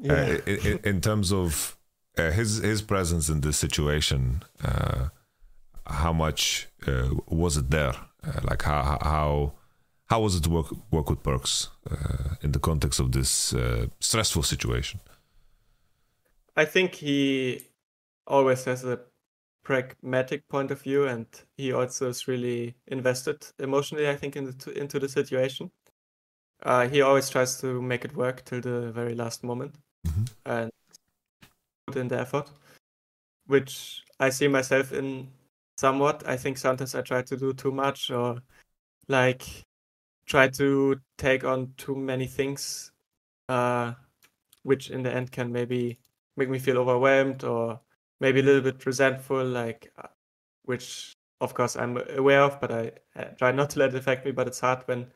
[0.00, 0.12] Yeah.
[0.12, 1.76] Uh, in, in, terms of
[2.18, 5.08] uh, his his presence in this situation, uh,
[5.86, 7.94] how much uh, was it there?
[8.22, 9.52] Uh, like how how
[10.10, 13.86] how was it to work work with Perkz uh, in the context of this uh,
[14.00, 15.00] stressful situation?
[16.56, 17.62] I think he
[18.26, 18.98] always has a
[19.62, 21.26] pragmatic point of view, and
[21.56, 24.08] he also is really invested emotionally.
[24.08, 25.70] I think in the, into the situation.
[26.62, 29.76] Uh, he always tries to make it work till the very last moment,
[30.06, 30.26] Mhm.
[30.44, 30.70] and
[31.86, 32.50] put in the effort,
[33.46, 35.28] which I see myself in
[35.78, 36.26] somewhat.
[36.26, 38.42] I think sometimes I try to do too much or
[39.08, 39.64] like
[40.30, 42.92] try to take on too many things,
[43.48, 43.92] uh,
[44.62, 45.98] which in the end can maybe
[46.36, 47.80] make me feel overwhelmed or
[48.20, 50.06] maybe a little bit resentful, like uh,
[50.64, 54.24] which of course I'm aware of, but I uh, try not to let it affect
[54.24, 54.30] me.
[54.30, 55.08] But it's hard when,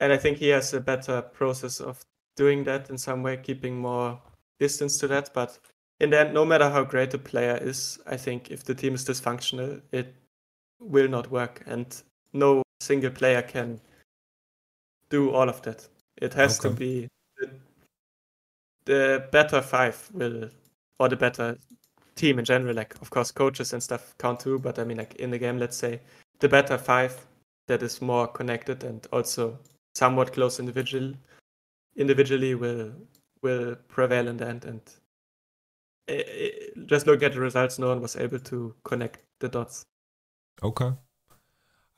[0.00, 2.02] and I think he has a better process of
[2.36, 4.20] doing that in some way, keeping more
[4.58, 5.30] distance to that.
[5.32, 5.56] But
[6.00, 8.94] in the end, no matter how great a player is, I think if the team
[8.94, 10.16] is dysfunctional, it
[10.80, 12.02] will not work, and
[12.32, 13.80] no single player can
[15.10, 15.86] do all of that.
[16.16, 17.08] It has to be
[17.38, 17.50] the,
[18.84, 20.48] the better five will,
[20.98, 21.58] or the better
[22.14, 22.74] team in general.
[22.74, 25.58] Like, of course, coaches and stuff count too, but I mean, like in the game,
[25.58, 26.00] let's say
[26.40, 27.26] the better five
[27.68, 29.58] that is more connected and also
[29.94, 31.14] somewhat close individual
[31.96, 32.92] individually will
[33.42, 34.64] will prevail in the end.
[34.64, 34.80] And
[36.08, 36.50] i i
[36.86, 37.78] just look at the results.
[37.78, 39.84] No one was able to connect the dots.
[40.62, 40.92] Okay.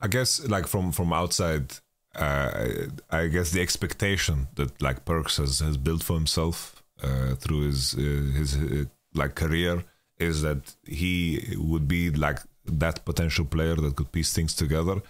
[0.01, 1.73] I guess like from from outside,
[2.15, 2.67] uh,
[3.09, 7.95] I guess the expectation that like Perkz has has built for himself uh, through his
[7.95, 9.83] uh, his uh, like career
[10.17, 15.01] is that he would be like that potential player that could piece things together.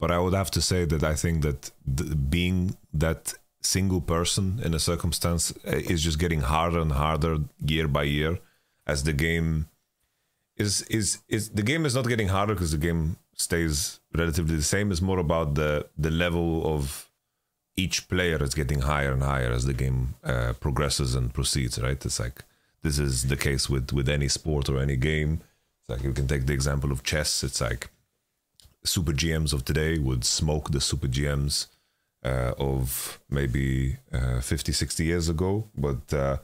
[0.00, 4.60] But I would have to say that I think that th- being that single person
[4.62, 8.38] in a circumstance uh, is just getting harder and harder year by year
[8.86, 9.68] as the game
[10.56, 14.62] is is is the game is not getting harder because the game stays relatively the
[14.62, 14.90] same.
[14.90, 17.10] It's more about the the level of
[17.76, 21.80] each player is getting higher and higher as the game uh, progresses and proceeds.
[21.80, 22.04] Right?
[22.04, 22.44] It's like
[22.82, 25.40] this is the case with with any sport or any game.
[25.80, 27.42] It's like you can take the example of chess.
[27.42, 27.90] It's like
[28.84, 31.66] super GMs of today would smoke the super GMs
[32.24, 36.12] uh, of maybe uh, 50, 60 years ago, but.
[36.12, 36.38] Uh,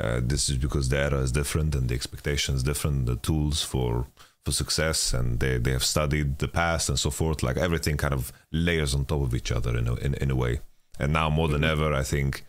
[0.00, 4.06] uh, this is because the era is different and the expectations different, the tools for
[4.44, 7.42] for success, and they, they have studied the past and so forth.
[7.42, 10.36] Like everything kind of layers on top of each other in a, in, in a
[10.36, 10.60] way.
[10.98, 12.44] And now more than ever, I think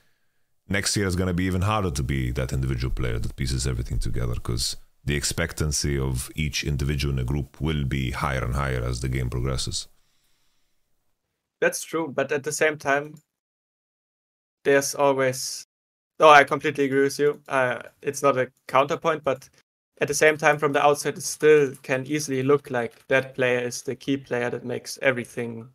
[0.68, 3.68] next year is going to be even harder to be that individual player that pieces
[3.68, 8.56] everything together because the expectancy of each individual in a group will be higher and
[8.56, 9.88] higher as the game progresses.
[11.60, 13.16] That's true, but at the same time,
[14.64, 15.66] there's always.
[16.20, 17.42] Oh, I completely agree with you.
[17.48, 19.50] Uh, it's not a counterpoint, but
[20.02, 23.60] at the same time, from the outside, it still can easily look like that player
[23.60, 25.70] is the key player that makes everything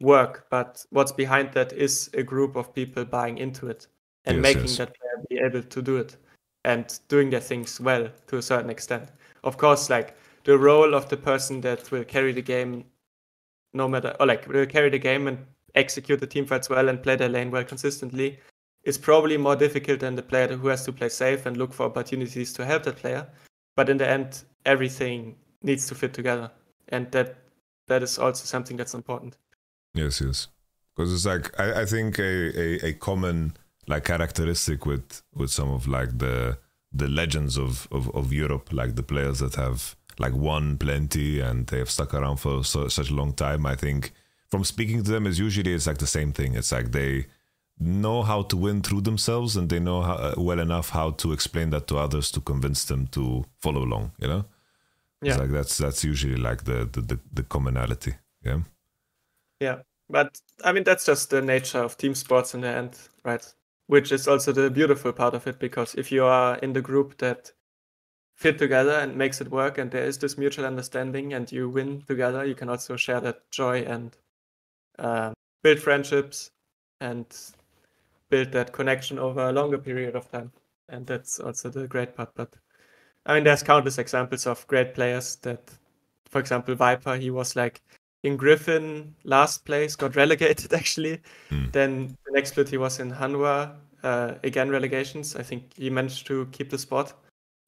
[0.00, 0.46] work.
[0.50, 3.86] But what's behind that is a group of people buying into it
[4.24, 4.76] and Yes, making yes.
[4.78, 6.16] that player be able to do it
[6.64, 9.10] and doing their things well to a certain extent.
[9.44, 12.86] Of course, like the role of the person that will carry the game
[13.74, 15.38] no matter or like will carry the game and
[15.74, 18.40] execute the team fights well and play their lane well consistently
[18.84, 21.84] is probably more difficult than the player who has to play safe and look for
[21.84, 23.26] opportunities to help that player.
[23.76, 26.50] But in the end, everything needs to fit together,
[26.88, 27.36] and that
[27.88, 29.36] that is also something that's important.
[29.94, 30.48] Yes, yes.
[30.94, 35.70] Because it's like I, I think a, a, a common like characteristic with with some
[35.70, 36.58] of like the
[36.92, 41.66] the legends of, of, of Europe, like the players that have like won plenty and
[41.66, 43.66] they have stuck around for so, such a long time.
[43.66, 44.12] I think
[44.48, 46.54] from speaking to them is usually it's like the same thing.
[46.54, 47.26] It's like they
[47.78, 51.32] know how to win through themselves and they know how, uh, well enough how to
[51.32, 54.12] explain that to others to convince them to follow along.
[54.18, 54.44] You know,
[55.22, 58.14] it's like that's that's usually like the the, the, the commonality.
[58.44, 58.60] Yeah.
[59.60, 59.78] Yeah,
[60.08, 63.44] but I mean that's just the nature of team sports in the end, right?
[63.86, 67.18] Which is also the beautiful part of it because if you are in the group
[67.18, 67.52] that
[68.34, 72.02] fit together and makes it work and there is this mutual understanding and you win
[72.02, 74.16] together, you can also share that joy and
[74.98, 75.32] um,
[75.62, 76.50] build friendships
[77.00, 77.26] and
[78.30, 80.52] build that connection over a longer period of time.
[80.88, 82.30] And that's also the great part.
[82.34, 82.54] But
[83.24, 85.70] I mean, there's countless examples of great players that,
[86.28, 87.82] for example, Viper, he was like
[88.22, 91.20] in Griffin last place, got relegated actually.
[91.48, 91.66] Hmm.
[91.72, 95.36] Then the next split he was in Hanwha, uh, again relegations.
[95.36, 97.12] I think he managed to keep the spot.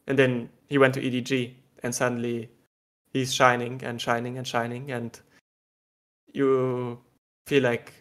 [0.07, 2.51] And then he went to EDG and suddenly
[3.13, 4.91] he's shining and shining and shining.
[4.91, 5.19] And
[6.33, 7.01] you
[7.47, 7.93] feel like,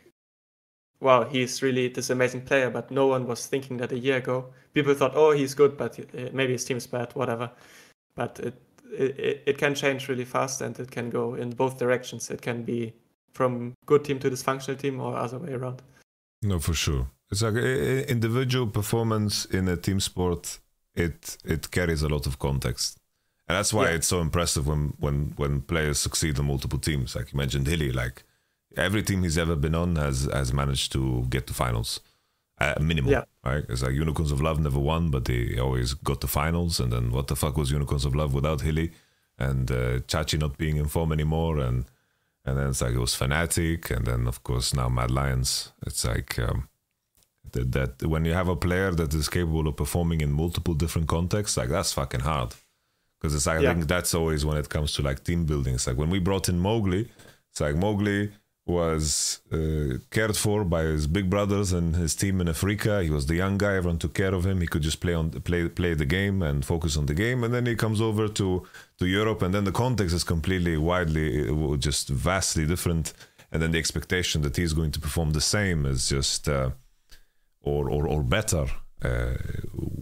[0.99, 2.69] wow, he's really this amazing player.
[2.69, 4.45] But no one was thinking that a year ago.
[4.73, 7.49] People thought, oh, he's good, but uh, maybe his team's bad, whatever.
[8.15, 8.53] But it,
[8.91, 12.29] it, it can change really fast and it can go in both directions.
[12.29, 12.93] It can be
[13.33, 15.81] from good team to dysfunctional team or other way around.
[16.41, 17.07] No, for sure.
[17.31, 20.59] It's like individual performance in a team sport.
[20.95, 22.97] It it carries a lot of context,
[23.49, 23.95] And that's why Yeah.
[23.95, 27.15] it's so impressive when when when players succeed on multiple teams.
[27.15, 27.91] Like you mentioned, Hilly.
[27.91, 28.23] Like
[28.75, 32.01] every team he's ever been on has has managed to get to finals,
[32.59, 33.11] at a minimum.
[33.11, 33.23] Yeah.
[33.43, 33.63] Right?
[33.69, 36.79] It's like Unicorns of Love never won, but they always got to finals.
[36.79, 38.91] And then what the fuck was Unicorns of Love without Hilly
[39.37, 41.59] and uh, Chachi not being in form anymore?
[41.59, 41.85] And
[42.45, 45.71] and then it's like it was Fnatic, and then of course now Mad Lions.
[45.85, 46.39] It's like.
[46.39, 46.69] Um,
[47.53, 51.07] that, that when you have a player that is capable of performing in multiple different
[51.07, 52.53] contexts, like that's fucking hard.
[53.19, 55.75] Because it's like, I think that's always when it comes to like team building.
[55.75, 57.09] It's like when we brought in Mowgli,
[57.49, 58.31] it's like Mowgli
[58.67, 63.01] was uh, cared for by his big brothers and his team in Africa.
[63.01, 64.61] He was the young guy; everyone took care of him.
[64.61, 67.43] He could just play on play play the game and focus on the game.
[67.43, 68.65] And then he comes over to
[68.99, 73.13] to Europe, and then the context is completely, widely, uh, just vastly different.
[73.51, 76.49] And then the expectation that he's going to perform the same is just.
[76.49, 76.71] Uh,
[77.67, 78.65] or or, or better
[79.03, 79.35] uh,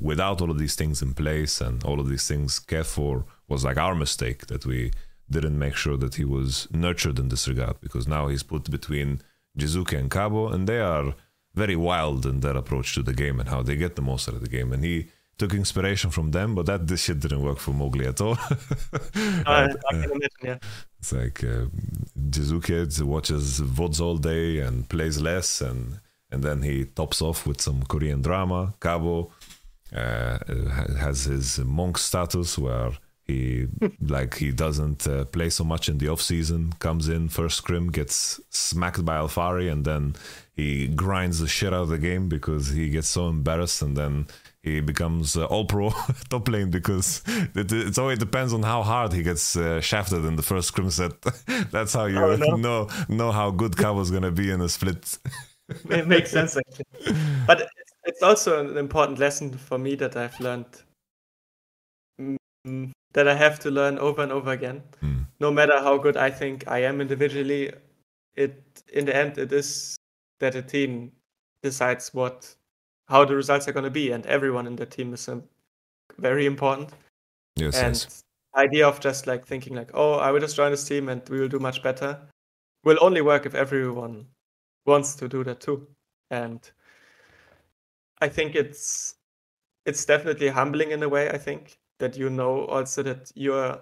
[0.01, 3.63] without all of these things in place and all of these things cared for was
[3.63, 4.91] like our mistake that we
[5.30, 9.22] didn't make sure that he was nurtured in this regard because now he's put between
[9.57, 11.15] Jiizuke and Cabo and they are
[11.53, 14.35] very wild in their approach to the game and how they get the most out
[14.35, 15.07] of the game and he
[15.38, 18.38] took inspiration from them but that this shit didn't work for Mowgli at all
[19.45, 20.57] I, I can imagine, yeah.
[20.99, 21.65] it's like uh,
[22.30, 25.99] Jiizuke watches VODs all day and plays less, and
[26.31, 28.73] and then he tops off with some Korean drama.
[28.80, 29.31] Cabo
[29.95, 30.39] uh,
[30.97, 32.91] has his monk status where
[33.26, 33.68] he
[34.02, 36.73] like he doesn't uh, play so much in the off season.
[36.80, 40.15] Comes in first scrim, gets smacked by Alphari, and then
[40.56, 44.27] he grinds the shit out of the game because he gets so embarrassed, and then
[44.61, 45.89] he becomes uh, all pro
[46.30, 50.35] top lane because it, it always depends on how hard he gets uh, shafted in
[50.35, 51.14] the first scrim set.
[51.72, 52.56] That's how you Oh, no.
[52.56, 55.18] know know how good Cabo's gonna be in a split.
[55.89, 57.15] it makes sense actually.
[57.47, 57.68] But
[58.06, 60.65] it's, also an important lesson for me that I've learned
[62.22, 64.83] mm, that I have to learn over and over again.
[64.99, 65.23] Hmm.
[65.39, 67.71] No matter how good I think I am individually,
[68.35, 68.61] it
[68.93, 69.95] in the end it is
[70.39, 71.11] that a team
[71.63, 72.53] decides what
[73.07, 75.43] how the results are going to be, and everyone in the team is um,
[76.17, 76.91] very important.
[77.55, 78.23] Yes, and yes.
[78.53, 81.21] the idea of just like thinking like, oh, I will just join this team and
[81.29, 82.19] we will do much better,
[82.83, 84.25] will only work if everyone
[84.85, 85.87] wants to do that too.
[86.31, 86.59] And
[88.19, 89.15] I think it's
[89.85, 91.29] it's definitely humbling in a way.
[91.29, 93.80] I think that you know also that your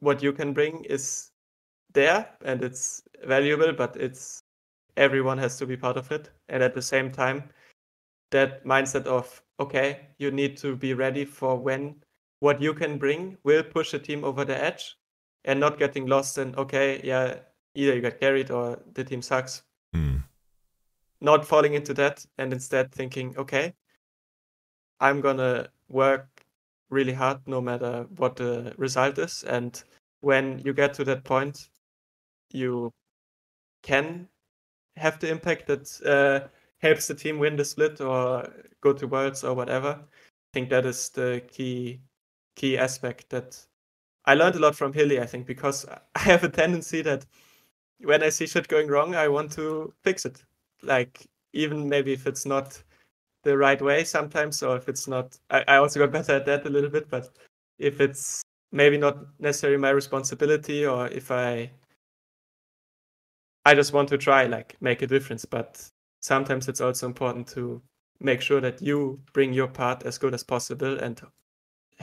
[0.00, 1.30] what you can bring is
[1.92, 4.42] there and it's valuable, but it's
[4.96, 6.30] everyone has to be part of it.
[6.48, 7.44] And at the same time,
[8.30, 11.96] that mindset of okay, you need to be ready for when
[12.40, 14.96] what you can bring will push a team over the edge
[15.44, 17.36] and not getting lost in okay, yeah,
[17.74, 19.62] either you get carried or the team sucks.
[19.92, 20.16] Hmm.
[21.20, 23.72] Not falling into that and instead thinking, okay,
[25.00, 26.33] I'm gonna work
[26.90, 29.44] really hard no matter what the result is.
[29.44, 29.82] And
[30.20, 31.68] when you get to that point,
[32.52, 32.90] you
[33.82, 34.28] can
[34.96, 36.48] have the impact that uh,
[36.78, 38.48] helps the team win the split or
[38.80, 40.00] go to worlds or whatever.
[40.00, 42.00] I think that is the key
[42.56, 43.58] key aspect that
[44.26, 47.26] I learned a lot from Hilly, I think, because I have a tendency that
[48.00, 50.44] when I see shit going wrong, I want to fix it.
[50.82, 52.82] Like even maybe if it's not
[53.44, 56.66] the right way sometimes, or if it's not I, I also got better at that
[56.66, 57.30] a little bit, but
[57.78, 58.42] if it's
[58.72, 61.70] maybe not necessarily my responsibility or if I
[63.64, 65.88] I just want to try like make a difference, but
[66.20, 67.80] sometimes it's also important to
[68.20, 71.20] make sure that you bring your part as good as possible and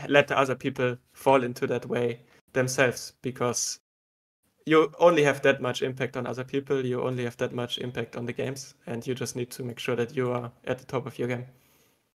[0.08, 2.22] let the other people fall into that way
[2.54, 3.80] themselves because
[4.66, 8.16] you only have that much impact on other people you only have that much impact
[8.16, 10.86] on the games and you just need to make sure that you are at the
[10.86, 11.46] top of your game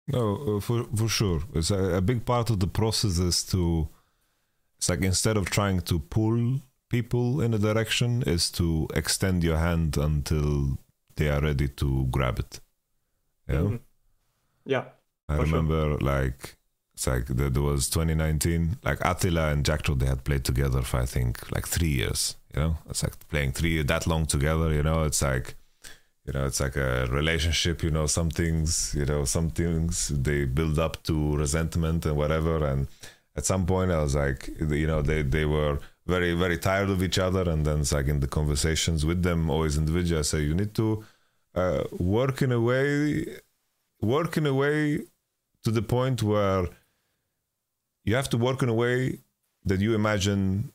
[0.09, 1.41] No, uh, for for sure.
[1.55, 3.89] It's a, a big part of the process is to.
[4.79, 9.59] It's like instead of trying to pull people in a direction, is to extend your
[9.59, 10.79] hand until
[11.15, 12.61] they are ready to grab it.
[13.49, 13.63] Yeah.
[13.63, 13.81] Mhm.
[14.65, 14.85] yeah
[15.29, 15.63] I For sure.
[15.63, 16.57] remember like
[16.95, 21.07] it's like there was 2019 like Attila and Jactroll they had played together for I
[21.07, 22.77] think like three years you know?
[22.89, 25.05] It's like playing three that long together you know?
[25.05, 25.55] It's like
[26.27, 28.07] you know it's like a relationship you know?
[28.07, 32.65] Some things you know some things they build up to resentment and whatever.
[32.65, 32.89] And
[33.37, 37.03] at some point I was like you know they they were very very tired of
[37.03, 37.49] each other.
[37.49, 40.75] And then it's like in the conversations with them always individual I say you need
[40.75, 41.05] to
[41.55, 43.27] uh, work in a way
[44.03, 45.01] work in a way
[45.65, 46.67] to the point where
[48.05, 49.19] you have to work in a way
[49.65, 50.73] that you imagine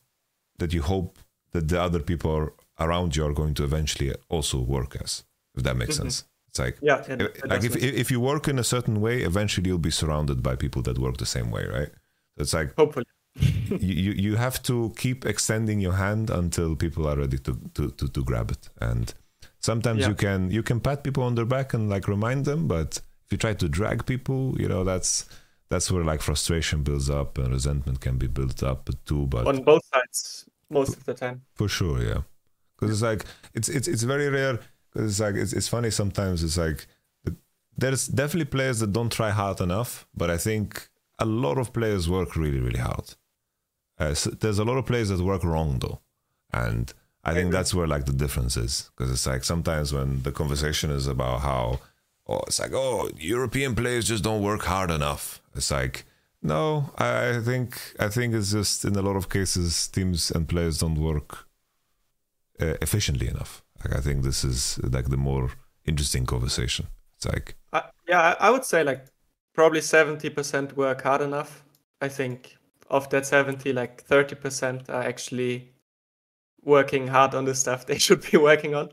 [0.58, 1.18] that you hope
[1.52, 2.50] that the other people
[2.80, 5.24] around you are going to eventually also work as
[5.56, 6.02] if that makes Mhm.
[6.02, 6.24] sense.
[6.48, 9.78] It's like yeah if- like if, if you work in a certain way eventually you'll
[9.90, 11.90] be surrounded by people that work the same way right?
[12.36, 13.06] It's like hopefully.
[13.80, 18.08] you you have to keep extending your hand until people are ready to to to,
[18.08, 18.68] to grab it.
[18.80, 19.12] And
[19.60, 20.08] sometimes Yeah.
[20.10, 23.32] you can you can pat people on their back and like remind them but if
[23.32, 25.26] you try to drag people you know that's
[25.68, 29.62] that's where like frustration builds up and resentment can be built up too but On
[29.62, 31.42] both sides, most of the time.
[31.54, 32.22] for sure yeah.
[32.76, 33.24] Because it's like
[33.54, 34.60] it's it's it's very rare
[34.92, 36.86] because it's like it's, it's funny sometimes it's like
[37.76, 40.88] there's definitely players that don't try hard enough but i think
[41.18, 43.14] a lot of players work really really hard.
[43.98, 46.00] Uh, so there's a lot of players that work wrong though.
[46.52, 46.92] And
[47.24, 50.90] i think that's where like the difference is because it's like sometimes when the conversation
[50.90, 51.80] is about how
[52.28, 56.04] oh it's like oh european players just don't work hard enough it's like
[56.42, 60.78] no i think i think it's just in a lot of cases teams and players
[60.78, 61.46] don't work
[62.60, 65.50] uh, efficiently enough like i think this is like the more
[65.84, 66.86] interesting conversation
[67.18, 69.06] it's like I, yeah, I, would say like
[69.54, 71.64] probably 70% work hard enough.
[72.00, 72.56] I think
[72.90, 75.72] of that 70, like 30% are actually
[76.62, 78.90] working hard on the stuff they should be working on.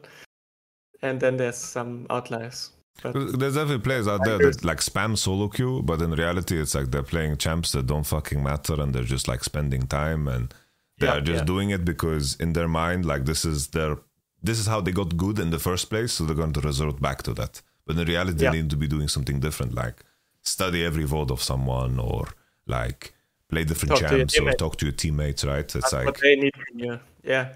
[1.01, 2.71] And then there's some outliers.
[3.03, 6.73] But There's definitely players out there that like spam solo queue, but in reality, it's
[6.75, 10.53] like they're playing champs that don't fucking matter, and they're just like spending time, and
[10.99, 11.45] they Yeah, are just yeah.
[11.45, 13.97] doing it because in their mind, like this is their,
[14.41, 17.01] this is how they got good in the first place, so they're going to resort
[17.01, 17.61] back to that.
[17.85, 18.51] But in reality, Yeah.
[18.51, 19.97] they need to be doing something different, like
[20.41, 22.29] study every VOD of someone, or
[22.65, 23.13] like
[23.49, 25.59] play different Talk champs, or talk to your teammates, right?
[25.65, 26.99] It's that's like what they need you.
[27.23, 27.55] Yeah,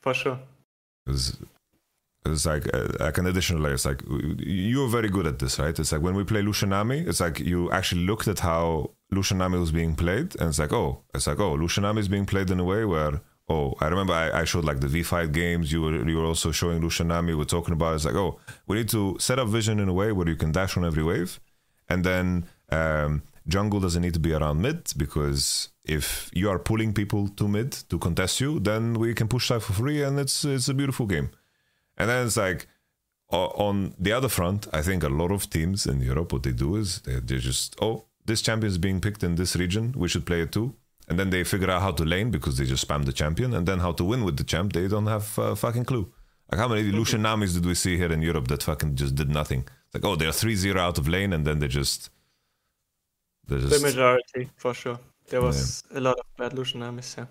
[0.00, 0.38] for sure.
[2.32, 3.74] It's like uh, like an additional layer.
[3.74, 4.02] It's like
[4.38, 5.78] you're very good at this, right?
[5.78, 9.38] It's like when we play Lucian Nami, it's like you actually looked at how Lucian
[9.38, 12.26] Nami was being played, and it's like, oh, it's like, oh, Lucian Nami is being
[12.26, 15.32] played in a way where, oh, I remember I, I showed like the V fight
[15.32, 15.72] games.
[15.72, 17.34] You were you were also showing Lucian Nami.
[17.34, 20.12] We're talking about it's like, oh, we need to set up vision in a way
[20.12, 21.40] where you can dash on every wave,
[21.88, 26.92] and then um, jungle doesn't need to be around mid because if you are pulling
[26.92, 30.44] people to mid to contest you, then we can push side for free, and it's
[30.44, 31.30] it's a beautiful game.
[31.96, 32.66] And then it's like
[33.30, 36.76] on the other front, I think a lot of teams in Europe, what they do
[36.76, 40.26] is they, they just, oh, this champion is being picked in this region, we should
[40.26, 40.74] play it too.
[41.08, 43.66] And then they figure out how to lane because they just spam the champion, and
[43.66, 46.12] then how to win with the champ, they don't have a fucking clue.
[46.50, 49.30] Like how many Lucian Namis did we see here in Europe that fucking just did
[49.30, 49.60] nothing?
[49.60, 52.10] It's like, oh, they're 3-0 out of lane, and then they just,
[53.46, 54.98] they The just majority, for sure.
[55.28, 57.26] There was a lot of bad Lucian Namis, yeah.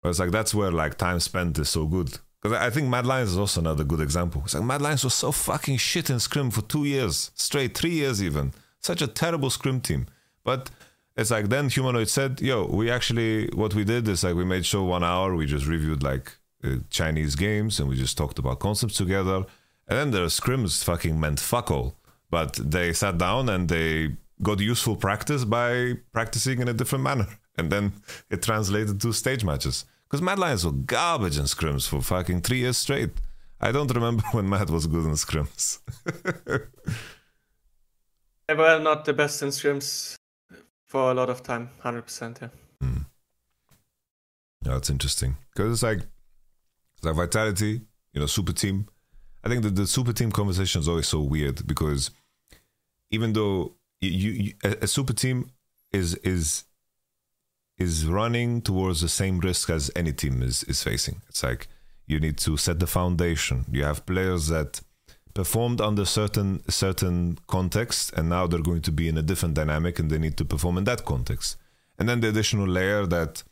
[0.00, 2.18] But it's like that's where like time spent is so good.
[2.42, 4.42] Because I think Mad Lions is also another good example.
[4.44, 7.92] It's like Mad Lions was so fucking shit in scrim for two years straight, three
[7.92, 8.52] years even.
[8.80, 10.06] Such a terrible scrim team.
[10.42, 10.70] But
[11.16, 14.66] it's like then Humanoid said, "Yo, we actually what we did is like we made
[14.66, 15.36] show one hour.
[15.36, 19.44] We just reviewed like uh, Chinese games and we just talked about concepts together.
[19.88, 21.96] And then their scrims fucking meant fuck all.
[22.30, 27.26] But they sat down and they got useful practice by practicing in a different manner.
[27.58, 27.92] And then
[28.30, 29.84] it translated to stage matches.
[30.12, 33.12] Because Mad Lions were garbage in scrims for fucking three years straight.
[33.58, 35.78] I don't remember when Mad was good in scrims.
[38.48, 40.16] They were not the best in scrims
[40.86, 42.48] for a lot of time, 100%, yeah.
[42.82, 43.02] Hmm.
[44.66, 45.36] Yeah, that's interesting.
[45.54, 47.80] Because it's like, it's like Vitality,
[48.12, 48.88] you know, super team.
[49.42, 52.10] I think that the super team conversation is always so weird because
[53.10, 55.50] even though you, you, you a, a super team
[55.92, 56.64] is is
[57.78, 61.22] is running towards the same risk as any team is is facing.
[61.28, 61.68] It's like
[62.06, 63.64] you need to set the foundation.
[63.70, 64.80] You have players that
[65.34, 69.98] performed under certain certain context and now they're going to be in a different dynamic
[69.98, 71.56] and they need to perform in that context.
[71.98, 73.42] And then the additional layer that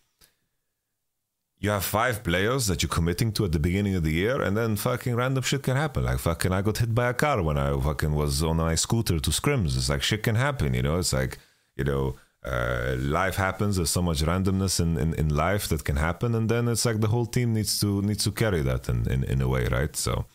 [1.61, 4.57] you have five players that you're committing to at the beginning of the year, and
[4.57, 6.05] then fucking random shit can happen.
[6.05, 9.21] Like fucking, I got hit by a car when I fucking was on my scooter
[9.21, 9.77] to scrims.
[9.77, 10.99] It's like shit can happen, you know.
[10.99, 11.39] It's like
[11.77, 13.77] you know, uh, life happens.
[13.77, 17.01] There's so much randomness in, in, in life that can happen, and then it's like
[17.01, 19.95] the whole team needs to needs to carry that in, in, in a way, right?
[19.95, 20.27] So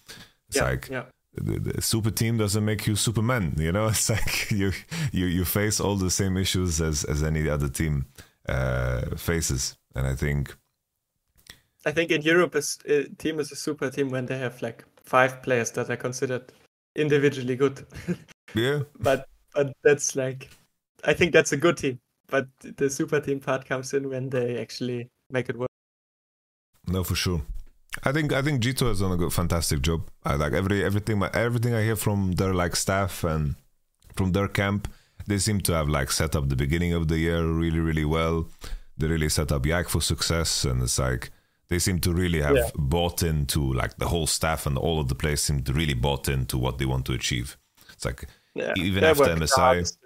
[0.47, 1.03] it's yeah, like yeah.
[1.33, 3.55] the, the super team doesn't make you Superman.
[3.57, 4.71] You know, it's like you
[5.11, 8.05] you you face all the same issues as as any other team
[8.47, 10.55] uh, faces, and I think
[11.85, 15.43] I think in Europe, a team is a super team when they have like five
[15.43, 16.51] players that are considered
[16.95, 17.85] individually good.
[18.55, 20.49] yeah, but but that's like,
[21.05, 21.99] I think that's a good team.
[22.27, 25.69] But the super team part comes in when they actually make it work.
[26.87, 27.41] no, for sure.
[28.03, 30.01] I think I think G2 has done a good, fantastic job.
[30.23, 33.55] I like every everything my, everything I hear from their like staff and
[34.15, 34.87] from their camp.
[35.27, 38.49] They seem to have like set up the beginning of the year really really well.
[38.97, 41.31] They really set up Yike for success, and it's like
[41.69, 42.69] they seem to really have Yeah.
[42.75, 46.27] bought into like the whole staff and all of the players seem to really bought
[46.29, 47.57] into what they want to achieve.
[47.93, 50.04] It's like Yeah, Even after MSI, hardest this year,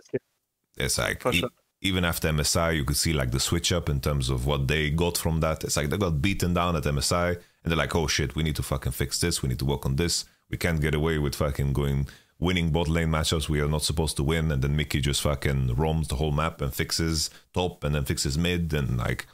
[0.79, 1.49] it's like e- sure.
[1.81, 4.89] even after MSI, you could see like the switch up in terms of what they
[4.89, 5.63] got from that.
[5.63, 8.55] It's like they got beaten down at MSI, and they're like, "Oh shit, we need
[8.55, 9.41] to fucking fix this.
[9.41, 10.25] We need to work on this.
[10.49, 12.07] We can't get away with fucking going
[12.39, 15.75] winning bot lane matchups we are not supposed to win." And then Mikyx just fucking
[15.75, 19.27] roams the whole map and fixes top, and then fixes mid, and like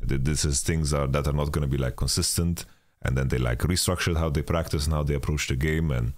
[0.00, 2.64] this is things are that are not going to be like consistent.
[3.02, 5.92] And then they like restructured how they practice and how they approach the game.
[5.92, 6.14] And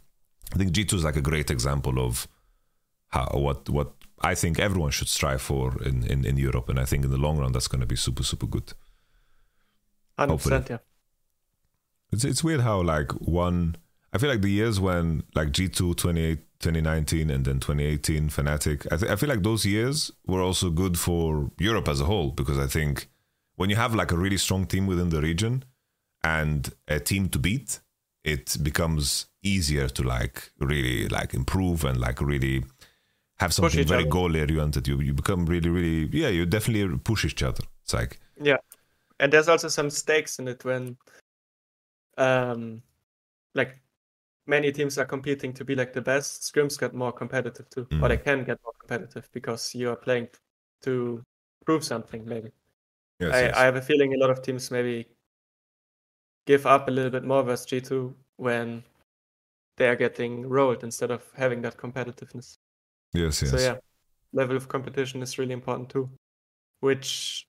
[0.55, 2.27] I think G2 is like a great example of
[3.09, 6.69] how what what I think everyone should strive for in, in, in Europe.
[6.69, 8.75] And I think in the long run, that's going to be super, super good.
[10.19, 10.63] 100%, Hopefully.
[10.69, 10.79] yeah.
[12.13, 13.77] It's, it's weird how, like, one,
[14.13, 19.11] I feel like the years when, like, G2 2019 and then 2018 Fnatic, I, th-
[19.11, 22.67] I feel like those years were also good for Europe as a whole because I
[22.67, 23.09] think
[23.57, 25.65] when you have, like, a really strong team within the region
[26.23, 27.81] and a team to beat,
[28.25, 32.65] it becomes easier to, like, really, like, improve and, like, really
[33.41, 34.11] have something very other.
[34.11, 37.65] goal oriented, you you become really really yeah you definitely push each other.
[37.83, 38.59] It's like yeah,
[39.19, 40.99] and there's also some stakes in it when
[42.19, 42.83] um
[43.55, 43.81] like
[44.47, 46.43] many teams are competing to be like the best.
[46.43, 48.03] Scrims get more competitive too, mm.
[48.03, 50.29] or they can get more competitive because you are playing
[50.83, 51.25] to
[51.65, 52.51] prove something maybe.
[53.21, 53.57] Yes, I, yes.
[53.57, 55.07] I have a feeling a lot of teams maybe
[56.47, 58.85] give up a little bit more versus G2 when
[59.79, 62.59] they are getting rolled instead of having that competitiveness.
[63.13, 63.51] Yes, yes.
[63.51, 63.77] So yeah,
[64.33, 66.11] level of competition is really important too,
[66.81, 67.47] which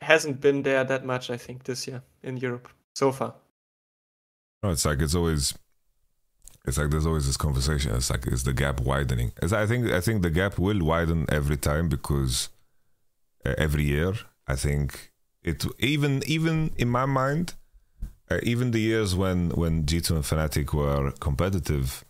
[0.00, 3.34] hasn't been there that much, I think, this year in Europe so far.
[4.62, 5.54] No, it's like it's always,
[6.66, 7.94] it's like there's always this conversation.
[7.94, 9.32] It's like is the gap widening?
[9.42, 12.50] As I think, I think the gap will widen every time because
[13.44, 14.14] uh, every year,
[14.46, 15.12] I think
[15.42, 17.54] it even even in my mind,
[18.30, 22.04] uh, even the years when when G2 and Fnatic were competitive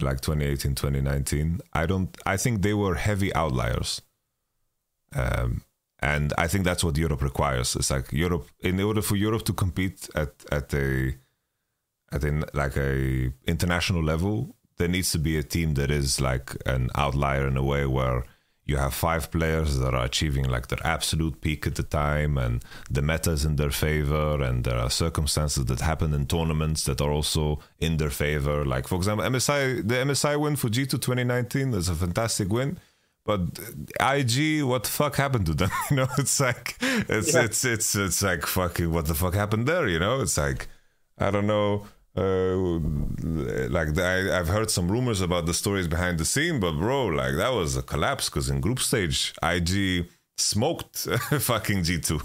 [0.00, 4.02] like 2018 2019 i don't i think they were heavy outliers.
[5.14, 5.62] Um,
[6.00, 7.74] and i think that's what europe requires.
[7.76, 11.14] It's like europe in order for europe to compete at at a
[12.12, 16.54] at a like a international level there needs to be a team that is like
[16.66, 18.24] an outlier in a way where
[18.66, 22.64] you have five players that are achieving like their absolute peak at the time and
[22.90, 27.00] the meta is in their favor and there are circumstances that happen in tournaments that
[27.00, 31.74] are also in their favor like for example msi the msi win for g2 2019
[31.74, 32.78] is a fantastic win
[33.24, 33.40] but
[33.98, 35.70] IG, what the fuck happened to them?
[35.90, 37.42] You know, it's like it's yeah.
[37.42, 39.88] it's it's it's like fucking what the fuck happened there?
[39.88, 40.68] You know, it's like
[41.18, 41.86] I don't know
[42.16, 42.78] uh,
[43.68, 47.36] like I, I've heard some rumors about the stories behind the scene, but bro, like
[47.36, 50.06] that was a collapse because in group stage, IG
[50.38, 50.96] smoked
[51.40, 52.22] fucking G2,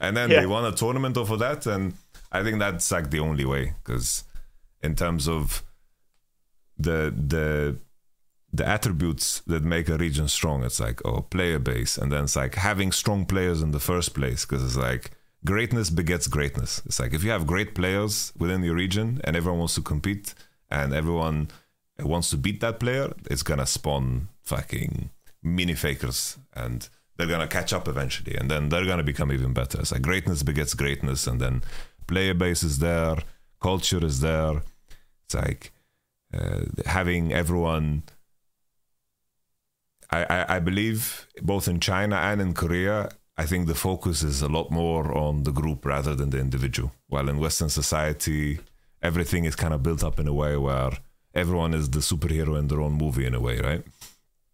[0.00, 0.40] and then yeah.
[0.40, 1.94] they won a tournament over that, and
[2.32, 4.24] I think that's like the only way because
[4.82, 5.62] in terms of
[6.78, 7.76] the the
[8.52, 12.36] the attributes that make a region strong, it's like oh player base, and then it's
[12.36, 15.10] like having strong players in the first place because it's like
[15.44, 16.82] greatness begets greatness.
[16.86, 20.34] It's like if you have great players within your region and everyone wants to compete
[20.70, 21.48] and everyone
[21.98, 25.10] wants to beat that player, it's gonna spawn fucking
[25.42, 29.80] mini fakers and they're gonna catch up eventually and then they're gonna become even better.
[29.80, 31.62] It's like greatness begets greatness and then
[32.06, 33.16] player base is there,
[33.60, 34.62] culture is there.
[35.24, 35.72] It's like
[36.32, 38.04] uh, having everyone.
[40.10, 44.42] I, I, I believe both in China and in Korea, I think the focus is
[44.42, 46.92] a lot more on the group rather than the individual.
[47.08, 48.60] While in Western society,
[49.02, 50.92] everything is kind of built up in a way where
[51.34, 53.84] everyone is the superhero in their own movie in a way, right?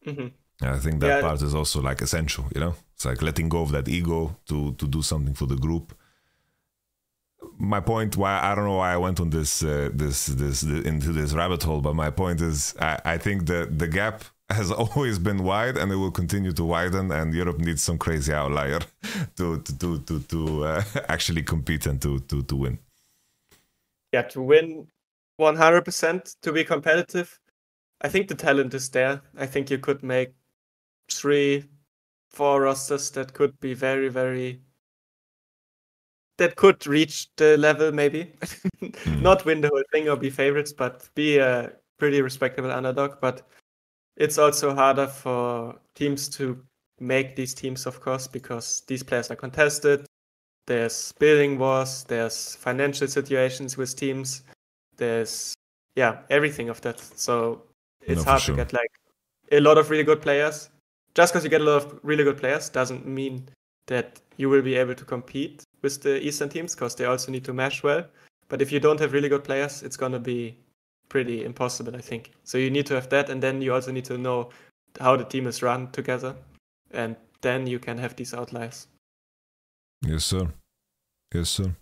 [0.06, 0.28] Mm-hmm.
[0.62, 1.20] I think that yeah.
[1.20, 2.46] part is also like essential.
[2.54, 5.56] You know, it's like letting go of that ego to to do something for the
[5.56, 5.94] group.
[7.58, 10.84] My point, why I don't know why I went on this uh, this, this this
[10.84, 14.70] into this rabbit hole, but my point is, I, I think the the gap has
[14.82, 18.80] always been wide and it will continue to widen and Europe needs some crazy outlier
[19.36, 22.78] to to to to, to uh, actually compete and to to to win.
[24.12, 24.88] Yeah, to win
[25.40, 27.38] 100% to be competitive.
[28.00, 29.22] I think the talent is there.
[29.38, 30.32] I think you could make
[31.10, 31.64] three
[32.30, 34.60] four rosters that could be very very
[36.38, 38.32] that could reach the level maybe.
[38.80, 39.22] mm.
[39.22, 43.42] Not win the whole thing or be favorites, but be a pretty respectable underdog, but
[44.20, 46.62] it's also harder for teams to
[47.00, 50.04] make these teams, of course, because these players are contested.
[50.66, 54.42] There's building wars, there's financial situations with teams,
[54.96, 55.54] there's
[55.96, 57.00] yeah, everything of that.
[57.00, 57.62] So
[58.02, 58.56] it's no, hard sure.
[58.56, 58.92] to get like
[59.50, 60.68] a lot of really good players.
[61.14, 63.48] Just because you get a lot of really good players doesn't mean
[63.86, 67.44] that you will be able to compete with the Eastern teams because they also need
[67.46, 68.04] to mesh well.
[68.48, 70.58] But if you don't have really good players, it's gonna be
[71.10, 72.32] pretty impossible, I think.
[72.44, 74.48] So you need to have that, and then you also need to know
[74.98, 76.34] how the team is run together
[76.90, 78.86] and then you can have these outliers.
[80.02, 80.48] Yes, sir.
[81.32, 81.74] Yes, sir.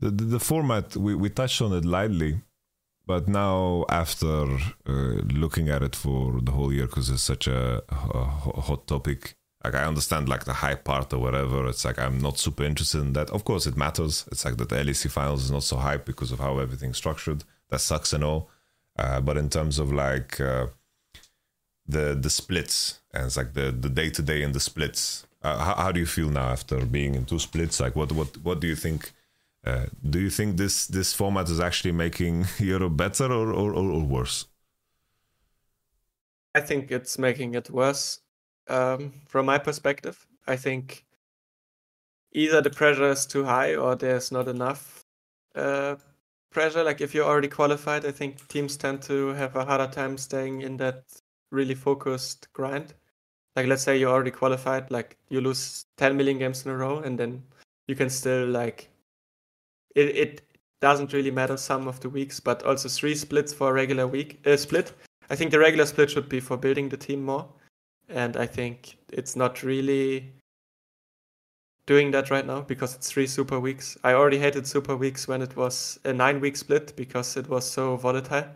[0.00, 2.42] The, the, the format, we, we touched on it lightly,
[3.06, 4.46] but now after
[4.86, 9.34] uh, looking at it for the whole year, because it's such a, a hot topic,
[9.64, 11.68] like I understand like the hype part or whatever.
[11.68, 13.30] It's like I'm not super interested in that.
[13.30, 14.26] Of course, it matters.
[14.32, 17.44] It's like that the LEC finals is not so hype because of how everything's structured.
[17.72, 18.50] That sucks and all.
[18.98, 20.66] Uh, but in terms of like uh,
[21.88, 25.56] the the splits and it's like the the day to day and the splits, uh,
[25.64, 27.80] how, how do you feel now after being in two splits?
[27.80, 29.12] Like what what what do you think?
[29.64, 34.00] Uh, do you think this this format is actually making Europe better or, or, or
[34.00, 34.44] worse?
[36.54, 38.20] I think it's making it worse
[38.68, 40.26] um, from my perspective.
[40.46, 41.06] I think
[42.32, 45.06] either the pressure is too high or there's not enough
[45.54, 45.96] uh,
[46.52, 46.84] pressure.
[46.84, 50.62] Like if you're already qualified, I think teams tend to have a harder time staying
[50.62, 51.04] in that
[51.50, 52.94] really focused grind.
[53.56, 56.98] Like let's say you're already qualified, like you lose 10 million games in a row,
[57.00, 57.42] and then
[57.86, 58.88] you can still like
[59.94, 60.16] it.
[60.16, 60.42] It
[60.80, 64.40] doesn't really matter some of the weeks, but also three splits for a regular week
[64.46, 64.92] uh, split.
[65.30, 67.48] I think the regular split should be for building the team more
[68.08, 70.32] and I think it's not really
[71.86, 73.96] doing that right now because it's three super weeks.
[74.04, 77.68] I already hated super weeks when it was a nine week split because it was
[77.68, 78.46] so volatile,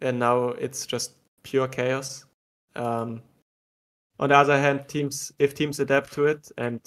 [0.00, 1.12] and now it's just
[1.42, 2.24] pure chaos.
[2.76, 3.22] Um,
[4.18, 6.80] on the other hand, teams if teams adapt to it and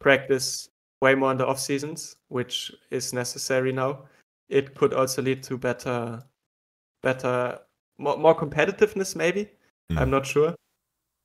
[0.00, 0.68] practice
[1.00, 4.04] way more in the off seasons, which is necessary now,
[4.48, 6.22] it could also lead to better,
[7.02, 7.58] better,
[7.98, 9.14] more, more competitiveness.
[9.14, 9.50] Maybe
[9.90, 9.98] mm.
[9.98, 10.54] I'm not sure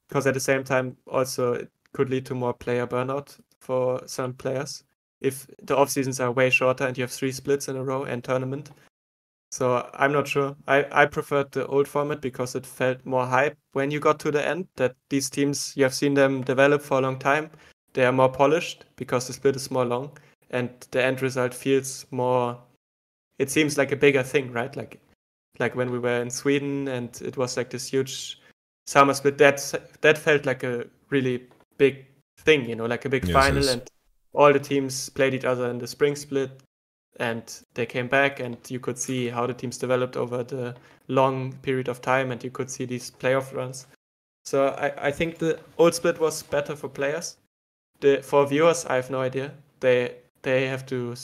[0.08, 4.34] because at the same time also it could lead to more player burnout for some
[4.34, 4.84] players
[5.22, 8.04] if the off seasons are way shorter and you have three splits in a row
[8.04, 8.72] and tournament.
[9.52, 10.56] So I'm not sure.
[10.68, 14.32] I, I preferred the old format because it felt more hype when you got to
[14.32, 17.52] the end that these teams you have seen them develop for a long time.
[17.94, 20.18] They are more polished because the split is more long
[20.50, 22.58] and the end result feels more
[23.40, 24.76] it seems like a bigger thing, right?
[24.76, 25.00] Like
[25.60, 28.40] like when we were in Sweden and it was like this huge
[28.88, 31.48] summer split that that felt like a really
[31.78, 32.06] big
[32.46, 33.74] thing you know like a big yes, final yes.
[33.74, 33.92] and
[34.34, 36.52] all the teams played each other in the spring split
[37.20, 40.74] and they came back and you could see how the teams developed over the
[41.08, 43.88] long period of time and you could see these playoff runs
[44.46, 47.38] so i, I think the old split was better for players
[48.00, 51.16] the for viewers i have no idea they they have to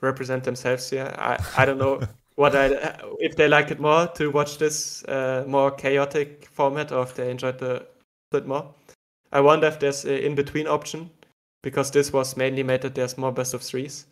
[0.00, 2.00] represent themselves here i i don't know
[2.34, 7.02] what I if they like it more to watch this uh, more chaotic format or
[7.02, 7.86] if they enjoyed the
[8.30, 8.74] split more.
[9.32, 11.10] I wonder if there's an in between option
[11.62, 14.06] because this was mainly made that there's more best of threes.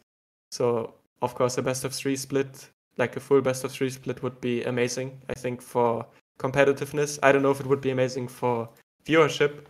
[0.51, 4.23] So of course a best of three split, like a full best of three split
[4.23, 5.21] would be amazing.
[5.29, 6.07] I think for
[6.41, 7.19] competitiveness.
[7.23, 8.69] I don't know if it would be amazing for
[9.05, 9.67] viewership,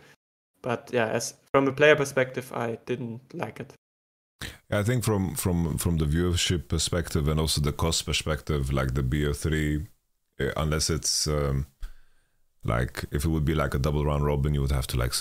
[0.61, 3.73] but yeah, as from a player perspective, I didn't like it.
[4.71, 9.03] I think from from from the viewership perspective and also the cost perspective, like the
[9.03, 9.85] BO3,
[10.39, 11.67] eh, unless it's um,
[12.63, 15.13] like if it would be like a double round robin, you would have to like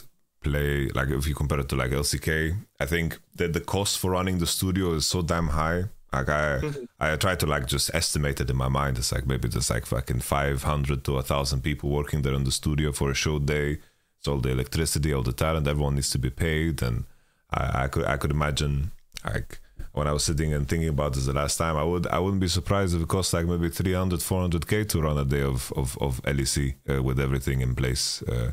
[0.42, 2.56] play like if you compare it to like LCK.
[2.78, 5.84] I think that the cost for running the studio is so damn high.
[6.12, 6.84] Like I, mm-hmm.
[6.98, 8.98] I try to like just estimate it in my mind.
[8.98, 12.44] It's like maybe there's like fucking five hundred to a thousand people working there in
[12.44, 13.78] the studio for a show day.
[14.18, 17.04] It's all the electricity, all the talent, everyone needs to be paid, and
[17.50, 18.90] I, I could I could imagine
[19.24, 19.60] like
[19.92, 22.40] when I was sitting and thinking about this the last time, I would I wouldn't
[22.40, 25.72] be surprised if it cost like maybe 300, 400 k to run a day of
[25.76, 28.50] of, of LEC uh, with everything in place, uh,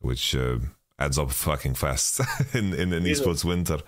[0.00, 0.58] which uh,
[0.98, 2.20] adds up fucking fast
[2.54, 3.78] in in an esports winter.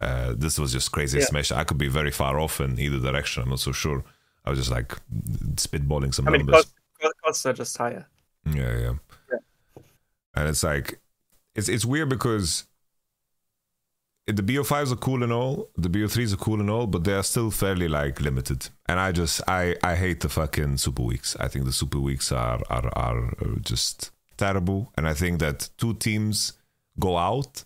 [0.00, 1.24] Uh, this was just crazy yeah.
[1.24, 1.50] smash.
[1.50, 3.42] I could be very far off in either direction.
[3.42, 4.04] I'm not so sure.
[4.44, 4.96] I was just like
[5.56, 6.72] spitballing some I mean, numbers.
[7.00, 8.06] Costs, costs are just higher.
[8.46, 8.92] Yeah, yeah,
[9.30, 9.82] yeah.
[10.34, 11.00] And it's like
[11.54, 12.64] it's it's weird because
[14.26, 17.22] the BO5s are cool and all, the BO3s are cool and all, but they are
[17.22, 18.68] still fairly like limited.
[18.86, 21.34] And I just I I hate the fucking super weeks.
[21.40, 24.92] I think the super weeks are are are just terrible.
[24.96, 26.52] And I think that two teams
[26.98, 27.64] go out.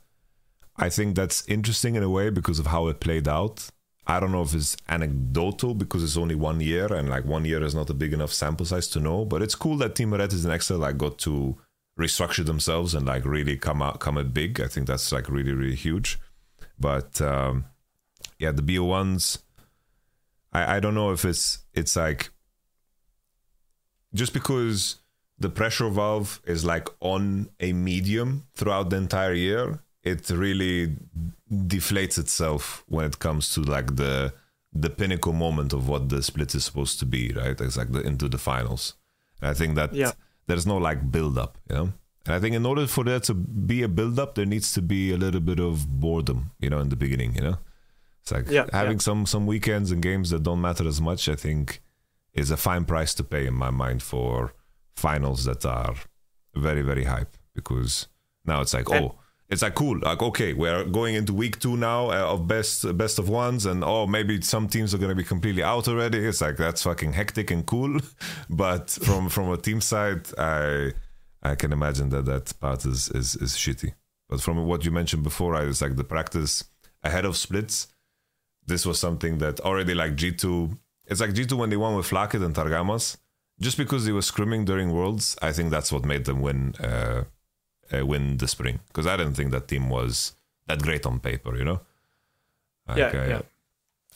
[0.77, 3.69] I think that's interesting in a way because of how it played out.
[4.07, 7.63] I don't know if it's anecdotal because it's only one year and like one year
[7.63, 9.25] is not a big enough sample size to know.
[9.25, 11.57] But it's cool that Team Red is and Excel like got to
[11.99, 14.61] restructure themselves and like really come out come out big.
[14.61, 16.19] I think that's like really really huge.
[16.79, 17.67] But um,
[18.39, 19.39] yeah, the BO ones,
[20.53, 22.31] I, I don't know if it's it's like
[24.13, 24.97] just because
[25.43, 30.97] the pressure valve is like on a medium throughout the entire year, it really
[31.51, 34.33] deflates itself when it comes to like the
[34.73, 37.61] the pinnacle moment of what the split is supposed to be, right?
[37.61, 38.95] It's like the, into the finals.
[39.41, 40.13] And I think that yeah.
[40.47, 41.93] there's no like build up, you know.
[42.25, 44.81] And I think in order for there to be a build up, there needs to
[44.81, 47.59] be a little bit of boredom, you know, in the beginning, you know?
[48.23, 49.09] It's like Yeah, having yeah.
[49.09, 51.83] some some weekends and games that don't matter as much, I think
[52.33, 54.55] is a fine price to pay in my mind for
[54.97, 55.95] finals that are
[56.55, 57.37] very, very hype.
[57.55, 58.09] Because
[58.45, 59.99] now it's like, And- oh, it's like cool.
[59.99, 63.85] Like okay, we're going into week two now uh, of best best of ones, and
[63.85, 66.19] oh, maybe some teams are going to be completely out already.
[66.27, 68.01] It's like that's fucking hectic and cool.
[68.49, 70.93] But from from a team side, I
[71.43, 73.93] I can imagine that that part is is is shitty.
[74.31, 76.65] But from what you mentioned before, I was like the practice
[77.03, 77.89] ahead of splits.
[78.67, 80.79] This was something that already like G two.
[81.05, 83.19] It's like G two when they won with Flakked and Targamas.
[83.61, 87.25] Just because they were scrimming during Worlds, I think that's what made them win uh,
[87.93, 88.81] uh, win the spring.
[88.89, 90.35] Because I didn't think that team was
[90.67, 91.81] that great on paper, you know.
[92.89, 93.43] Like, Yeah, uh, yeah.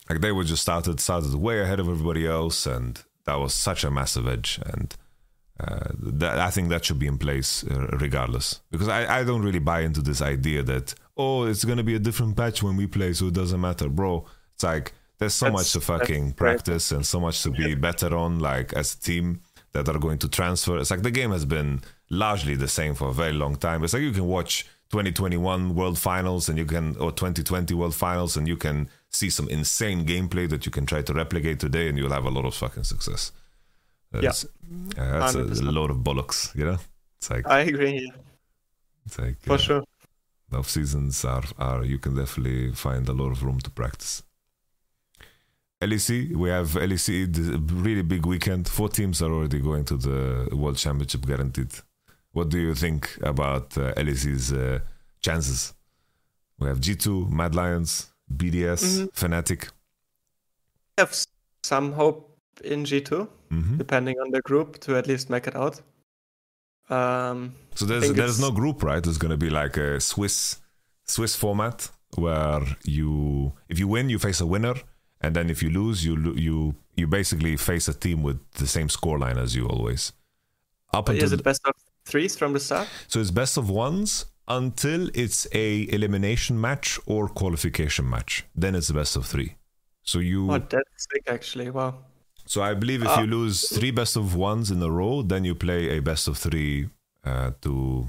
[0.09, 3.83] Like they were just started started way ahead of everybody else, and that was such
[3.83, 4.59] a massive edge.
[4.65, 4.95] And
[5.59, 8.61] uh, that, I think that should be in place uh, regardless.
[8.71, 11.99] Because I, I don't really buy into this idea that oh it's gonna be a
[11.99, 14.25] different patch when we play, so it doesn't matter, bro.
[14.55, 16.35] It's like there's so That's- much to fucking right.
[16.35, 19.41] practice and so much to be better on, like as a team
[19.73, 20.77] that are going to transfer.
[20.77, 23.83] It's like the game has been largely the same for a very long time.
[23.83, 28.37] It's like you can watch 2021 World Finals and you can, or 2020 World Finals,
[28.37, 31.97] and you can see some insane gameplay that you can try to replicate today, and
[31.97, 33.31] you'll have a lot of fucking success.
[34.11, 34.47] That's, uh,
[34.97, 35.73] that's a 100%.
[35.73, 36.77] load of bollocks, you know.
[37.17, 37.99] It's like I agree.
[38.05, 38.21] Yeah,
[39.05, 39.83] it's like for uh, sure.
[40.53, 44.23] off seasons are are you can definitely find a lot of room to practice.
[45.81, 47.27] LEC, we have LEC,
[47.83, 48.67] really big weekend.
[48.67, 51.71] Four teams are already going to the World Championship guaranteed.
[52.31, 54.79] What do you think about uh, LEC's uh,
[55.21, 55.73] chances?
[56.59, 59.11] We have G2, Mad Lions, BDS, Mhm.
[59.13, 59.69] Fnatic.
[60.97, 61.15] I have
[61.63, 65.81] some hope in G2, hmm depending on the group, to at least make it out.
[66.89, 69.03] Um, So there's there's no group, right?
[69.03, 70.57] There's going to be like a Swiss
[71.05, 74.75] Swiss format where you if you win, you face a winner,
[75.21, 78.87] and then if you lose, you you you basically face a team with the same
[78.87, 80.13] scoreline as you always.
[80.93, 81.73] Up until is it best of
[82.05, 82.87] threes from the start?
[83.07, 88.45] so it's best of ones until it's a elimination match or qualification match.
[88.55, 89.55] Then it's best of three.
[90.03, 91.69] So you Oh, that's sick, actually.
[91.69, 91.95] Wow.
[92.45, 93.19] so I believe if Ah.
[93.21, 96.37] you lose three best of ones in a row, then you play a best of
[96.37, 96.89] three
[97.25, 98.07] uh, to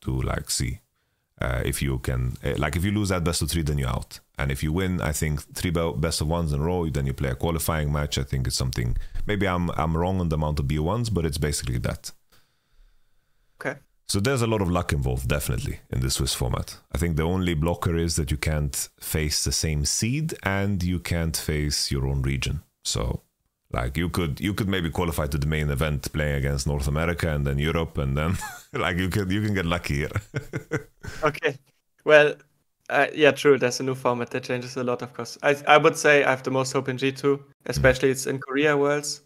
[0.00, 0.80] to like see
[1.40, 2.36] uh, if you can.
[2.44, 4.20] Uh, like if you lose that best of three, then you're out.
[4.38, 7.12] And if you win, I think three best of ones in a row, then you
[7.12, 8.18] play a qualifying match.
[8.18, 8.96] I think it's something.
[9.26, 12.12] Maybe I'm I'm wrong on the amount of B ones, but it's basically that.
[13.60, 13.78] Okay.
[14.08, 16.78] So there's a lot of luck involved, definitely, in the Swiss format.
[16.92, 20.98] I think the only blocker is that you can't face the same seed and you
[20.98, 22.62] can't face your own region.
[22.84, 23.20] So,
[23.72, 27.28] like you could you could maybe qualify to the main event playing against North America
[27.28, 28.36] and then Europe, and then
[28.72, 30.10] like you could you can get lucky here.
[31.22, 31.58] Okay.
[32.04, 32.34] Well,
[32.90, 33.58] uh, yeah, true.
[33.58, 35.38] There's a new format that changes a lot, of course.
[35.42, 38.76] I I would say I have the most hope in G2, especially it's in Korea
[38.76, 39.22] Worlds.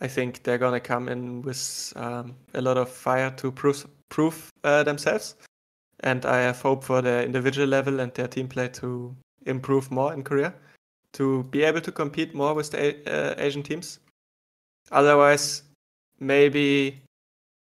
[0.00, 4.50] I think they're gonna come in with um, a lot of fire to prove prove
[4.64, 5.36] uh, themselves,
[6.00, 9.16] and I have hope for their individual level and their team play to
[9.46, 10.54] improve more in Korea,
[11.12, 13.98] to be able to compete more with the uh, Asian teams.
[14.90, 15.62] Otherwise,
[16.20, 17.02] maybe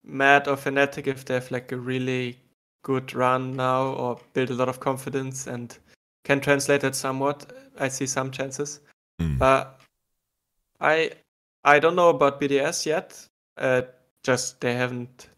[0.05, 2.39] Mad or Fnatic if they have like a really
[2.83, 5.79] good run now or build a lot of confidence and
[6.25, 7.53] can translate it somewhat.
[7.79, 8.81] I see some chances.
[9.21, 9.39] Mm.
[9.39, 9.81] But
[10.81, 11.13] I
[11.65, 13.27] I don't know about BDS yet.
[13.57, 13.83] Uh,
[14.23, 15.29] just they haven't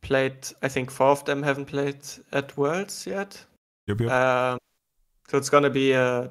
[0.00, 0.48] played.
[0.62, 2.00] I think four of them haven't played
[2.32, 3.44] at Worlds yet.
[3.86, 4.10] Yep, yep.
[4.10, 4.58] Um,
[5.28, 6.30] so it's gonna be a,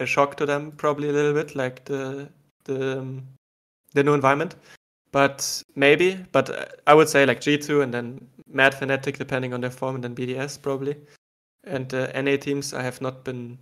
[0.00, 2.28] a shock to them probably a little bit, like the
[2.64, 3.28] the um,
[3.94, 4.56] the new environment.
[5.12, 9.60] But maybe, but uh, I would say like G2 and then Mad Fnatic depending on
[9.60, 10.96] their form, and then BDS probably.
[11.64, 13.58] And uh, NA teams I have not been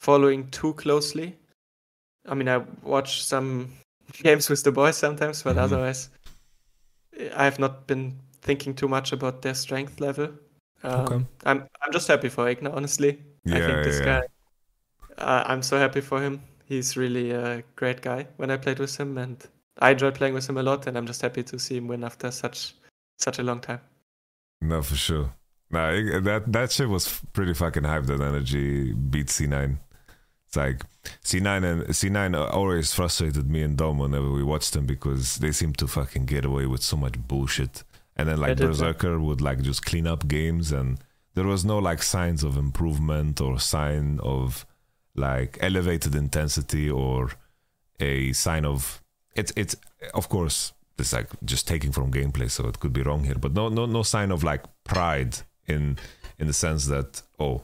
[0.00, 1.36] following too closely.
[2.28, 3.72] I mean, I watch some
[4.12, 5.62] games with the boys sometimes, but Mhm.
[5.62, 6.10] otherwise,
[7.36, 10.30] I have not been thinking too much about their strength level.
[10.82, 11.26] Um, Okay.
[11.44, 13.22] I'm I'm just happy for Ignar, honestly.
[13.46, 14.22] I think this yeah, guy.
[15.18, 16.42] Uh, I'm so happy for him.
[16.66, 18.26] He's really a great guy.
[18.36, 19.44] When I played with him, and
[19.78, 22.04] I enjoyed playing with him a lot, and I'm just happy to see him win
[22.04, 22.74] after such
[23.18, 23.80] such a long time.
[24.60, 25.32] No, for sure.
[25.70, 28.04] Nah, it- that that shit was pretty fucking hype.
[28.04, 29.78] That NRG beat C9.
[30.46, 30.82] It's like
[31.22, 35.72] C9 and C9 always frustrated me and Dom whenever we watched them because they seem
[35.74, 37.84] to fucking get away with so much bullshit.
[38.16, 38.66] And then like yeah.
[38.66, 40.98] Berserker would like just clean up games, and
[41.34, 44.66] there was no like signs of improvement or sign of
[45.14, 47.32] like elevated intensity or
[47.98, 49.02] a sign of
[49.34, 49.76] it's it's
[50.14, 53.34] of course it's like just taking from gameplay, so it could be wrong here.
[53.34, 55.98] But no, no, no sign of like pride in
[56.38, 57.62] in the sense that oh,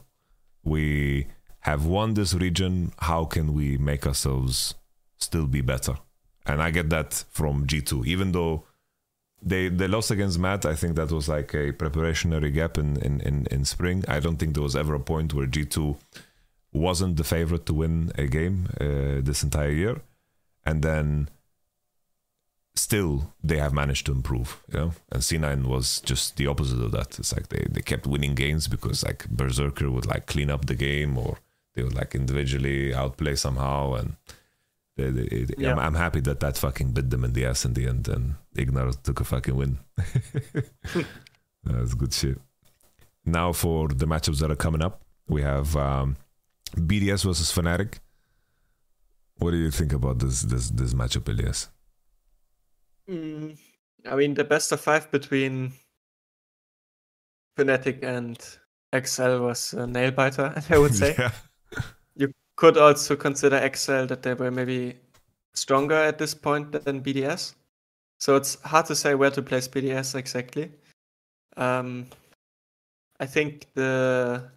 [0.63, 1.27] we
[1.61, 2.91] have won this region.
[2.99, 4.75] How can we make ourselves
[5.17, 5.95] still be better?
[6.45, 8.65] And I get that from G2, even though
[9.41, 10.65] they they lost against Mad.
[10.65, 14.03] I think that was like a preparationary gap in, in, in, in spring.
[14.07, 15.97] I don't think there was ever a point where G2
[16.73, 20.01] wasn't the favorite to win a game uh, this entire year.
[20.65, 21.29] And then
[22.75, 24.91] still they have managed to improve, you know.
[25.11, 27.17] And C9 was just the opposite of that.
[27.19, 30.75] It's like they, they kept winning games because like Berserker would like clean up the
[30.75, 31.37] game or
[31.73, 34.15] they would like individually outplay somehow and
[34.97, 35.71] they, they, yeah.
[35.71, 38.35] I'm, I'm, happy that that fucking bit them in the ass in the end and
[38.55, 39.77] Ignar took a fucking win.
[41.63, 42.39] That's good shit.
[43.25, 46.17] Now for the matchups that are coming up, we have um,
[46.75, 47.99] BDS versus Fnatic.
[49.37, 51.69] What do you think about this this this matchup, Elias?
[53.09, 53.57] Mm,
[54.09, 55.73] I mean, the best of five between
[57.57, 58.37] Fnatic and
[59.05, 61.15] XL was a nail biter, I would say.
[61.17, 61.31] yeah.
[62.57, 64.97] Could also consider Excel that they were maybe
[65.53, 67.55] stronger at this point than BDS.
[68.19, 70.71] So it's hard to say where to place BDS exactly.
[71.55, 72.07] Um,
[73.19, 74.49] I think the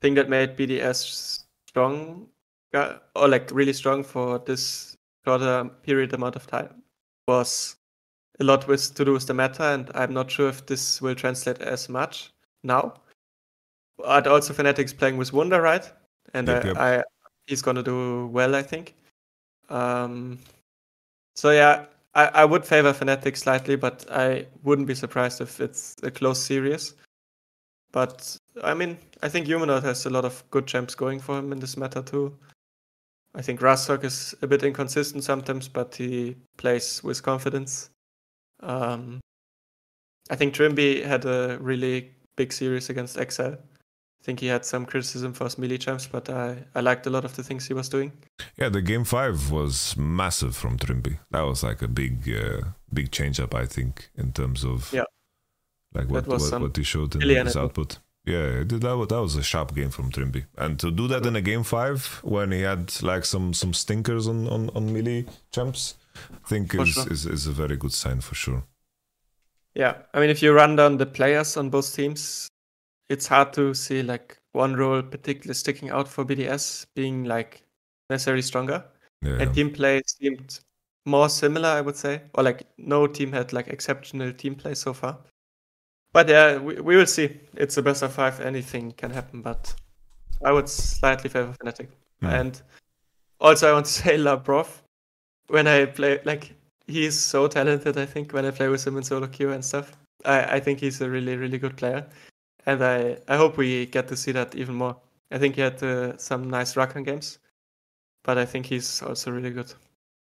[0.00, 2.26] thing that made BDS strong,
[2.74, 6.82] or like really strong for this shorter period amount of time,
[7.28, 7.76] was
[8.40, 11.14] a lot with to do with the meta, and I'm not sure if this will
[11.14, 12.32] translate as much
[12.62, 12.94] now.
[13.98, 15.90] But also Fnatic's playing with Wunder, right?
[16.34, 16.76] And yep, I, yep.
[16.78, 17.02] I,
[17.46, 18.94] he's gonna do well, I think.
[19.68, 20.38] Um,
[21.34, 25.96] so yeah, I, I would favor Fnatic slightly, but I wouldn't be surprised if it's
[26.02, 26.94] a close series.
[27.92, 31.52] But I mean, I think Humanoid has a lot of good champs going for him
[31.52, 32.36] in this meta too.
[33.34, 37.88] I think Razork is a bit inconsistent sometimes, but he plays with confidence.
[38.60, 39.20] Um,
[40.30, 43.54] I think Trymbi had a really big series against XL.
[44.22, 47.10] I think he had some criticism for his melee champs, but I, I liked a
[47.10, 48.12] lot of the things he was doing.
[48.56, 51.18] Yeah, the game five was massive from Trymbi.
[51.32, 55.06] That was like a big uh, big change up, I think, in terms of yeah,
[55.92, 57.98] like what what, what, he showed in his output.
[58.24, 61.34] Yeah, that was, that was a sharp game from Trymbi, and to do that in
[61.34, 65.96] a game five when he had like some some stinkers on on, on melee champs,
[66.14, 67.12] I think is, sure.
[67.12, 68.62] is is a very good sign for sure.
[69.74, 72.48] Yeah, I mean, if you run down the players on both teams,
[73.12, 77.62] it's hard to see like one role particularly sticking out for BDS being like
[78.08, 78.84] necessarily stronger.
[79.20, 79.36] Yeah.
[79.40, 80.58] And team play seemed
[81.04, 84.94] more similar, I would say, or like no team had like exceptional team play so
[84.94, 85.18] far.
[86.14, 87.38] But yeah, we, we will see.
[87.54, 88.40] It's a best of five.
[88.40, 89.74] Anything can happen, but
[90.42, 91.88] I would slightly favor Fnatic.
[92.22, 92.40] Mm.
[92.40, 92.62] And
[93.40, 94.68] also, I want to say Labrov.
[95.48, 96.54] When I play, like,
[96.86, 97.98] he's so talented.
[97.98, 100.80] I think when I play with him in solo queue and stuff, I, I think
[100.80, 102.06] he's a really, really good player.
[102.66, 104.96] And I, I hope we get to see that even more.
[105.30, 107.38] I think he had uh, some nice Rakan games,
[108.22, 109.72] but I think he's also really good.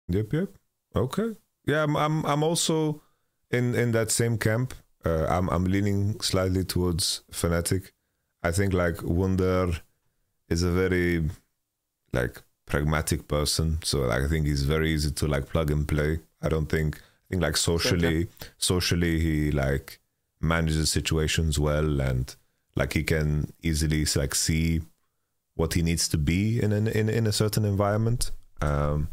[0.08, 0.48] Yep, yep.
[0.96, 1.34] Okay.
[1.66, 3.02] Yeah, I'm, I'm, I'm also
[3.50, 4.74] in in that same camp.
[5.04, 7.92] Uh, I'm I'm leaning slightly towards Fnatic.
[8.42, 9.72] I think like Wunder
[10.48, 11.30] is a very
[12.12, 16.20] like pragmatic person, so like, I think he's very easy to like plug and play.
[16.42, 18.28] I don't think I think like socially okay.
[18.58, 20.00] socially he like
[20.44, 22.36] manages situations well and
[22.76, 24.80] like he can easily like see
[25.54, 28.30] what he needs to be in an, in in a certain environment.
[28.60, 29.08] Um,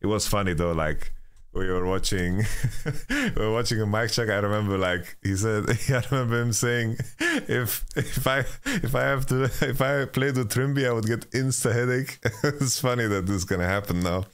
[0.00, 1.12] it was funny though, like
[1.52, 2.44] we were watching
[3.10, 4.28] we were watching a mic check.
[4.28, 9.26] I remember like he said I remember him saying if if I if I have
[9.26, 12.18] to if I played with Trymbi I would get insta headache.
[12.42, 14.24] it's funny that this is gonna happen now.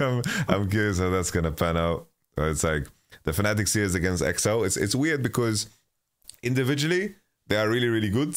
[0.00, 2.08] I'm, I'm curious how that's gonna pan out.
[2.38, 2.86] It's like
[3.26, 4.62] the Fnatic series against XL.
[4.64, 5.68] It's it's weird because
[6.42, 7.16] individually
[7.48, 8.34] they are really really good,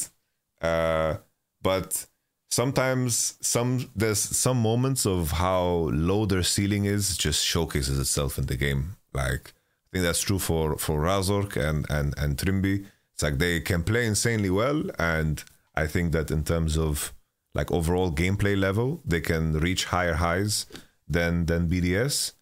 [0.62, 1.18] uh,
[1.62, 2.08] but
[2.50, 8.48] sometimes some there's some moments of how low their ceiling is just showcases itself in
[8.48, 8.98] the game.
[9.14, 9.54] Like
[9.86, 12.86] I think that's true for for Razork and and and Trymbi.
[13.14, 15.44] It's like they can play insanely well, and
[15.76, 17.14] I think that in terms of
[17.54, 20.66] like overall gameplay level, they can reach higher highs
[21.08, 22.34] than than BDS.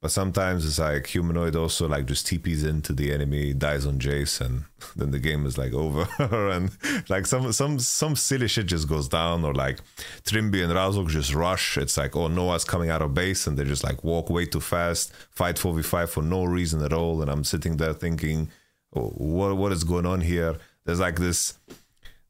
[0.00, 4.40] But sometimes it's like humanoid also like just TPs into the enemy, dies on Jace,
[4.40, 4.64] and
[4.96, 6.08] then the game is like over.
[6.52, 6.70] and
[7.08, 9.80] like some some some silly shit just goes down, or like
[10.22, 11.76] Trymbi and Razork just rush.
[11.76, 14.60] It's like oh Noah's coming out of base, and they just like walk way too
[14.60, 17.20] fast, fight four v five for no reason at all.
[17.20, 18.50] And I'm sitting there thinking,
[18.94, 20.58] oh, what what is going on here?
[20.84, 21.58] There's like this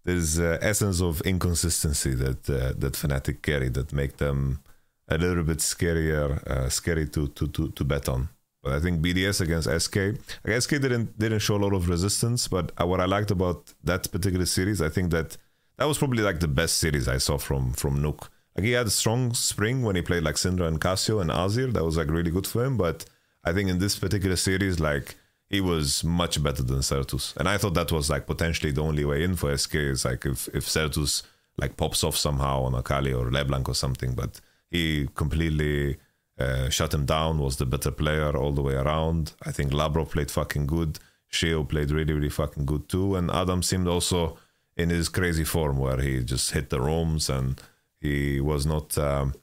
[0.05, 4.61] there's uh, essence of inconsistency that uh, that Fnatic carry that make them
[5.09, 8.29] a little bit scarier, uh, scary to, to, to, to bet on.
[8.63, 9.97] But I think BDS against SK,
[10.45, 12.49] like SK didn't didn't show a lot of resistance.
[12.49, 15.37] But uh, what I liked about that particular series, I think that
[15.77, 18.29] that was probably like the best series I saw from from Nuke.
[18.57, 21.73] Like he had a strong spring when he played like Syndra and Cassio and Azir.
[21.73, 22.77] That was like really good for him.
[22.77, 23.05] But
[23.45, 25.15] I think in this particular series, like
[25.49, 27.37] he was much better than Sertuss.
[27.37, 30.27] And I thought that was like potentially the only way in for SK is like
[30.27, 31.23] if if Sertuss
[31.57, 34.15] like pops off somehow on Akali or LeBlanc or something.
[34.15, 35.99] But he completely
[36.39, 39.33] uh, shut him down, was the better player all the way around.
[39.45, 40.99] I think Labrov played fucking good.
[41.33, 43.17] Sheo played really, really fucking good too.
[43.17, 44.39] And Adam seemed also
[44.77, 47.61] in his crazy form where he just hit the rooms and
[48.01, 49.35] he was not um,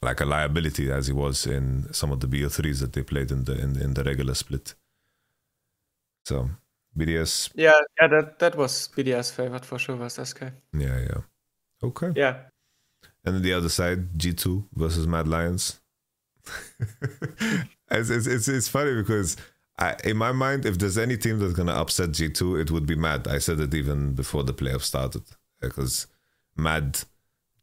[0.00, 3.44] like a liability as he was in some of the BO3s that they played in
[3.44, 4.74] the in, in the regular split.
[6.24, 6.48] So
[6.96, 7.50] BDS.
[7.54, 10.42] Yeah, yeah, that that was BDS favorite for sure was SK.
[10.72, 11.20] Yeah, yeah.
[11.82, 12.12] Okay.
[12.16, 12.36] Yeah.
[13.24, 15.80] And then the other side, G2 versus Mad Lions.
[17.90, 19.36] it's, it's, it's, it's funny because
[19.78, 22.96] I, in my mind, if there's any team that's gonna upset G2, it would be
[22.96, 23.28] Mad.
[23.28, 25.22] I said it even before the playoff started
[25.60, 26.08] because
[26.56, 26.98] Mad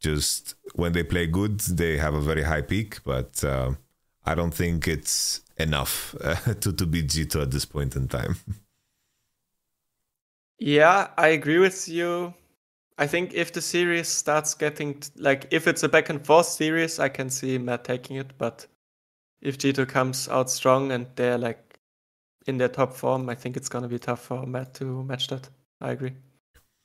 [0.00, 3.72] just when they play good, they have a very high peak, but uh,
[4.24, 8.36] I don't think it's enough uh, to to beat G2 at this point in time.
[10.62, 12.34] Yeah, I agree with you.
[13.00, 16.98] I think if the series starts getting like if it's a back and forth series,
[16.98, 18.32] I can see Mad taking it.
[18.36, 18.66] But
[19.40, 21.80] if G2 comes out strong and they're like
[22.46, 25.48] in their top form, I think it's gonna be tough for Mad to match that.
[25.80, 26.12] I agree.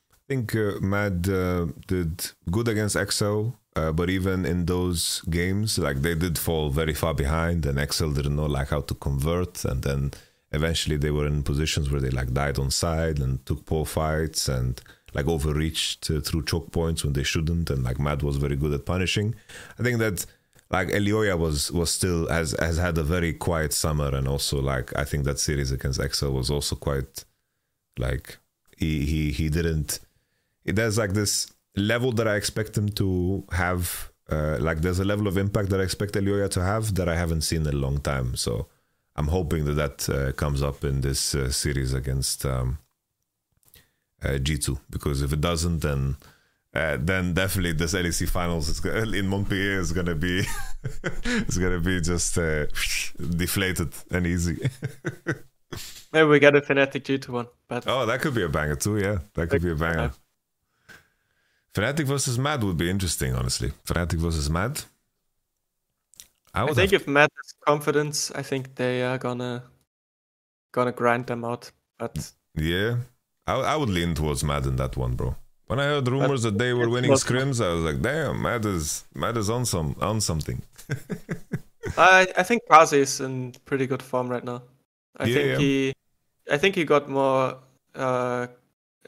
[0.09, 5.77] I think uh, Mad uh, did good against EXO, uh, but even in those games,
[5.77, 9.65] like they did fall very far behind, and EXO didn't know like how to convert,
[9.65, 10.11] and then
[10.53, 14.47] eventually they were in positions where they like died on side and took poor fights
[14.47, 14.81] and
[15.15, 18.73] like overreached uh, through choke points when they shouldn't, and like Mad was very good
[18.73, 19.33] at punishing.
[19.79, 20.25] I think that
[20.69, 24.95] like Elyoya was was still has has had a very quiet summer, and also like
[24.95, 27.23] I think that series against EXO was also quite
[27.97, 28.37] like
[28.77, 29.99] he he he didn't.
[30.65, 34.11] There's like this level that I expect him to have.
[34.27, 37.15] Uh, like there's a level of impact that I expect Elyoya to have that I
[37.15, 38.35] haven't seen in a long time.
[38.35, 38.67] So
[39.15, 42.79] I'm hoping that that uh, comes up in this uh, series against um,
[44.25, 46.17] uh, G2 because if it doesn't, then
[46.73, 50.43] uh, then definitely this LEC finals is gonna, in Montpellier is gonna be
[51.23, 52.65] it's gonna be just uh,
[53.17, 54.57] deflated and easy.
[56.13, 58.97] Maybe we get a Fnatic G2 one, but oh, that could be a banger too.
[58.97, 60.11] Yeah, that could be a banger.
[61.73, 63.71] Fnatic versus Mad would be interesting, honestly.
[63.85, 64.81] Fnatic versus Mad.
[66.53, 69.63] I, would think have- if Mad has confidence, I think they are gonna
[70.71, 71.71] gonna grind them out.
[71.97, 72.97] But Yeah,
[73.47, 75.35] I, I would lean towards Mad in that one, bro.
[75.67, 79.03] When I heard rumors that they were winning scrims, I was like, "Damn, Mad is
[79.15, 80.61] Mad is on some on something."
[81.97, 84.63] I I think Carzzy is in pretty good form right now.
[85.17, 85.57] I Yeah, think yeah.
[85.57, 85.93] he
[86.51, 87.59] I think he got more
[87.95, 88.47] uh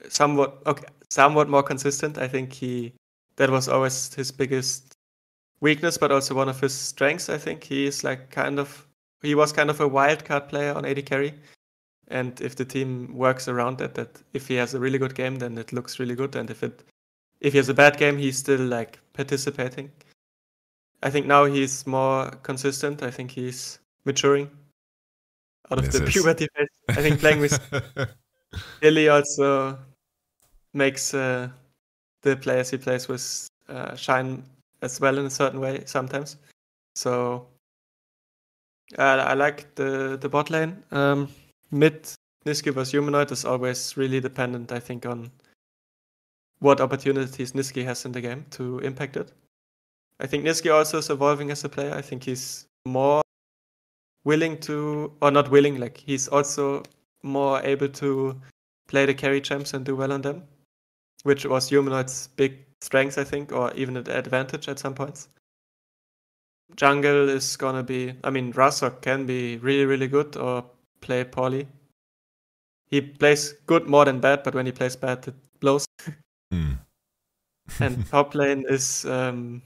[0.09, 2.17] somewhat okay somewhat more consistent.
[2.17, 2.93] I think he
[3.37, 4.95] that was always his biggest
[5.61, 7.29] weakness, but also one of his strengths.
[7.29, 8.87] I think he is like kind of
[9.21, 11.33] he was kind of a wild card player on AD carry.
[12.09, 15.35] And if the team works around that, that if he has a really good game,
[15.37, 16.35] then it looks really good.
[16.35, 16.83] And if it
[17.41, 19.91] if he has a bad game, he's still like participating.
[21.03, 23.03] I think now he's more consistent.
[23.03, 24.49] I think he's maturing
[25.69, 26.13] out of Yes, the yes.
[26.13, 26.69] puberty phase.
[26.89, 27.59] I think playing with
[28.81, 29.77] Illy also
[30.73, 31.49] makes uh,
[32.21, 34.43] the players he plays with uh, shine
[34.81, 36.37] as well in a certain way sometimes.
[36.95, 37.47] So
[38.97, 40.83] uh, I like the the bot lane.
[40.91, 41.27] Um,
[41.71, 42.07] mid
[42.45, 45.31] Nisqy versus Humanoid is always really dependent, I think, on
[46.59, 49.31] what opportunities Nisqy has in the game to impact it.
[50.19, 51.93] I think Nisqy also is evolving as a player.
[51.93, 53.21] I think he's more
[54.23, 56.83] willing to, or not willing, like he's also
[57.23, 58.39] more able to
[58.87, 60.43] play the carry champs and do well on them,
[61.23, 65.27] which was Humanoid's big strength, I think, or even an advantage at some points.
[66.75, 70.65] Jungle is gonna be, I mean, Razork can be really, really good or
[71.01, 71.67] play poorly.
[72.85, 75.85] He plays good more than bad, but when he plays bad, it blows.
[76.49, 76.75] Hmm.
[77.81, 79.61] and top lane is, um,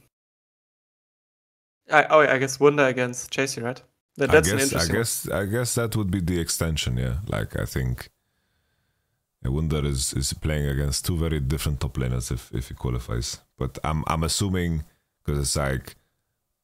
[1.91, 3.79] I, oh, I guess Wunder against Chasy, right?
[4.17, 4.95] That, I that's an guess I interesting.
[4.95, 4.99] one.
[4.99, 6.97] guess I guess that would be the extension.
[6.97, 8.09] Yeah, like I think.
[9.43, 13.39] Wunder is, is playing against two very different top laners if, if he qualifies.
[13.57, 14.83] But I'm I'm assuming
[15.23, 15.95] because it's like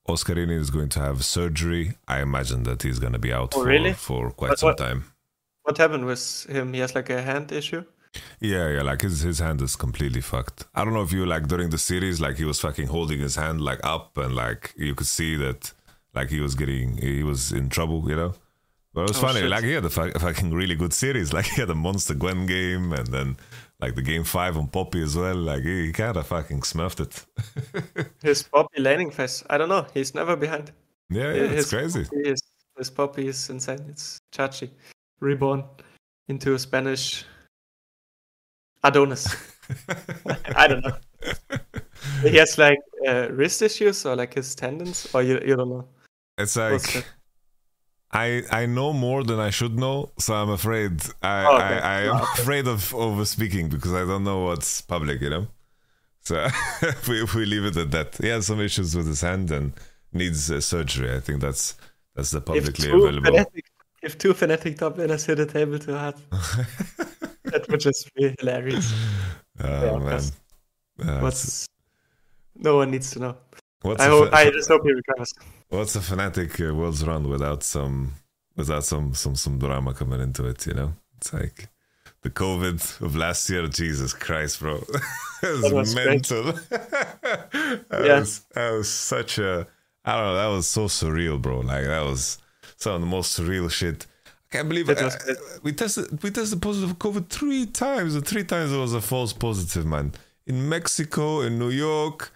[0.07, 1.95] Oscarinin is going to have surgery.
[2.07, 3.93] I imagine that he's going to be out Oh, for, really?
[3.93, 5.05] for quite But some what- time.
[5.63, 6.73] What happened with him?
[6.73, 7.83] He has like a hand issue.
[8.39, 10.65] Yeah, yeah, like his his hand is completely fucked.
[10.73, 13.35] I don't know if you like during the series, like he was fucking holding his
[13.35, 15.73] hand like up, and like you could see that,
[16.15, 18.33] like he was getting, he was in trouble, you know.
[18.93, 19.41] But it was Oh, funny.
[19.41, 19.49] shit.
[19.49, 21.33] Like he had a fucking really good series.
[21.37, 23.35] Like he had a Monster Gwen game, and then
[23.79, 25.35] like the game five on Poppy as well.
[25.35, 28.07] Like he, he kind of fucking smurfed it.
[28.21, 29.43] His Poppy laning phase.
[29.49, 29.85] I don't know.
[29.93, 30.71] He's never behind.
[31.09, 32.03] yeah, yeah, his it's crazy.
[32.03, 32.41] Poppy is,
[32.77, 33.85] his Poppy is insane.
[33.89, 34.69] It's Chachi.
[35.19, 35.63] Reborn
[36.27, 37.25] into a Spanish
[38.83, 39.35] Adonis.
[40.55, 40.97] I don't know.
[42.21, 45.87] He has like uh, wrist issues or like his tendons, or you, you don't know.
[46.37, 47.05] It's like?
[48.11, 51.79] I I know more than I should know, so I'm afraid I Oh, okay.
[51.79, 52.41] I, am okay.
[52.41, 55.47] afraid of over speaking because I don't know what's public, you know.
[56.21, 56.47] So
[57.07, 58.17] we we leave it at that.
[58.17, 59.73] He has some issues with his hand and
[60.13, 61.13] needs uh, surgery.
[61.15, 61.75] I think that's
[62.15, 63.31] that's the publicly two, available.
[63.31, 63.63] Fnatic,
[64.01, 66.15] if two Fnatic top laners hit the table too hard,
[67.43, 68.93] that would just be hilarious.
[69.61, 70.21] Oh Yeah, man,
[70.99, 71.67] Uh, What's
[72.55, 73.37] no one needs to know.
[73.85, 74.33] I a hope.
[74.33, 75.33] I just hope he recovers.
[75.69, 78.13] What's a Fnatic uh, world's run without some
[78.55, 80.65] without some some some drama coming into it?
[80.65, 81.67] You know, it's like
[82.21, 83.67] the COVID of last year.
[83.67, 84.91] Jesus Christ, bro, it
[85.41, 86.43] That was was mental.
[86.69, 88.19] that, Yeah.
[88.19, 89.67] was, that was such a
[90.05, 90.35] I don't know.
[90.35, 91.59] That was so surreal, bro.
[91.59, 92.37] Like that was
[92.77, 94.05] some of the most surreal shit.
[94.25, 94.97] I can't believe it.
[95.63, 99.01] We tested we tested positive for COVID three times, and three times it was a
[99.01, 100.13] false positive, man.
[100.45, 102.31] In Mexico, in New York,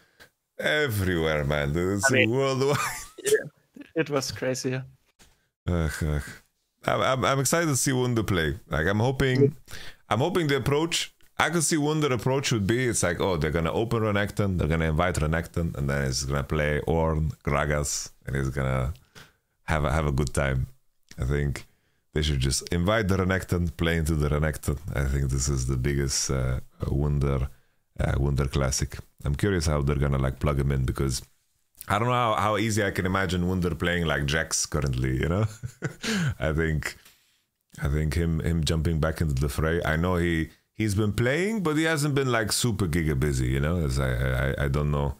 [0.61, 1.73] everywhere, man.
[1.75, 2.77] It's I mean- worldwide.
[3.95, 4.71] It was crazy.
[4.71, 4.81] Yeah.
[5.67, 6.23] Ugh, ugh.
[6.85, 8.57] I'm, I'm, I'm excited to see Wunder play.
[8.69, 9.55] Like I'm hoping,
[10.09, 11.13] I'm hoping the approach.
[11.37, 14.67] I could see Wunder approach would be it's like oh they're gonna open Renekton, they're
[14.67, 18.93] gonna invite Renekton, and then it's gonna play Ornn, Gragas, and he's gonna
[19.63, 20.67] have a, have a good time.
[21.19, 21.65] I think
[22.13, 24.77] they should just invite the Renekton, play into the Renekton.
[24.95, 27.49] I think this is the biggest uh, Wunder
[27.99, 28.97] uh, Wunder classic.
[29.23, 31.21] I'm curious how they're gonna like plug him in because
[31.87, 35.29] I don't know how, how easy I can imagine Wunder playing like Jax currently, you
[35.29, 35.45] know?
[36.39, 36.97] I think
[37.81, 39.81] I think him him jumping back into the fray.
[39.83, 43.59] I know he he's been playing, but he hasn't been like super giga busy, you
[43.59, 43.77] know?
[43.77, 45.17] As I I, I don't know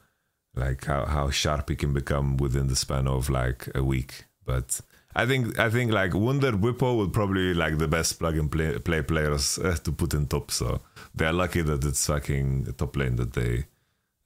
[0.56, 4.26] like how, how sharp he can become within the span of like a week.
[4.46, 4.82] But
[5.16, 8.78] I think I think like Wunder Whippo would probably like the best plug and play,
[8.80, 10.52] play players to put in top.
[10.52, 10.82] So
[11.16, 13.66] they're lucky that it's fucking top lane that they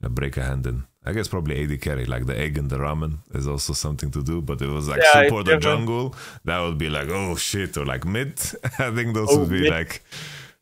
[0.02, 0.84] uh, break a hand in.
[1.04, 4.22] I guess probably AD carry, like the egg and the ramen is also something to
[4.24, 4.42] do.
[4.42, 6.14] But it was like Yeah, support the jungle,
[6.44, 8.38] that would be like oh shit, or like mid.
[8.78, 9.70] I think those Oh, would be mid.
[9.70, 10.02] like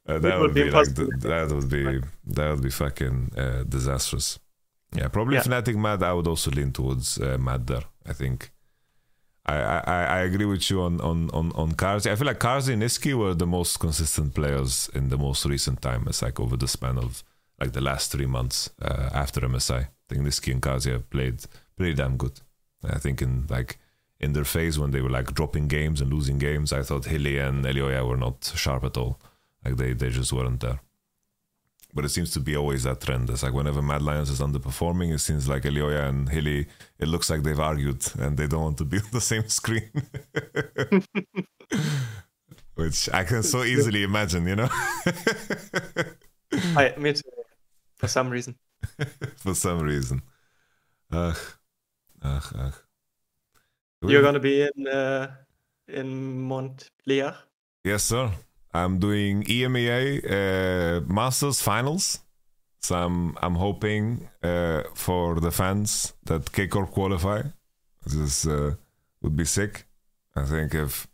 [0.06, 3.32] uh, that would would be be like the, that would be that would be fucking
[3.38, 4.38] uh, disastrous.
[4.94, 5.42] Yeah, probably Yeah.
[5.42, 6.02] Fnatic Mad.
[6.02, 7.84] I would also lean towards uh, Mad there.
[8.06, 8.50] I think.
[9.46, 12.10] I, I, I agree with you on on on on Carzzy.
[12.10, 15.82] I feel like Carzzy and Iski were the most consistent players in the most recent
[15.82, 16.04] time.
[16.06, 17.22] It's like over the span of
[17.60, 19.84] like the last three months uh, after MSI.
[19.84, 21.44] I think Nisqy and have played
[21.76, 22.40] pretty damn good.
[22.82, 23.78] I think in like
[24.20, 27.38] in their phase when they were like dropping games and losing games, I thought Hilly
[27.38, 29.18] and Elyoya were not sharp at all.
[29.64, 30.80] Like they they just weren't there.
[31.94, 33.30] But it seems to be always that trend.
[33.30, 36.66] It's like whenever Mad Lions is underperforming, it seems like Elyoya and Hilly,
[36.98, 39.90] it looks like they've argued and they don't want to be on the same screen.
[42.74, 44.68] Which I can so easily imagine, you know?
[46.76, 47.22] I me too.
[48.04, 48.54] For some reason.
[49.36, 50.22] For some reason.
[51.10, 51.38] Ugh.
[52.22, 52.74] Ugh, ugh.
[54.02, 55.30] You're gonna be in uh,
[55.88, 57.34] in Montpellier.
[57.84, 58.30] Yes, sir.
[58.72, 62.20] I'm doing EMEA uh, Masters Finals.
[62.80, 67.42] So I'm I'm hoping uh, for the fans that K Corp qualify.
[68.06, 68.74] This uh,
[69.22, 69.86] would be sick.
[70.36, 71.06] I think if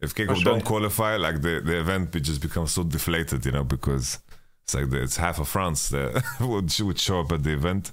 [0.00, 3.64] if K sure, don't qualify, like the, the event just become so deflated, you know,
[3.64, 4.18] because
[4.64, 7.92] it's like the, it's half of France that would would show up at the event,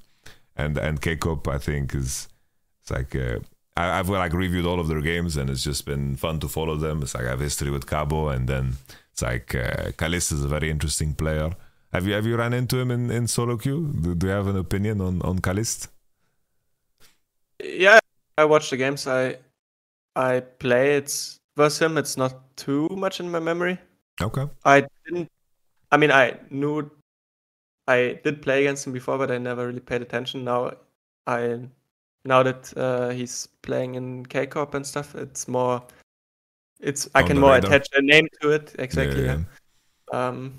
[0.56, 2.30] and and K-Cup I think is
[2.81, 3.39] it's like uh,
[3.76, 6.76] I, I've like reviewed all of their games and it's just been fun to follow
[6.76, 7.02] them.
[7.02, 8.73] It's like I have history with Cabo and then
[9.11, 11.52] it's like uh, Caliste is a very interesting player.
[11.91, 13.93] Have you have you run into him in, in solo queue?
[14.02, 15.89] Do, do you have an opinion on on Caliste?
[17.64, 17.99] Yeah,
[18.38, 19.07] I watch the games.
[19.07, 19.38] I
[20.15, 21.98] I play It's versus him.
[21.98, 23.77] It's not too much in my memory.
[24.22, 24.45] Okay.
[24.65, 25.30] I didn't.
[25.91, 26.89] I mean, I knew
[27.88, 30.43] I did play against him before, but I never really paid attention.
[30.43, 30.72] Now,
[31.27, 31.59] I
[32.23, 35.84] now that uh, he's playing in K Corp and stuff, it's more.
[36.80, 37.69] It's I On can more radar.
[37.69, 39.26] attach a name to it exactly.
[39.26, 39.43] Yeah, Yeah,
[40.13, 40.27] yeah.
[40.27, 40.53] um,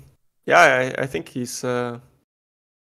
[0.45, 0.59] yeah
[0.97, 1.99] I, I think he's uh,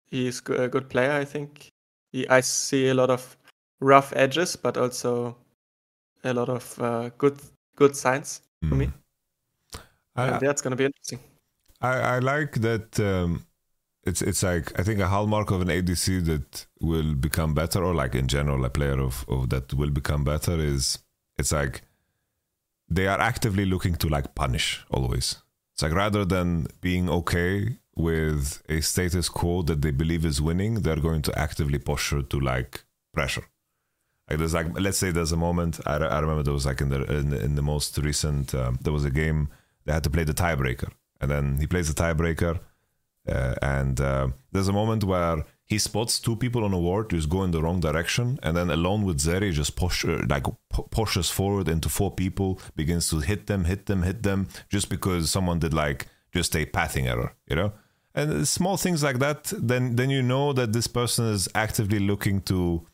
[0.10, 1.12] he's a good player.
[1.12, 1.70] I think
[2.12, 3.38] he, I see a lot of
[3.80, 5.38] rough edges, but also
[6.24, 7.40] a lot of uh, good
[7.76, 8.42] good signs.
[8.68, 8.88] for me.
[8.88, 8.94] Mm.
[10.18, 11.20] I, that's gonna be interesting.
[11.82, 13.46] I, I like that um,
[14.04, 17.94] it's it's like I think a hallmark of an ADC that will become better, or
[17.94, 21.00] like in general a player of, of that will become better is
[21.38, 21.82] it's like
[22.90, 25.38] they are actively looking to like punish always.
[25.74, 30.76] It's like rather than being okay with a status quo that they believe is winning,
[30.82, 32.84] they're going to actively posture to like
[33.14, 33.46] pressure.
[34.30, 36.90] Like there's like let's say there's a moment I, I remember there was like in
[36.90, 39.50] the in, in the most recent um, there was a game
[39.86, 42.60] they had to play the tiebreaker and then he plays the tiebreaker
[43.30, 47.28] uh, and uh, there's a moment where he spots two people on a ward who's
[47.28, 50.46] going the wrong direction, and then alone with Zeri just push uh, like
[50.90, 55.30] pushes forward into four people, begins to hit them, hit them, hit them, just because
[55.30, 57.74] someone did like just a pathing error, you know.
[58.16, 62.42] And small things like that, then then you know that this person is actively looking
[62.44, 62.88] to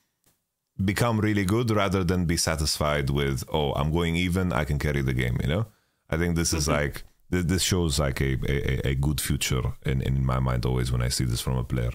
[0.83, 5.01] become really good rather than be satisfied with oh I'm going even, I can carry
[5.01, 5.67] the game, you know.
[6.09, 6.83] I think this is mm-hmm.
[6.83, 7.03] like
[7.41, 11.09] this shows like a, a, a good future in, in my mind always when I
[11.09, 11.91] see this from a player.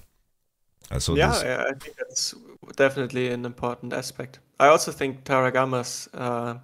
[0.99, 1.43] So yeah, this...
[1.45, 2.35] I think that's
[2.77, 4.41] definitely an important aspect.
[4.59, 6.59] I also think Targamas uh,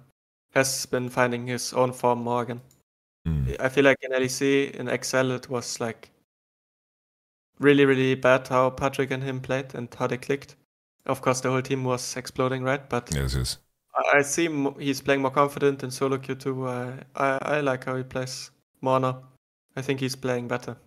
[0.53, 2.61] has been finding his own form more again.
[3.27, 3.59] Mm.
[3.59, 6.11] I feel like in LEC, in Excel, it was like
[7.59, 10.55] really, really bad how Patrik and him played and how they clicked.
[11.05, 12.87] Of course, the whole team was exploding, right?
[12.89, 13.57] But yes, yes.
[14.13, 14.47] I see
[14.77, 16.67] he's playing more confident in solo queue too.
[16.67, 18.51] I, I, I like how he plays
[18.81, 19.23] now.
[19.75, 20.77] I think he's playing better.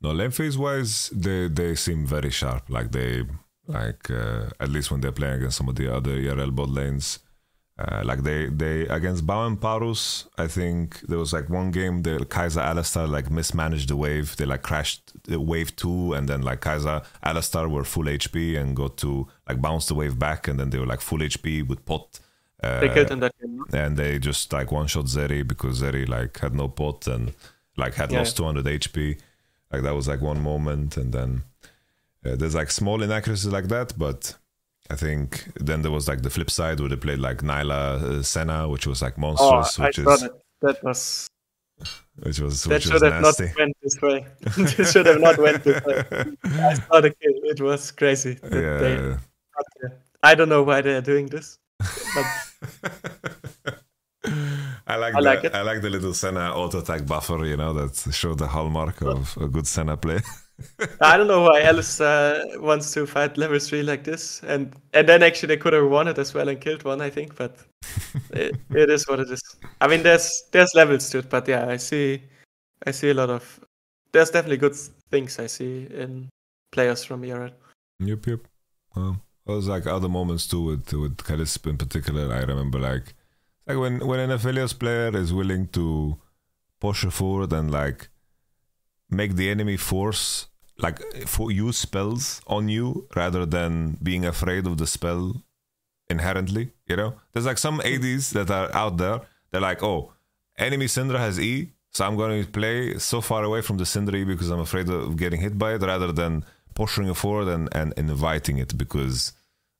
[0.00, 2.68] No, lane phase wise, they they seem very sharp.
[2.68, 3.24] Like they
[3.66, 7.20] like uh, at least when they're playing against some of the other ERL bot lanes.
[7.78, 12.02] Uh, like they they against Bao and Parus, I think there was like one game
[12.02, 14.36] the Kaiser Alistar like mismanaged the wave.
[14.36, 18.76] They like crashed the wave two, and then like Kaiser Alistar were full HP and
[18.76, 21.86] got to like bounce the wave back, and then they were like full HP with
[21.86, 22.20] pot.
[22.62, 23.64] Uh, they killed in that game.
[23.72, 27.32] And they just like one shot Zeri because Zeri like had no pot and
[27.76, 28.18] like had yeah.
[28.18, 29.18] lost 200 HP.
[29.72, 31.42] Like that was like one moment, and then
[32.26, 34.34] uh, there's like small inaccuracies like that, but
[34.90, 38.22] I think then there was like the flip side where they played like Nilah uh,
[38.22, 39.78] Senna, which was like monstrous.
[39.78, 40.32] Oh, which I is, it.
[40.60, 41.28] That was.
[42.22, 43.44] Which was that which should was have nasty.
[43.46, 44.26] not went this way.
[44.82, 46.04] it should have not went this way.
[46.44, 47.32] I saw the kill.
[47.44, 48.38] It was crazy.
[48.52, 48.78] Yeah.
[48.78, 49.16] They,
[50.22, 51.58] I don't know why they're doing this.
[52.14, 52.26] But
[54.86, 55.54] I like, I like the, it.
[55.54, 59.36] I like the little Senna auto attack buffer, you know, that show the hallmark of
[59.40, 60.20] a good Senna play.
[61.00, 65.08] I don't know why Alice uh, wants to fight level three like this, and and
[65.08, 67.36] then actually they could have won it as well and killed one, I think.
[67.36, 67.56] But
[68.30, 69.42] it, it is what it is.
[69.80, 72.22] I mean, there's there's levels to it, but yeah, I see,
[72.86, 73.60] I see a lot of.
[74.12, 74.76] There's definitely good
[75.10, 76.28] things I see in
[76.72, 77.62] players from Europe.
[78.00, 78.40] Yep, yep.
[78.96, 82.32] Well, there was like other moments too with with Caliste in particular.
[82.32, 83.14] I remember like
[83.66, 86.18] like when when an Aphelios player is willing to
[86.80, 88.08] push forward and like
[89.10, 90.46] make the enemy force
[90.78, 95.42] like for use spells on you rather than being afraid of the spell
[96.08, 99.20] inherently you know there's like some ads that are out there
[99.50, 100.12] they're like oh
[100.58, 104.16] enemy syndra has e so i'm going to play so far away from the syndra
[104.16, 106.44] e because i'm afraid of getting hit by it rather than
[106.74, 109.32] pushing it forward and, and inviting it because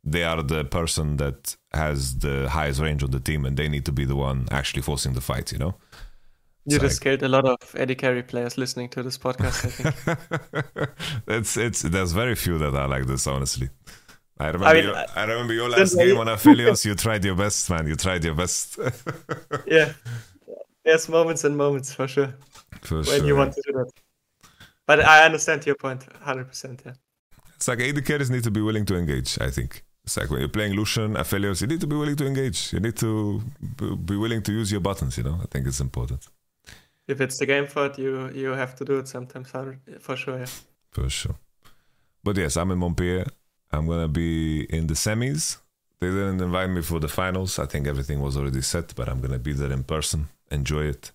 [0.02, 3.84] they are the person that has the highest range on the team and they need
[3.84, 5.74] to be the one actually forcing the fight, you know?
[6.66, 7.20] You it's just like...
[7.20, 10.90] killed a lot of Eddie carry players listening to this podcast, I think.
[11.26, 13.70] it's it's there's very few that are like this, honestly.
[14.38, 17.24] I remember I, mean, your, I remember your uh, last game on Aphelios, you tried
[17.24, 17.86] your best, man.
[17.86, 18.78] You tried your best.
[19.66, 19.92] yeah.
[20.84, 22.34] There's moments and moments for sure.
[22.82, 23.26] For when sure.
[23.26, 23.90] you want to do that.
[24.90, 26.94] But I understand your point 100%, yeah.
[27.54, 29.84] It's like AD carries need to be willing to engage, I think.
[30.02, 32.72] It's like when you're playing Lucian, Aphelios, you need to be willing to engage.
[32.72, 33.40] You need to
[34.04, 35.38] be willing to use your buttons, you know?
[35.44, 36.26] I think it's important.
[37.06, 39.52] If it's the game for it, you you have to do it sometimes,
[40.00, 40.50] for sure, yeah.
[40.90, 41.36] For sure.
[42.24, 43.28] But yes, I'm in Montpellier.
[43.70, 45.58] I'm going to be in the semis.
[46.00, 47.60] They didn't invite me for the finals.
[47.60, 50.20] I think everything was already set, but I'm going to be there in person,
[50.50, 51.12] enjoy it.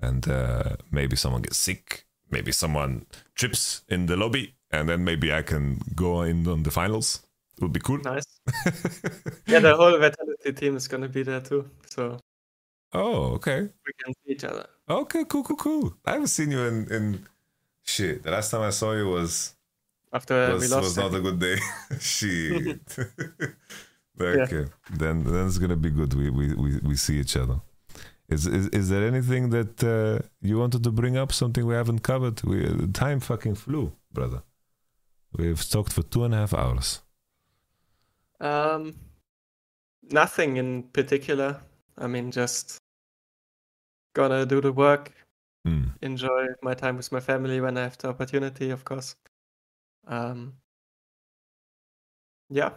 [0.00, 2.04] And uh, maybe someone gets sick.
[2.32, 4.54] Maybe someone trips in the lobby.
[4.70, 7.22] And then maybe I can go in on the finals
[7.58, 7.98] It would be cool.
[7.98, 8.40] Nice.
[9.46, 11.68] yeah, the whole Vitality team is gonna be there too.
[11.90, 12.18] So.
[12.94, 13.60] Oh, okay.
[13.60, 14.66] We can see each other.
[14.88, 15.94] Okay, cool, cool, cool.
[16.04, 17.26] I haven't seen you in in
[17.84, 18.22] shit.
[18.22, 19.54] The last time I saw you was
[20.12, 20.84] after was, we lost.
[20.84, 21.56] Was not a good day.
[22.00, 22.80] shit.
[24.20, 24.64] okay, yeah.
[24.98, 26.14] then then it's gonna be good.
[26.14, 27.60] We we we, we see each other.
[28.28, 31.32] Is, is is there anything that uh, you wanted to bring up?
[31.32, 32.42] Something we haven't covered?
[32.44, 34.42] We time fucking flew, brother.
[35.36, 37.02] We've talked for two and a half hours.
[38.40, 38.94] Um,
[40.10, 41.60] nothing in particular.
[41.98, 42.78] I mean, just
[44.14, 45.12] gonna do the work,
[45.66, 45.90] mm.
[46.02, 49.16] enjoy my time with my family when I have the opportunity, of course.
[50.06, 50.54] Um,
[52.50, 52.70] yeah.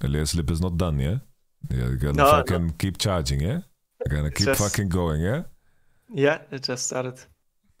[0.00, 1.18] Elias Lipp is not done, yeah?
[1.70, 2.72] Yeah, you gotta no, fucking no.
[2.78, 3.60] keep charging, yeah?
[4.06, 5.42] We're gonna keep Just- fucking going, yeah?
[6.12, 7.18] Yeah, it just started.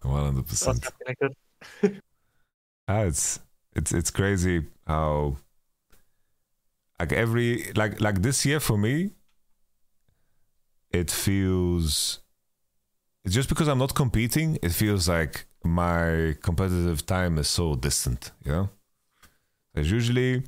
[0.02, 0.82] One hundred percent.
[0.84, 2.00] something like that.
[2.88, 3.40] Ah, it's
[3.74, 5.36] it's it's crazy how
[6.98, 9.10] like every like like this year for me
[10.90, 12.20] it feels
[13.24, 18.32] it's just because I'm not competing, it feels like my competitive time is so distant,
[18.44, 18.70] you know?
[19.74, 20.44] Because usually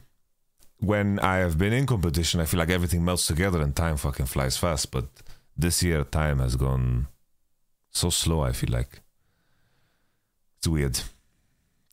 [0.79, 4.27] when I have been in competition, I feel like everything melts together and time fucking
[4.27, 4.91] flies fast.
[4.91, 5.05] But
[5.57, 7.09] this year, time has gone
[7.91, 8.41] so slow.
[8.43, 9.01] I feel like
[10.59, 10.99] it's weird.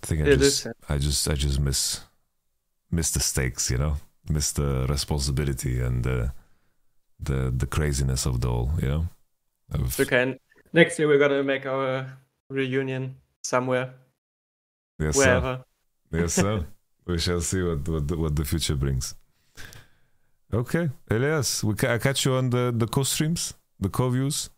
[0.03, 0.73] I think I It just, is.
[0.87, 2.01] I just, I just miss,
[2.91, 3.69] miss the stakes.
[3.69, 3.95] You know,
[4.29, 6.31] miss the responsibility and the,
[7.19, 8.71] the, the craziness of the whole.
[8.81, 9.07] You know,
[9.73, 10.21] of, Okay.
[10.23, 10.39] and
[10.71, 12.05] Next year we're gonna make our
[12.47, 13.93] reunion somewhere,
[14.99, 15.63] yes, sir.
[16.11, 16.63] Yes, sir.
[17.07, 19.15] we shall see what what what the future brings.
[20.53, 24.49] Okay, Elias, we ca- I catch you on the the co-streams, the co-views.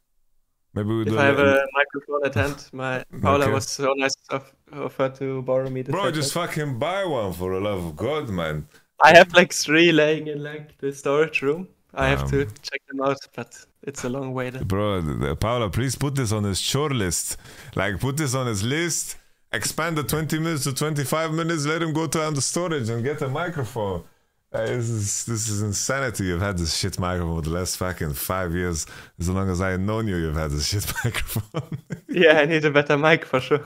[0.73, 1.19] Maybe we If do.
[1.19, 3.53] I have a microphone at hand, my Paula Okay.
[3.53, 6.15] was so nice of, of her to borrow me the Bro, headset.
[6.21, 8.67] just fucking buy one for the love of God, man.
[9.03, 11.67] I have like three laying in like the storage room.
[11.93, 14.49] I have to Um, check them out, but it's a long way.
[14.49, 14.63] Then.
[14.63, 17.35] Bro, Paula, please put this on his chore list.
[17.75, 19.17] Like, put this on his list.
[19.51, 21.65] Expand the 20 minutes to 25 minutes.
[21.65, 24.03] Let him go to the storage and get a microphone.
[24.51, 26.25] This is this is insanity.
[26.25, 28.85] You've had this shit microphone for the last fucking five years.
[29.19, 31.77] As long as I've known you, you've had this shit microphone.
[32.09, 33.63] Yeah, I need a better mic for sure.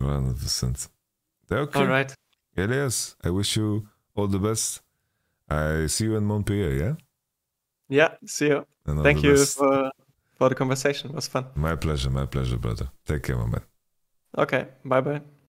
[0.00, 0.88] 100%.
[1.50, 1.78] Okay.
[1.80, 2.14] All right.
[2.56, 4.82] Elias, I wish you all the best.
[5.48, 6.94] I see you in Montpellier, yeah?
[7.88, 8.14] Yeah.
[8.26, 8.66] See you.
[8.86, 9.56] And Thank you best.
[9.56, 9.90] for
[10.36, 11.10] for the conversation.
[11.10, 11.46] It was fun.
[11.54, 12.90] My pleasure, my pleasure, brother.
[13.06, 13.62] Take care, my man.
[14.36, 14.66] Okay.
[14.84, 15.22] Bye bye.